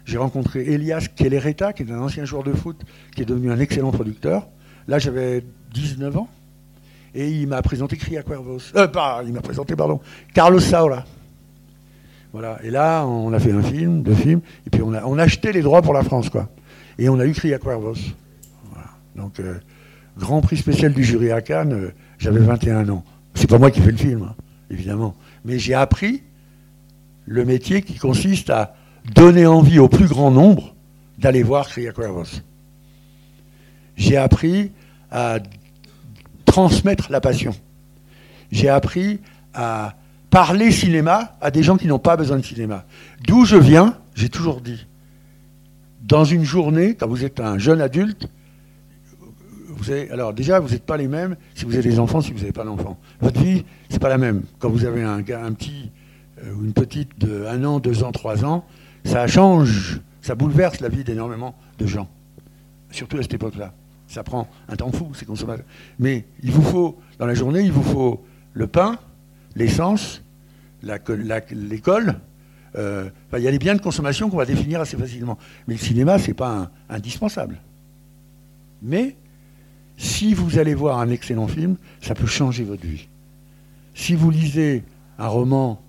J'ai 0.04 0.18
rencontré 0.18 0.60
Elias 0.64 1.08
Kellereta, 1.14 1.72
qui 1.72 1.82
est 1.82 1.90
un 1.90 1.98
ancien 1.98 2.24
joueur 2.24 2.44
de 2.44 2.52
foot, 2.52 2.80
qui 3.14 3.22
est 3.22 3.24
devenu 3.24 3.50
un 3.50 3.58
excellent 3.58 3.90
producteur. 3.90 4.46
Là, 4.86 4.98
j'avais 4.98 5.42
19 5.72 6.16
ans. 6.16 6.28
Et 7.14 7.30
il 7.30 7.48
m'a 7.48 7.62
présenté 7.62 7.96
Cria 7.96 8.22
Cuervos. 8.22 8.58
Euh, 8.76 8.86
il 9.26 9.32
m'a 9.32 9.40
présenté, 9.40 9.74
pardon, 9.74 10.00
Carlos 10.34 10.60
Saura. 10.60 11.04
Voilà. 12.32 12.58
Et 12.62 12.70
là, 12.70 13.06
on 13.06 13.32
a 13.32 13.38
fait 13.40 13.52
un 13.52 13.62
film, 13.62 14.02
deux 14.02 14.14
films, 14.14 14.42
et 14.66 14.70
puis 14.70 14.82
on 14.82 14.92
a, 14.92 15.22
acheté 15.22 15.52
les 15.52 15.62
droits 15.62 15.80
pour 15.80 15.94
la 15.94 16.02
France, 16.02 16.28
quoi. 16.28 16.50
Et 16.98 17.08
on 17.08 17.18
a 17.18 17.26
eu 17.26 17.32
Cria 17.32 17.58
Cuervos. 17.58 17.94
Donc, 19.14 19.40
euh, 19.40 19.54
grand 20.18 20.42
prix 20.42 20.58
spécial 20.58 20.92
du 20.92 21.02
jury 21.02 21.32
à 21.32 21.40
Cannes, 21.40 21.72
euh, 21.72 21.90
j'avais 22.18 22.40
21 22.40 22.90
ans. 22.90 23.02
C'est 23.34 23.48
pas 23.48 23.58
moi 23.58 23.70
qui 23.70 23.80
fais 23.80 23.92
le 23.92 23.96
film. 23.96 24.22
Hein 24.22 24.34
évidemment. 24.70 25.14
Mais 25.44 25.58
j'ai 25.58 25.74
appris 25.74 26.22
le 27.26 27.44
métier 27.44 27.82
qui 27.82 27.96
consiste 27.96 28.50
à 28.50 28.76
donner 29.14 29.46
envie 29.46 29.78
au 29.78 29.88
plus 29.88 30.06
grand 30.06 30.30
nombre 30.30 30.74
d'aller 31.18 31.42
voir 31.42 31.68
Cria 31.68 31.92
Cuervos. 31.92 32.40
J'ai 33.96 34.16
appris 34.16 34.72
à 35.10 35.38
transmettre 36.44 37.10
la 37.10 37.20
passion. 37.20 37.54
J'ai 38.50 38.68
appris 38.68 39.20
à 39.54 39.96
parler 40.30 40.70
cinéma 40.70 41.36
à 41.40 41.50
des 41.50 41.62
gens 41.62 41.76
qui 41.76 41.86
n'ont 41.86 41.98
pas 41.98 42.16
besoin 42.16 42.36
de 42.36 42.44
cinéma. 42.44 42.84
D'où 43.26 43.44
je 43.44 43.56
viens, 43.56 43.96
j'ai 44.14 44.28
toujours 44.28 44.60
dit, 44.60 44.86
dans 46.02 46.24
une 46.24 46.44
journée, 46.44 46.94
quand 46.94 47.08
vous 47.08 47.24
êtes 47.24 47.40
un 47.40 47.58
jeune 47.58 47.80
adulte, 47.80 48.28
alors 50.10 50.32
déjà, 50.32 50.60
vous 50.60 50.70
n'êtes 50.70 50.84
pas 50.84 50.96
les 50.96 51.08
mêmes 51.08 51.36
si 51.54 51.64
vous 51.64 51.74
avez 51.74 51.82
des 51.82 51.98
enfants, 51.98 52.20
si 52.20 52.32
vous 52.32 52.40
n'avez 52.40 52.52
pas 52.52 52.64
d'enfants. 52.64 52.98
Votre 53.20 53.40
vie, 53.40 53.64
c'est 53.88 53.98
pas 53.98 54.08
la 54.08 54.18
même. 54.18 54.42
Quand 54.58 54.70
vous 54.70 54.84
avez 54.84 55.02
un, 55.02 55.18
un 55.18 55.52
petit 55.52 55.90
euh, 56.42 56.52
ou 56.54 56.64
une 56.64 56.72
petite 56.72 57.18
de 57.18 57.46
1 57.46 57.64
an, 57.64 57.78
2 57.78 58.04
ans, 58.04 58.12
3 58.12 58.44
ans, 58.44 58.64
ça 59.04 59.26
change, 59.26 60.00
ça 60.20 60.34
bouleverse 60.34 60.80
la 60.80 60.88
vie 60.88 61.04
d'énormément 61.04 61.54
de 61.78 61.86
gens. 61.86 62.08
Surtout 62.90 63.18
à 63.18 63.22
cette 63.22 63.34
époque-là. 63.34 63.72
Ça 64.08 64.22
prend 64.22 64.48
un 64.68 64.76
temps 64.76 64.92
fou, 64.92 65.12
ces 65.14 65.24
consommateurs. 65.24 65.64
Mais 65.98 66.24
il 66.42 66.52
vous 66.52 66.62
faut, 66.62 66.98
dans 67.18 67.26
la 67.26 67.34
journée, 67.34 67.62
il 67.62 67.72
vous 67.72 67.82
faut 67.82 68.24
le 68.52 68.66
pain, 68.66 68.98
l'essence, 69.54 70.22
l'école. 70.82 72.20
Euh, 72.76 73.08
il 73.36 73.42
y 73.42 73.48
a 73.48 73.50
les 73.50 73.58
biens 73.58 73.74
de 73.74 73.80
consommation 73.80 74.30
qu'on 74.30 74.36
va 74.36 74.44
définir 74.44 74.80
assez 74.80 74.96
facilement. 74.96 75.38
Mais 75.66 75.74
le 75.74 75.80
cinéma, 75.80 76.18
ce 76.18 76.28
n'est 76.28 76.34
pas 76.34 76.70
indispensable. 76.88 77.58
Mais 78.82 79.16
si 79.96 80.34
vous 80.34 80.58
allez 80.58 80.74
voir 80.74 80.98
un 80.98 81.10
excellent 81.10 81.48
film, 81.48 81.76
ça 82.00 82.14
peut 82.14 82.26
changer 82.26 82.64
votre 82.64 82.86
vie. 82.86 83.08
Si 83.94 84.14
vous 84.14 84.30
lisez 84.30 84.84
un 85.18 85.28
roman, 85.28 85.80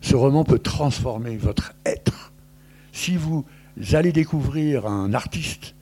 ce 0.00 0.14
roman 0.14 0.44
peut 0.44 0.58
transformer 0.58 1.36
votre 1.36 1.72
être. 1.84 2.32
Si 2.92 3.16
vous 3.16 3.44
allez 3.92 4.12
découvrir 4.12 4.86
un 4.86 5.14
artiste 5.14 5.74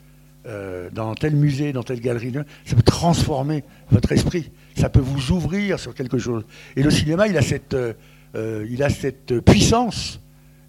euh, 0.46 0.88
dans 0.92 1.14
tel 1.14 1.34
musée, 1.34 1.72
dans 1.72 1.82
telle 1.82 2.00
galerie, 2.00 2.32
ça 2.64 2.76
peut 2.76 2.82
transformer 2.82 3.64
votre 3.90 4.12
esprit. 4.12 4.50
Ça 4.76 4.88
peut 4.88 5.00
vous 5.00 5.32
ouvrir 5.32 5.78
sur 5.78 5.94
quelque 5.94 6.18
chose. 6.18 6.44
Et 6.76 6.82
le 6.82 6.90
cinéma, 6.90 7.28
il 7.28 7.36
a 7.36 7.42
cette, 7.42 7.74
euh, 7.74 7.92
euh, 8.34 8.66
il 8.70 8.82
a 8.82 8.90
cette 8.90 9.40
puissance 9.40 10.20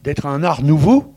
d'être 0.04 0.26
un 0.26 0.44
art 0.44 0.64
nouveau 0.64 1.14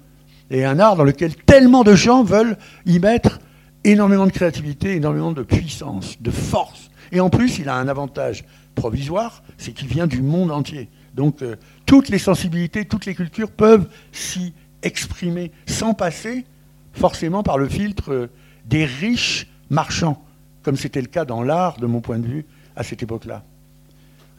et 0.51 0.65
un 0.65 0.79
art 0.79 0.97
dans 0.97 1.05
lequel 1.05 1.35
tellement 1.35 1.85
de 1.85 1.95
gens 1.95 2.25
veulent 2.25 2.57
y 2.85 2.99
mettre 2.99 3.39
énormément 3.85 4.27
de 4.27 4.33
créativité, 4.33 4.97
énormément 4.97 5.33
de 5.33 5.43
puissance, 5.43 6.21
de 6.21 6.31
force. 6.31 6.91
Et 7.13 7.21
en 7.21 7.31
plus, 7.31 7.59
il 7.59 7.69
a 7.69 7.77
un 7.77 7.89
avantage 7.89 8.45
provisoire, 8.75 9.43
c'est 9.57 9.73
qu'il 9.73 9.89
vient 9.89 10.07
du 10.07 10.23
monde 10.23 10.51
entier. 10.51 10.89
Donc 11.15 11.43
euh, 11.43 11.57
toutes 11.87 12.09
les 12.11 12.19
sensibilités, 12.19 12.85
toutes 12.85 13.07
les 13.07 13.15
cultures 13.15 13.51
peuvent 13.51 13.89
s'y 14.13 14.55
exprimer 14.83 15.51
sans 15.67 15.95
passer 15.95 16.45
forcément 16.93 17.43
par 17.43 17.59
le 17.59 17.69
filtre 17.69 18.13
euh, 18.13 18.31
des 18.67 18.85
riches 18.85 19.49
marchands, 19.71 20.23
comme 20.63 20.77
c'était 20.77 21.01
le 21.01 21.09
cas 21.09 21.25
dans 21.25 21.43
l'art, 21.43 21.79
de 21.79 21.87
mon 21.87 22.01
point 22.01 22.19
de 22.19 22.27
vue, 22.27 22.47
à 22.77 22.83
cette 22.83 23.03
époque-là. 23.03 23.43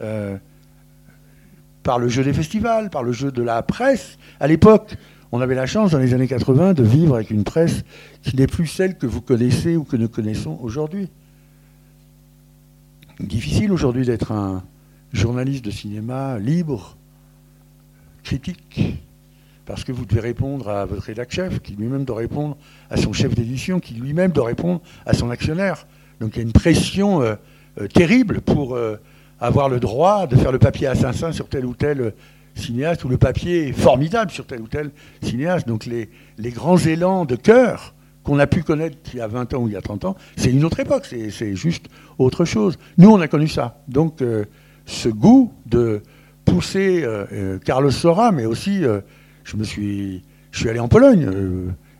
Euh, 0.00 0.36
par 1.82 1.98
le 1.98 2.08
jeu 2.08 2.22
des 2.22 2.32
festivals, 2.32 2.90
par 2.90 3.02
le 3.02 3.12
jeu 3.12 3.30
de 3.30 3.42
la 3.42 3.62
presse. 3.62 4.18
À 4.38 4.46
l'époque, 4.46 4.96
on 5.32 5.40
avait 5.40 5.54
la 5.54 5.66
chance, 5.66 5.92
dans 5.92 5.98
les 5.98 6.14
années 6.14 6.26
80, 6.26 6.74
de 6.74 6.82
vivre 6.82 7.14
avec 7.14 7.30
une 7.30 7.44
presse 7.44 7.84
qui 8.22 8.36
n'est 8.36 8.46
plus 8.46 8.66
celle 8.66 8.98
que 8.98 9.06
vous 9.06 9.20
connaissez 9.20 9.76
ou 9.76 9.84
que 9.84 9.96
nous 9.96 10.08
connaissons 10.08 10.58
aujourd'hui. 10.60 11.08
Difficile 13.20 13.70
aujourd'hui 13.72 14.04
d'être 14.04 14.32
un 14.32 14.64
journaliste 15.12 15.64
de 15.64 15.70
cinéma 15.70 16.38
libre, 16.38 16.96
critique, 18.24 18.98
parce 19.66 19.84
que 19.84 19.92
vous 19.92 20.04
devez 20.04 20.20
répondre 20.20 20.68
à 20.68 20.84
votre 20.84 21.02
rédacteur 21.02 21.50
chef, 21.50 21.60
qui 21.60 21.74
lui-même 21.74 22.04
doit 22.04 22.16
répondre 22.16 22.56
à 22.90 22.96
son 22.96 23.12
chef 23.12 23.34
d'édition, 23.34 23.78
qui 23.78 23.94
lui-même 23.94 24.32
doit 24.32 24.46
répondre 24.46 24.80
à 25.06 25.14
son 25.14 25.30
actionnaire. 25.30 25.86
Donc 26.20 26.32
il 26.34 26.38
y 26.38 26.40
a 26.40 26.42
une 26.42 26.52
pression 26.52 27.22
euh, 27.22 27.34
euh, 27.80 27.86
terrible 27.86 28.40
pour 28.40 28.74
euh, 28.74 28.96
avoir 29.38 29.68
le 29.68 29.78
droit 29.78 30.26
de 30.26 30.34
faire 30.34 30.50
le 30.50 30.58
papier 30.58 30.90
500 30.92 31.32
sur 31.32 31.48
tel 31.48 31.64
ou 31.64 31.74
tel 31.74 32.14
cinéaste, 32.54 33.04
ou 33.04 33.08
le 33.08 33.18
papier 33.18 33.68
est 33.68 33.72
formidable 33.72 34.30
sur 34.30 34.46
tel 34.46 34.60
ou 34.60 34.68
tel 34.68 34.90
cinéaste. 35.22 35.66
Donc 35.66 35.86
les, 35.86 36.08
grands 36.50 36.78
élans 36.78 37.24
de 37.24 37.36
cœur 37.36 37.94
qu'on 38.22 38.38
a 38.38 38.46
pu 38.46 38.62
connaître 38.62 38.96
il 39.12 39.18
y 39.18 39.22
a 39.22 39.26
20 39.26 39.54
ans 39.54 39.62
ou 39.62 39.68
il 39.68 39.74
y 39.74 39.76
a 39.76 39.80
30 39.80 40.04
ans, 40.04 40.16
c'est 40.36 40.50
une 40.50 40.64
autre 40.64 40.80
époque, 40.80 41.06
c'est 41.06 41.56
juste 41.56 41.86
autre 42.18 42.44
chose. 42.44 42.78
Nous, 42.98 43.10
on 43.10 43.20
a 43.20 43.28
connu 43.28 43.48
ça. 43.48 43.82
Donc 43.88 44.20
euh, 44.20 44.44
ce 44.86 45.08
goût 45.08 45.52
de 45.66 46.02
pousser 46.44 47.02
euh, 47.02 47.24
euh, 47.32 47.58
Carlos 47.58 47.90
Sora, 47.90 48.32
mais 48.32 48.44
aussi, 48.44 48.82
je 49.44 49.56
me 49.56 49.64
suis 49.64 50.22
allé 50.68 50.80
en 50.80 50.88
Pologne 50.88 51.30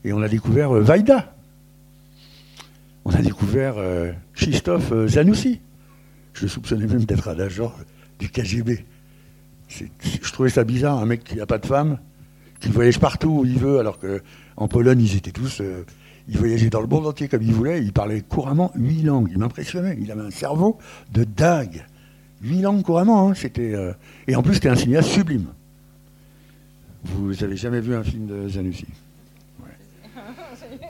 et 0.04 0.12
on 0.12 0.22
a 0.22 0.28
découvert 0.28 0.72
Vaida. 0.72 1.34
On 3.06 3.12
a 3.12 3.22
découvert 3.22 3.76
Christophe 4.34 4.92
Zanussi. 5.06 5.60
Je 6.34 6.46
soupçonnais 6.46 6.86
même 6.86 7.04
d'être 7.04 7.28
un 7.28 7.38
agent 7.40 7.72
du 8.18 8.28
KGB 8.28 8.84
je 9.70 10.32
trouvais 10.32 10.50
ça 10.50 10.64
bizarre, 10.64 10.98
un 10.98 11.06
mec 11.06 11.24
qui 11.24 11.36
n'a 11.36 11.46
pas 11.46 11.58
de 11.58 11.66
femme, 11.66 11.98
qui 12.60 12.68
voyage 12.68 12.98
partout 12.98 13.40
où 13.40 13.44
il 13.44 13.58
veut, 13.58 13.78
alors 13.78 13.98
qu'en 13.98 14.68
Pologne, 14.68 15.00
ils 15.00 15.16
étaient 15.16 15.30
tous. 15.30 15.60
Euh, 15.60 15.84
ils 16.28 16.38
voyageaient 16.38 16.70
dans 16.70 16.80
le 16.80 16.86
monde 16.86 17.06
entier 17.06 17.28
comme 17.28 17.42
ils 17.42 17.52
voulaient, 17.52 17.82
ils 17.82 17.92
parlaient 17.92 18.20
couramment 18.20 18.70
huit 18.76 19.02
langues. 19.02 19.28
Il 19.32 19.38
m'impressionnait, 19.38 19.96
il 20.00 20.12
avait 20.12 20.22
un 20.22 20.30
cerveau 20.30 20.78
de 21.12 21.24
dingue. 21.24 21.84
Huit 22.42 22.60
langues 22.60 22.82
couramment, 22.82 23.28
hein, 23.28 23.34
c'était. 23.34 23.74
Euh, 23.74 23.92
et 24.28 24.36
en 24.36 24.42
plus, 24.42 24.54
c'était 24.54 24.68
un 24.68 24.76
cinéaste 24.76 25.08
sublime. 25.08 25.46
Vous 27.04 27.32
n'avez 27.34 27.56
jamais 27.56 27.80
vu 27.80 27.94
un 27.94 28.04
film 28.04 28.26
de 28.26 28.48
Zanussi? 28.48 28.86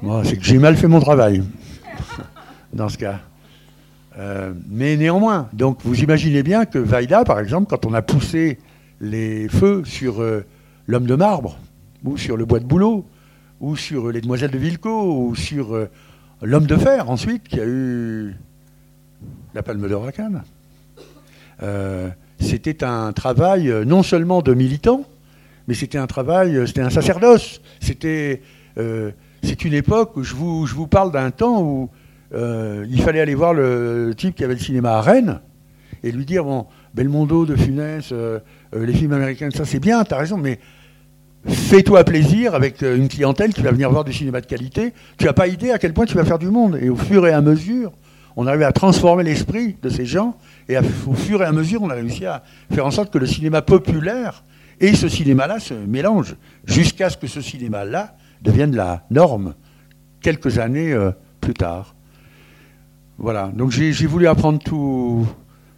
Moi, 0.02 0.22
c'est 0.24 0.36
que 0.36 0.44
j'ai 0.44 0.58
mal 0.58 0.76
fait 0.76 0.88
mon 0.88 1.00
travail, 1.00 1.42
dans 2.72 2.88
ce 2.88 2.98
cas. 2.98 3.20
Euh, 4.18 4.52
mais 4.68 4.96
néanmoins, 4.96 5.48
donc 5.52 5.78
vous 5.84 6.00
imaginez 6.00 6.42
bien 6.42 6.64
que 6.64 6.78
Vaida, 6.78 7.24
par 7.24 7.38
exemple, 7.38 7.68
quand 7.68 7.86
on 7.86 7.94
a 7.94 8.02
poussé 8.02 8.58
les 9.00 9.48
feux 9.48 9.82
sur 9.84 10.20
euh, 10.20 10.44
l'homme 10.86 11.06
de 11.06 11.14
marbre, 11.14 11.58
ou 12.04 12.16
sur 12.16 12.36
le 12.36 12.44
bois 12.44 12.60
de 12.60 12.64
bouleau, 12.64 13.06
ou 13.60 13.76
sur 13.76 14.10
les 14.10 14.20
demoiselles 14.20 14.50
de 14.50 14.58
Vilco, 14.58 15.28
ou 15.28 15.34
sur 15.34 15.74
euh, 15.74 15.90
l'homme 16.42 16.66
de 16.66 16.76
fer 16.76 17.10
ensuite, 17.10 17.48
qui 17.48 17.60
a 17.60 17.66
eu 17.66 18.36
la 19.54 19.62
palme 19.62 19.88
d'or 19.88 20.06
à 20.06 20.12
Cannes. 20.12 20.42
c'était 22.38 22.84
un 22.84 23.12
travail 23.12 23.72
non 23.84 24.02
seulement 24.02 24.42
de 24.42 24.54
militant, 24.54 25.04
mais 25.68 25.74
c'était 25.74 25.98
un 25.98 26.06
travail, 26.06 26.66
c'était 26.66 26.80
un 26.80 26.90
sacerdoce. 26.90 27.60
C'était, 27.80 28.42
c'est 29.42 29.64
une 29.64 29.74
époque 29.74 30.16
où 30.16 30.22
je 30.22 30.34
vous, 30.34 30.86
parle 30.86 31.12
d'un 31.12 31.30
temps 31.30 31.62
où 31.62 31.90
euh, 32.32 32.86
il 32.88 33.02
fallait 33.02 33.20
aller 33.20 33.34
voir 33.34 33.54
le 33.54 34.12
type 34.16 34.34
qui 34.34 34.44
avait 34.44 34.54
le 34.54 34.60
cinéma 34.60 34.92
à 34.92 35.00
Rennes 35.00 35.40
et 36.02 36.12
lui 36.12 36.24
dire 36.24 36.44
bon, 36.44 36.66
Belmondo, 36.94 37.46
De 37.46 37.56
Funès, 37.56 38.12
euh, 38.74 38.80
euh, 38.80 38.86
les 38.86 38.92
films 38.92 39.12
américains, 39.12 39.50
ça 39.50 39.64
c'est 39.64 39.80
bien, 39.80 40.02
t'as 40.04 40.18
raison, 40.18 40.36
mais 40.36 40.58
fais-toi 41.46 42.04
plaisir 42.04 42.54
avec 42.54 42.82
une 42.82 43.08
clientèle 43.08 43.52
qui 43.52 43.62
va 43.62 43.72
venir 43.72 43.90
voir 43.90 44.04
du 44.04 44.12
cinéma 44.12 44.40
de 44.40 44.46
qualité. 44.46 44.92
Tu 45.16 45.24
n'as 45.24 45.32
pas 45.32 45.46
idée 45.46 45.70
à 45.70 45.78
quel 45.78 45.92
point 45.92 46.04
tu 46.04 46.16
vas 46.16 46.24
faire 46.24 46.38
du 46.38 46.50
monde. 46.50 46.78
Et 46.80 46.90
au 46.90 46.96
fur 46.96 47.26
et 47.26 47.32
à 47.32 47.40
mesure, 47.40 47.92
on 48.36 48.46
arrive 48.46 48.62
à 48.62 48.72
transformer 48.72 49.24
l'esprit 49.24 49.76
de 49.82 49.88
ces 49.88 50.04
gens. 50.04 50.36
Et 50.68 50.76
au 50.78 51.14
fur 51.14 51.42
et 51.42 51.46
à 51.46 51.52
mesure, 51.52 51.82
on 51.82 51.88
a 51.88 51.94
réussi 51.94 52.26
à 52.26 52.42
faire 52.70 52.84
en 52.84 52.90
sorte 52.90 53.10
que 53.10 53.18
le 53.18 53.26
cinéma 53.26 53.62
populaire 53.62 54.44
et 54.80 54.94
ce 54.94 55.08
cinéma-là 55.08 55.60
se 55.60 55.74
mélangent, 55.74 56.36
jusqu'à 56.66 57.10
ce 57.10 57.16
que 57.16 57.26
ce 57.26 57.40
cinéma-là 57.40 58.14
devienne 58.42 58.76
la 58.76 59.04
norme 59.10 59.54
quelques 60.20 60.58
années 60.58 60.94
plus 61.40 61.54
tard. 61.54 61.94
Voilà, 63.22 63.50
donc 63.54 63.70
j'ai 63.70 64.06
voulu 64.06 64.26
apprendre 64.26 64.58
tous 64.64 65.26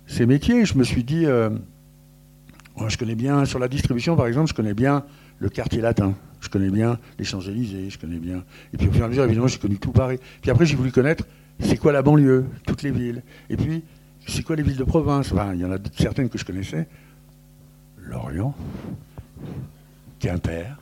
ces 0.07 0.27
métiers. 0.27 0.65
Je 0.65 0.79
me 0.79 0.85
suis 0.85 1.03
dit, 1.03 1.27
euh, 1.27 1.51
je 2.89 2.97
connais 2.97 3.15
bien, 3.15 3.45
sur 3.45 3.59
la 3.59 3.69
distribution 3.69 4.17
par 4.17 4.27
exemple, 4.27 4.49
je 4.49 4.55
connais 4.55 4.75
bien 4.75 5.05
le 5.39 5.49
quartier 5.49 5.81
latin, 5.81 6.15
je 6.41 6.49
connais 6.49 6.71
bien 6.71 6.99
les 7.19 7.25
Champs-Élysées, 7.25 7.91
je 7.91 7.99
connais 7.99 8.19
bien. 8.19 8.45
Et 8.73 8.77
puis 8.77 8.89
au 8.89 8.93
fur 8.93 9.03
et 9.03 9.05
à 9.05 9.09
mesure, 9.09 9.25
évidemment, 9.25 9.49
j'ai 9.49 9.59
connu 9.59 9.79
tout 9.79 9.93
Paris. 9.93 10.19
Puis 10.41 10.51
après, 10.51 10.67
j'ai 10.67 10.77
voulu 10.77 10.93
connaître 10.93 11.25
c'est 11.61 11.77
quoi 11.77 11.93
la 11.93 12.03
banlieue, 12.03 12.47
toutes 12.67 12.83
les 12.83 12.91
villes. 12.91 13.23
Et 13.51 13.57
puis, 13.57 13.83
c'est 14.27 14.43
quoi 14.43 14.57
les 14.57 14.63
villes 14.63 14.77
de 14.77 14.85
province? 14.85 15.33
Il 15.55 15.61
y 15.61 15.65
en 15.65 15.73
a 15.73 15.79
certaines 15.97 16.29
que 16.29 16.39
je 16.39 16.45
connaissais. 16.45 16.89
Lorient, 17.99 18.55
Quimper. 20.19 20.77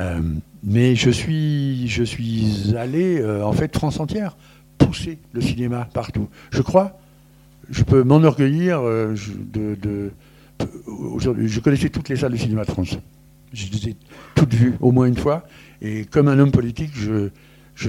Euh, 0.00 0.20
mais 0.62 0.94
je 0.94 1.10
suis, 1.10 1.88
je 1.88 2.02
suis 2.02 2.74
allé, 2.76 3.20
euh, 3.20 3.44
en 3.44 3.52
fait, 3.52 3.74
France 3.76 4.00
entière 4.00 4.36
pousser 4.78 5.18
le 5.32 5.40
cinéma 5.40 5.88
partout. 5.92 6.28
Je 6.50 6.62
crois, 6.62 6.98
je 7.72 7.82
peux 7.82 8.04
m'enorgueillir 8.04 8.80
euh, 8.82 9.16
de, 9.52 10.12
je 11.18 11.60
connaissais 11.60 11.88
toutes 11.88 12.08
les 12.10 12.16
salles 12.16 12.32
de 12.32 12.36
cinéma 12.36 12.64
de 12.64 12.70
France. 12.70 12.96
Je 13.52 13.66
les 13.72 13.88
ai 13.90 13.96
toutes 14.34 14.54
vues 14.54 14.74
au 14.80 14.92
moins 14.92 15.06
une 15.06 15.16
fois. 15.16 15.44
Et 15.80 16.04
comme 16.04 16.28
un 16.28 16.38
homme 16.38 16.52
politique, 16.52 16.92
je, 16.94 17.30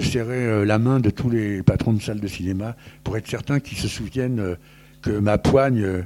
serrais 0.01 0.47
euh, 0.47 0.65
la 0.65 0.79
main 0.79 0.99
de 0.99 1.09
tous 1.09 1.29
les 1.29 1.61
patrons 1.61 1.93
de 1.93 2.01
salles 2.01 2.21
de 2.21 2.27
cinéma 2.27 2.75
pour 3.03 3.17
être 3.17 3.27
certain 3.27 3.59
qu'ils 3.59 3.77
se 3.77 3.87
souviennent 3.87 4.39
euh, 4.39 4.55
que 5.01 5.11
ma 5.11 5.37
poigne 5.37 6.05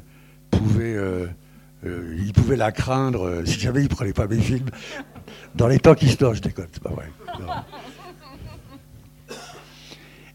pouvait 0.50 0.98
il 1.86 2.34
pouvait 2.34 2.56
la 2.56 2.72
craindre 2.72 3.44
si 3.46 3.60
jamais 3.60 3.84
il 3.84 3.90
prenait 3.90 4.12
pas 4.12 4.26
mes 4.28 4.40
films. 4.40 4.70
Dans 5.54 5.68
les 5.68 5.78
temps 5.78 5.94
qui 5.94 6.08
se 6.08 6.34
je 6.34 6.42
déconne, 6.42 6.68
c'est 6.72 6.82
pas 6.82 6.90
vrai. 6.90 7.06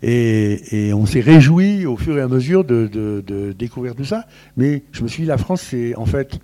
Et, 0.03 0.93
on 0.95 1.07
s'est 1.07 1.21
réjoui 1.21 1.87
au 1.87 1.97
fur 1.97 2.19
et 2.19 2.21
à 2.21 2.29
mesure 2.29 2.65
de, 2.65 3.55
découvrir 3.57 3.95
tout 3.95 4.05
ça. 4.05 4.27
Mais 4.57 4.83
je 4.93 5.03
me 5.03 5.09
suis 5.09 5.23
dit, 5.23 5.29
la 5.29 5.39
France, 5.39 5.63
c'est 5.63 5.95
en 5.97 6.07
fait, 6.07 6.39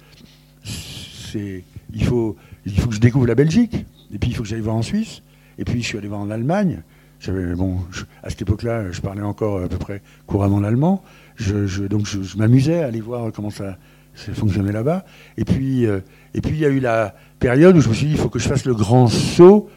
c'est, 0.63 1.65
il, 1.93 2.05
faut, 2.05 2.37
il 2.67 2.79
faut 2.79 2.89
que 2.89 2.95
je 2.95 3.01
découvre 3.01 3.27
la 3.27 3.35
Belgique. 3.35 3.87
Et 4.13 4.19
puis 4.19 4.31
il 4.31 4.35
faut 4.35 4.43
que 4.43 4.49
j'aille 4.49 4.61
voir 4.61 4.77
en 4.77 4.83
Suisse. 4.83 5.23
Et 5.59 5.65
puis 5.65 5.83
je 5.83 5.87
suis 5.87 5.99
allé 5.99 6.09
voir 6.09 6.21
en 6.21 6.31
Allemagne. 6.31 6.83
Bon, 7.57 7.81
à 8.23 8.31
cette 8.31 8.43
époque-là, 8.43 8.93
je 8.93 9.01
parlais 9.01 9.23
encore 9.23 9.63
à 9.63 9.69
peu 9.69 9.77
près 9.77 10.03
couramment 10.27 10.61
l'allemand. 10.61 11.03
Donc 11.91 12.07
je, 12.07 12.37
m'amusais 12.37 12.83
à 12.83 12.87
aller 12.87 13.01
voir 13.01 13.33
comment 13.33 13.51
ça, 13.51 13.77
fonctionnait 14.15 14.73
là-bas. 14.73 15.05
Et 15.37 15.45
puis, 15.45 15.87
euh, 15.87 16.01
et 16.35 16.41
puis 16.41 16.53
il 16.53 16.59
y 16.61 16.65
a 16.65 16.69
eu 16.69 16.81
la 16.81 17.15
période 17.39 17.77
où 17.77 17.81
je 17.81 17.89
me 17.89 17.95
suis 17.95 18.07
dit, 18.07 18.13
il 18.13 18.19
faut 18.19 18.29
que 18.29 18.39
je 18.39 18.49
fasse 18.49 18.65
le 18.65 18.75
grand 18.75 19.09
saut. 19.09 19.69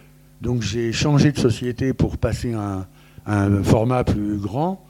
Donc 0.41 0.61
j'ai 0.61 0.91
changé 0.91 1.31
de 1.31 1.37
société 1.37 1.93
pour 1.93 2.17
passer 2.17 2.53
un, 2.53 2.87
un 3.25 3.63
format 3.63 4.03
plus 4.03 4.37
grand. 4.37 4.85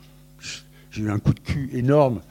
J'ai 0.91 1.03
eu 1.03 1.11
un 1.11 1.19
coup 1.19 1.34
de 1.34 1.39
cul 1.39 1.69
énorme, 1.73 2.21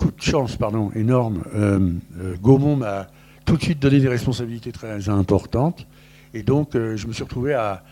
coup 0.00 0.10
de 0.10 0.22
chance, 0.22 0.56
pardon, 0.56 0.90
énorme. 0.94 1.42
Euh, 1.54 1.92
euh, 2.20 2.36
Gaumont 2.40 2.76
m'a 2.76 3.06
tout 3.44 3.56
de 3.56 3.62
suite 3.62 3.78
donné 3.78 4.00
des 4.00 4.08
responsabilités 4.08 4.72
très 4.72 5.08
importantes. 5.08 5.86
Et 6.32 6.42
donc, 6.42 6.74
euh, 6.74 6.96
je 6.96 7.06
me 7.06 7.12
suis 7.12 7.22
retrouvé 7.22 7.54
à, 7.54 7.82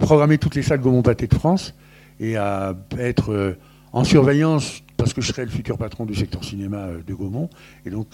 programmer 0.00 0.36
toutes 0.36 0.54
les 0.54 0.60
salles 0.60 0.80
Gaumont 0.80 1.00
Pâté 1.00 1.26
de 1.26 1.34
France 1.34 1.72
et 2.20 2.36
à 2.36 2.76
être 2.98 3.56
en 3.90 4.04
surveillance, 4.04 4.82
parce 4.98 5.14
que 5.14 5.22
je 5.22 5.28
serais 5.28 5.46
le 5.46 5.50
futur 5.50 5.78
patron 5.78 6.04
du 6.04 6.14
secteur 6.14 6.44
cinéma 6.44 6.88
de 7.06 7.14
Gaumont. 7.14 7.48
Et 7.86 7.90
donc, 7.90 8.08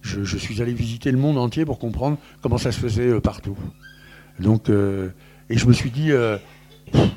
je, 0.00 0.24
je, 0.24 0.38
suis 0.38 0.62
allé 0.62 0.72
visiter 0.72 1.12
le 1.12 1.18
monde 1.18 1.36
entier 1.36 1.66
pour 1.66 1.78
comprendre 1.78 2.16
comment 2.40 2.56
ça 2.56 2.72
se 2.72 2.80
faisait 2.80 3.20
partout. 3.20 3.58
Donc, 4.38 4.70
et 4.70 5.58
je 5.58 5.66
me 5.66 5.74
suis 5.74 5.90
dit 5.90 6.12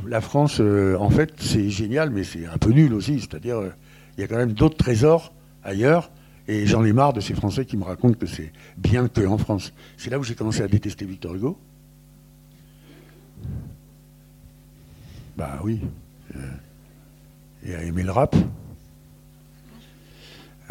la 0.07 0.21
France, 0.21 0.57
euh, 0.59 0.97
en 0.99 1.09
fait, 1.09 1.33
c'est 1.37 1.69
génial, 1.69 2.09
mais 2.09 2.23
c'est 2.23 2.45
un 2.45 2.57
peu 2.57 2.71
nul 2.71 2.93
aussi. 2.93 3.19
C'est-à-dire, 3.19 3.57
euh, 3.57 3.69
il 4.17 4.21
y 4.21 4.23
a 4.23 4.27
quand 4.27 4.37
même 4.37 4.53
d'autres 4.53 4.77
trésors 4.77 5.33
ailleurs. 5.63 6.11
Et 6.47 6.65
j'en 6.65 6.85
ai 6.85 6.93
marre 6.93 7.11
de 7.11 7.19
ces 7.19 7.33
Français 7.33 7.65
qui 7.65 7.75
me 7.75 7.83
racontent 7.83 8.17
que 8.17 8.25
c'est 8.25 8.53
bien 8.77 9.09
que 9.09 9.25
en 9.25 9.37
France. 9.37 9.73
C'est 9.97 10.09
là 10.09 10.17
où 10.17 10.23
j'ai 10.23 10.35
commencé 10.35 10.61
à 10.61 10.67
détester 10.69 11.05
Victor 11.05 11.35
Hugo. 11.35 11.59
Bah 15.35 15.59
oui. 15.63 15.81
Euh, 16.35 16.39
et 17.65 17.75
à 17.75 17.83
aimer 17.83 18.03
le 18.03 18.11
rap. 18.11 18.35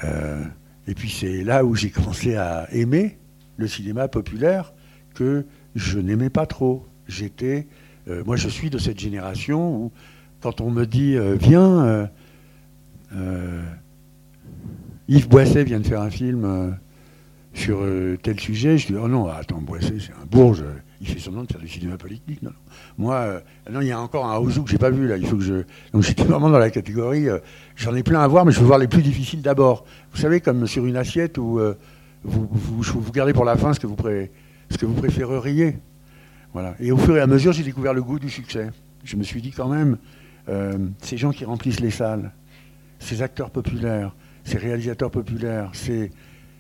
et 0.03 0.95
puis 0.95 1.11
c'est 1.11 1.45
là 1.45 1.65
où 1.65 1.75
j'ai 1.75 1.91
commencé 1.91 2.37
à 2.37 2.69
aimer 2.73 3.19
le 3.59 3.69
cinéma 3.69 4.09
populaire 4.09 4.73
que 5.15 5.45
je 5.75 5.99
n'aimais 5.99 6.31
pas 6.31 6.47
trop. 6.47 6.87
J'étais 7.07 7.67
euh, 8.09 8.23
moi, 8.25 8.37
je 8.37 8.49
suis 8.49 8.71
de 8.71 8.79
cette 8.79 9.01
génération 9.01 9.77
où, 9.77 9.93
quand 10.41 10.61
on 10.61 10.71
me 10.71 10.85
dit 10.85 11.17
euh, 11.17 11.35
Viens, 11.35 12.09
euh, 13.15 13.63
Yves 15.09 15.29
Boisset 15.29 15.65
vient 15.65 15.81
de 15.81 15.87
faire 15.87 16.03
un 16.03 16.11
film 16.11 16.77
sur 17.55 17.81
tel 18.23 18.39
sujet, 18.39 18.79
je 18.79 18.89
dis 18.89 18.95
Oh 19.01 19.09
non, 19.09 19.27
attends, 19.29 19.61
Boisset, 19.61 19.99
c'est 19.99 20.13
un 20.13 20.27
bourge, 20.31 20.63
il 21.01 21.09
fait 21.09 21.19
semblant 21.19 21.43
de 21.43 21.51
faire 21.51 21.61
du 21.61 21.69
cinéma 21.69 21.97
politique. 21.97 22.43
Non, 22.43 22.53
Moi, 22.99 23.41
non, 23.71 23.81
il 23.81 23.89
y 23.89 23.93
a 23.93 24.01
encore 24.01 24.27
un 24.27 24.39
Ouzou 24.39 24.63
que 24.63 24.71
j'ai 24.71 24.79
pas 24.79 24.91
vu 24.91 25.09
là. 25.09 25.17
Il 25.17 25.27
faut 25.27 25.37
que 25.37 25.43
je. 25.43 25.55
Donc 25.93 26.03
j'étais 26.03 26.25
vraiment 26.25 26.51
dans 26.51 26.59
la 26.59 26.71
catégorie. 26.71 27.27
J'en 27.75 27.95
ai 27.95 28.03
plein 28.03 28.21
à 28.21 28.29
voir, 28.29 28.45
mais 28.45 28.53
je 28.53 28.61
veux 28.61 28.67
voir 28.67 28.79
les 28.79 28.89
plus 28.89 29.03
difficiles 29.03 29.43
d'abord. 29.43 29.85
Vous 30.13 30.21
savez, 30.21 30.41
comme 30.41 30.67
sur 30.67 30.87
une 30.87 30.97
assiette 30.97 31.39
où 31.39 31.61
vous, 32.25 32.49
vous, 32.53 33.13
gardez 33.13 33.33
pour 33.33 33.45
la 33.45 33.57
fin 33.57 33.73
ce 33.73 33.81
que 33.81 33.87
vous, 33.87 33.97
ce 34.71 34.79
que 34.79 34.87
vous 34.87 34.95
préféreriez. 34.95 35.79
Et 36.81 36.93
au 36.93 36.97
fur 36.97 37.17
et 37.17 37.21
à 37.21 37.27
mesure, 37.27 37.53
j'ai 37.53 37.63
découvert 37.63 37.95
le 37.95 38.03
goût 38.03 38.19
du 38.19 38.31
succès. 38.31 38.71
Je 39.05 39.17
me 39.17 39.23
suis 39.23 39.43
dit 39.43 39.51
quand 39.51 39.69
même, 39.69 39.99
euh, 40.49 40.79
ces 41.01 41.17
gens 41.17 41.31
qui 41.31 41.45
remplissent 41.45 41.81
les 41.81 41.91
salles, 41.91 42.33
ces 42.99 43.23
acteurs 43.23 43.51
populaires, 43.51 44.15
ces 44.45 44.59
réalisateurs 44.59 45.11
populaires, 45.11 45.71
c'est, 45.73 46.11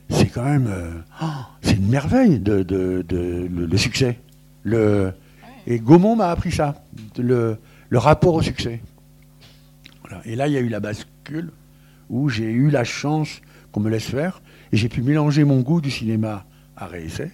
c'est 0.08 0.26
quand 0.26 0.44
même, 0.44 0.66
euh, 0.68 0.92
oh, 1.22 1.26
c'est 1.62 1.76
une 1.76 1.88
merveille 1.88 2.38
de, 2.40 2.64
le, 3.08 3.76
succès. 3.76 4.18
Le, 4.64 5.12
et 5.66 5.78
Gaumont 5.78 6.16
m'a 6.16 6.30
appris 6.30 6.52
ça, 6.52 6.82
le, 7.18 7.58
rapport 7.92 8.34
au 8.34 8.42
succès. 8.42 8.80
Et 10.24 10.36
là, 10.36 10.48
il 10.48 10.54
y 10.54 10.56
a 10.56 10.60
eu 10.60 10.68
la 10.68 10.80
bascule 10.80 11.50
où 12.10 12.28
j'ai 12.28 12.50
eu 12.50 12.70
la 12.70 12.84
chance 12.84 13.40
qu'on 13.72 13.80
me 13.80 13.90
laisse 13.90 14.06
faire 14.06 14.40
et 14.72 14.76
j'ai 14.76 14.88
pu 14.88 15.02
mélanger 15.02 15.44
mon 15.44 15.60
goût 15.60 15.80
du 15.80 15.90
cinéma 15.90 16.44
à 16.76 16.86
réessai, 16.86 17.32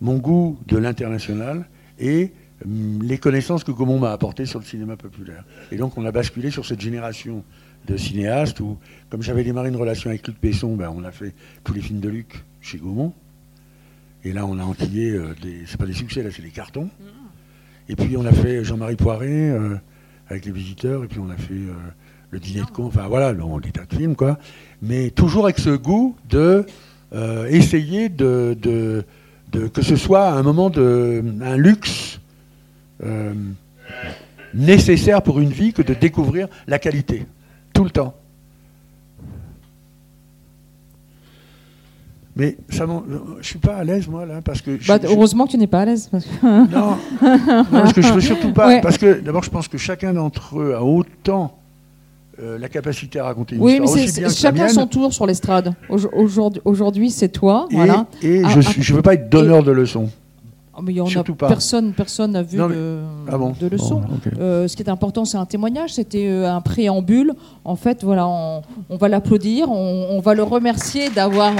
mon 0.00 0.16
goût 0.16 0.58
de 0.66 0.78
l'international 0.78 1.66
et 2.02 2.32
hum, 2.64 3.02
les 3.02 3.16
connaissances 3.16 3.64
que 3.64 3.72
Gaumont 3.72 3.98
m'a 3.98 4.12
apportées 4.12 4.44
sur 4.44 4.58
le 4.58 4.64
cinéma 4.64 4.96
populaire. 4.96 5.44
Et 5.70 5.76
donc 5.76 5.96
on 5.96 6.04
a 6.04 6.12
basculé 6.12 6.50
sur 6.50 6.66
cette 6.66 6.80
génération 6.80 7.42
de 7.86 7.96
cinéastes 7.96 8.60
où, 8.60 8.78
comme 9.10 9.22
j'avais 9.22 9.44
démarré 9.44 9.68
une 9.68 9.76
relation 9.76 10.10
avec 10.10 10.26
Luc 10.26 10.36
Besson, 10.40 10.76
ben, 10.76 10.92
on 10.94 11.04
a 11.04 11.10
fait 11.10 11.34
tous 11.64 11.74
les 11.74 11.80
films 11.80 12.00
de 12.00 12.08
Luc 12.08 12.44
chez 12.60 12.78
Gaumont. 12.78 13.12
Et 14.24 14.32
là, 14.32 14.46
on 14.46 14.58
a 14.58 14.62
enquillé 14.62 15.10
euh, 15.10 15.34
des. 15.42 15.62
C'est 15.66 15.78
pas 15.78 15.86
des 15.86 15.92
succès, 15.92 16.22
là, 16.22 16.30
c'est 16.30 16.42
des 16.42 16.50
cartons. 16.50 16.88
Et 17.88 17.96
puis, 17.96 18.16
on 18.16 18.24
a 18.24 18.32
fait 18.32 18.62
Jean-Marie 18.62 18.94
Poiré 18.94 19.50
euh, 19.50 19.76
avec 20.28 20.44
Les 20.44 20.52
Visiteurs, 20.52 21.02
et 21.02 21.08
puis 21.08 21.18
on 21.18 21.28
a 21.28 21.36
fait 21.36 21.54
euh, 21.54 21.72
Le 22.30 22.38
Dîner 22.38 22.60
de 22.60 22.70
con. 22.70 22.86
Enfin, 22.86 23.08
voilà, 23.08 23.34
des 23.34 23.72
tas 23.72 23.84
de 23.84 23.94
films, 23.94 24.14
quoi. 24.14 24.38
Mais 24.80 25.10
toujours 25.10 25.44
avec 25.44 25.58
ce 25.58 25.70
goût 25.70 26.16
de 26.28 26.64
essayer 27.50 28.08
de 28.08 29.04
que 29.58 29.82
ce 29.82 29.96
soit 29.96 30.30
un 30.30 30.42
moment 30.42 30.70
de 30.70 31.22
un 31.42 31.56
luxe 31.56 32.20
euh, 33.04 33.34
nécessaire 34.54 35.22
pour 35.22 35.40
une 35.40 35.50
vie 35.50 35.72
que 35.72 35.82
de 35.82 35.94
découvrir 35.94 36.48
la 36.66 36.78
qualité 36.78 37.26
tout 37.72 37.84
le 37.84 37.90
temps. 37.90 38.14
Mais 42.34 42.56
ça 42.70 42.86
je 43.40 43.46
suis 43.46 43.58
pas 43.58 43.76
à 43.76 43.84
l'aise 43.84 44.08
moi 44.08 44.24
là 44.24 44.40
parce 44.40 44.62
que. 44.62 44.78
Bah, 44.86 44.98
heureusement 45.04 45.46
que 45.46 45.50
tu 45.50 45.58
n'es 45.58 45.66
pas 45.66 45.80
à 45.82 45.84
l'aise. 45.84 46.10
non, 46.42 46.66
non, 46.72 46.96
parce 47.70 47.92
que 47.92 48.00
je 48.00 48.12
veux 48.12 48.20
surtout 48.20 48.52
pas. 48.52 48.80
Parce 48.80 48.96
que 48.96 49.20
d'abord 49.20 49.42
je 49.42 49.50
pense 49.50 49.68
que 49.68 49.76
chacun 49.76 50.14
d'entre 50.14 50.58
eux 50.58 50.74
a 50.74 50.82
autant 50.82 51.61
euh, 52.42 52.58
la 52.58 52.68
capacité 52.68 53.20
à 53.20 53.24
raconter 53.24 53.54
une 53.54 53.62
histoire. 53.64 53.94
Oui, 53.94 54.10
mais 54.20 54.30
chacun 54.30 54.68
son 54.68 54.86
tour 54.86 55.12
sur 55.12 55.26
l'estrade. 55.26 55.74
Aujourd'hui, 56.64 57.10
c'est 57.10 57.28
toi. 57.28 57.68
Et, 57.70 57.76
voilà. 57.76 58.06
et 58.20 58.42
je 58.44 58.92
ne 58.92 58.96
veux 58.96 59.02
pas 59.02 59.14
être 59.14 59.28
donneur 59.28 59.62
de 59.62 59.70
leçons. 59.70 60.10
Oh, 60.74 60.80
mais 60.82 60.94
y 60.94 61.00
en 61.00 61.06
a 61.06 61.24
pas. 61.34 61.48
Personne 61.48 61.92
n'a 62.32 62.42
vu 62.42 62.56
de, 62.56 63.00
ah 63.30 63.36
de, 63.60 63.68
leçons. 63.68 64.02
Euh, 64.40 64.66
ce 64.66 64.74
qui 64.74 64.82
est 64.82 64.88
important, 64.88 65.24
c'est 65.24 65.36
un 65.36 65.44
témoignage. 65.44 65.94
C'était 65.94 66.26
euh, 66.28 66.50
un 66.50 66.62
préambule. 66.62 67.34
En 67.64 67.76
fait, 67.76 68.02
voilà, 68.02 68.26
on, 68.26 68.62
va 68.96 69.08
l'applaudir. 69.08 69.70
On, 69.70 70.18
va 70.20 70.34
le 70.34 70.42
remercier 70.42 71.10
d'avoir 71.10 71.52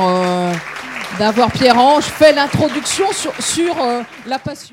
d'avoir 1.18 1.52
Pierre-Ange 1.52 2.04
fait 2.04 2.32
l'introduction 2.32 3.04
sur, 3.12 3.32
sur 3.38 3.76
la 4.26 4.38
passion. 4.38 4.70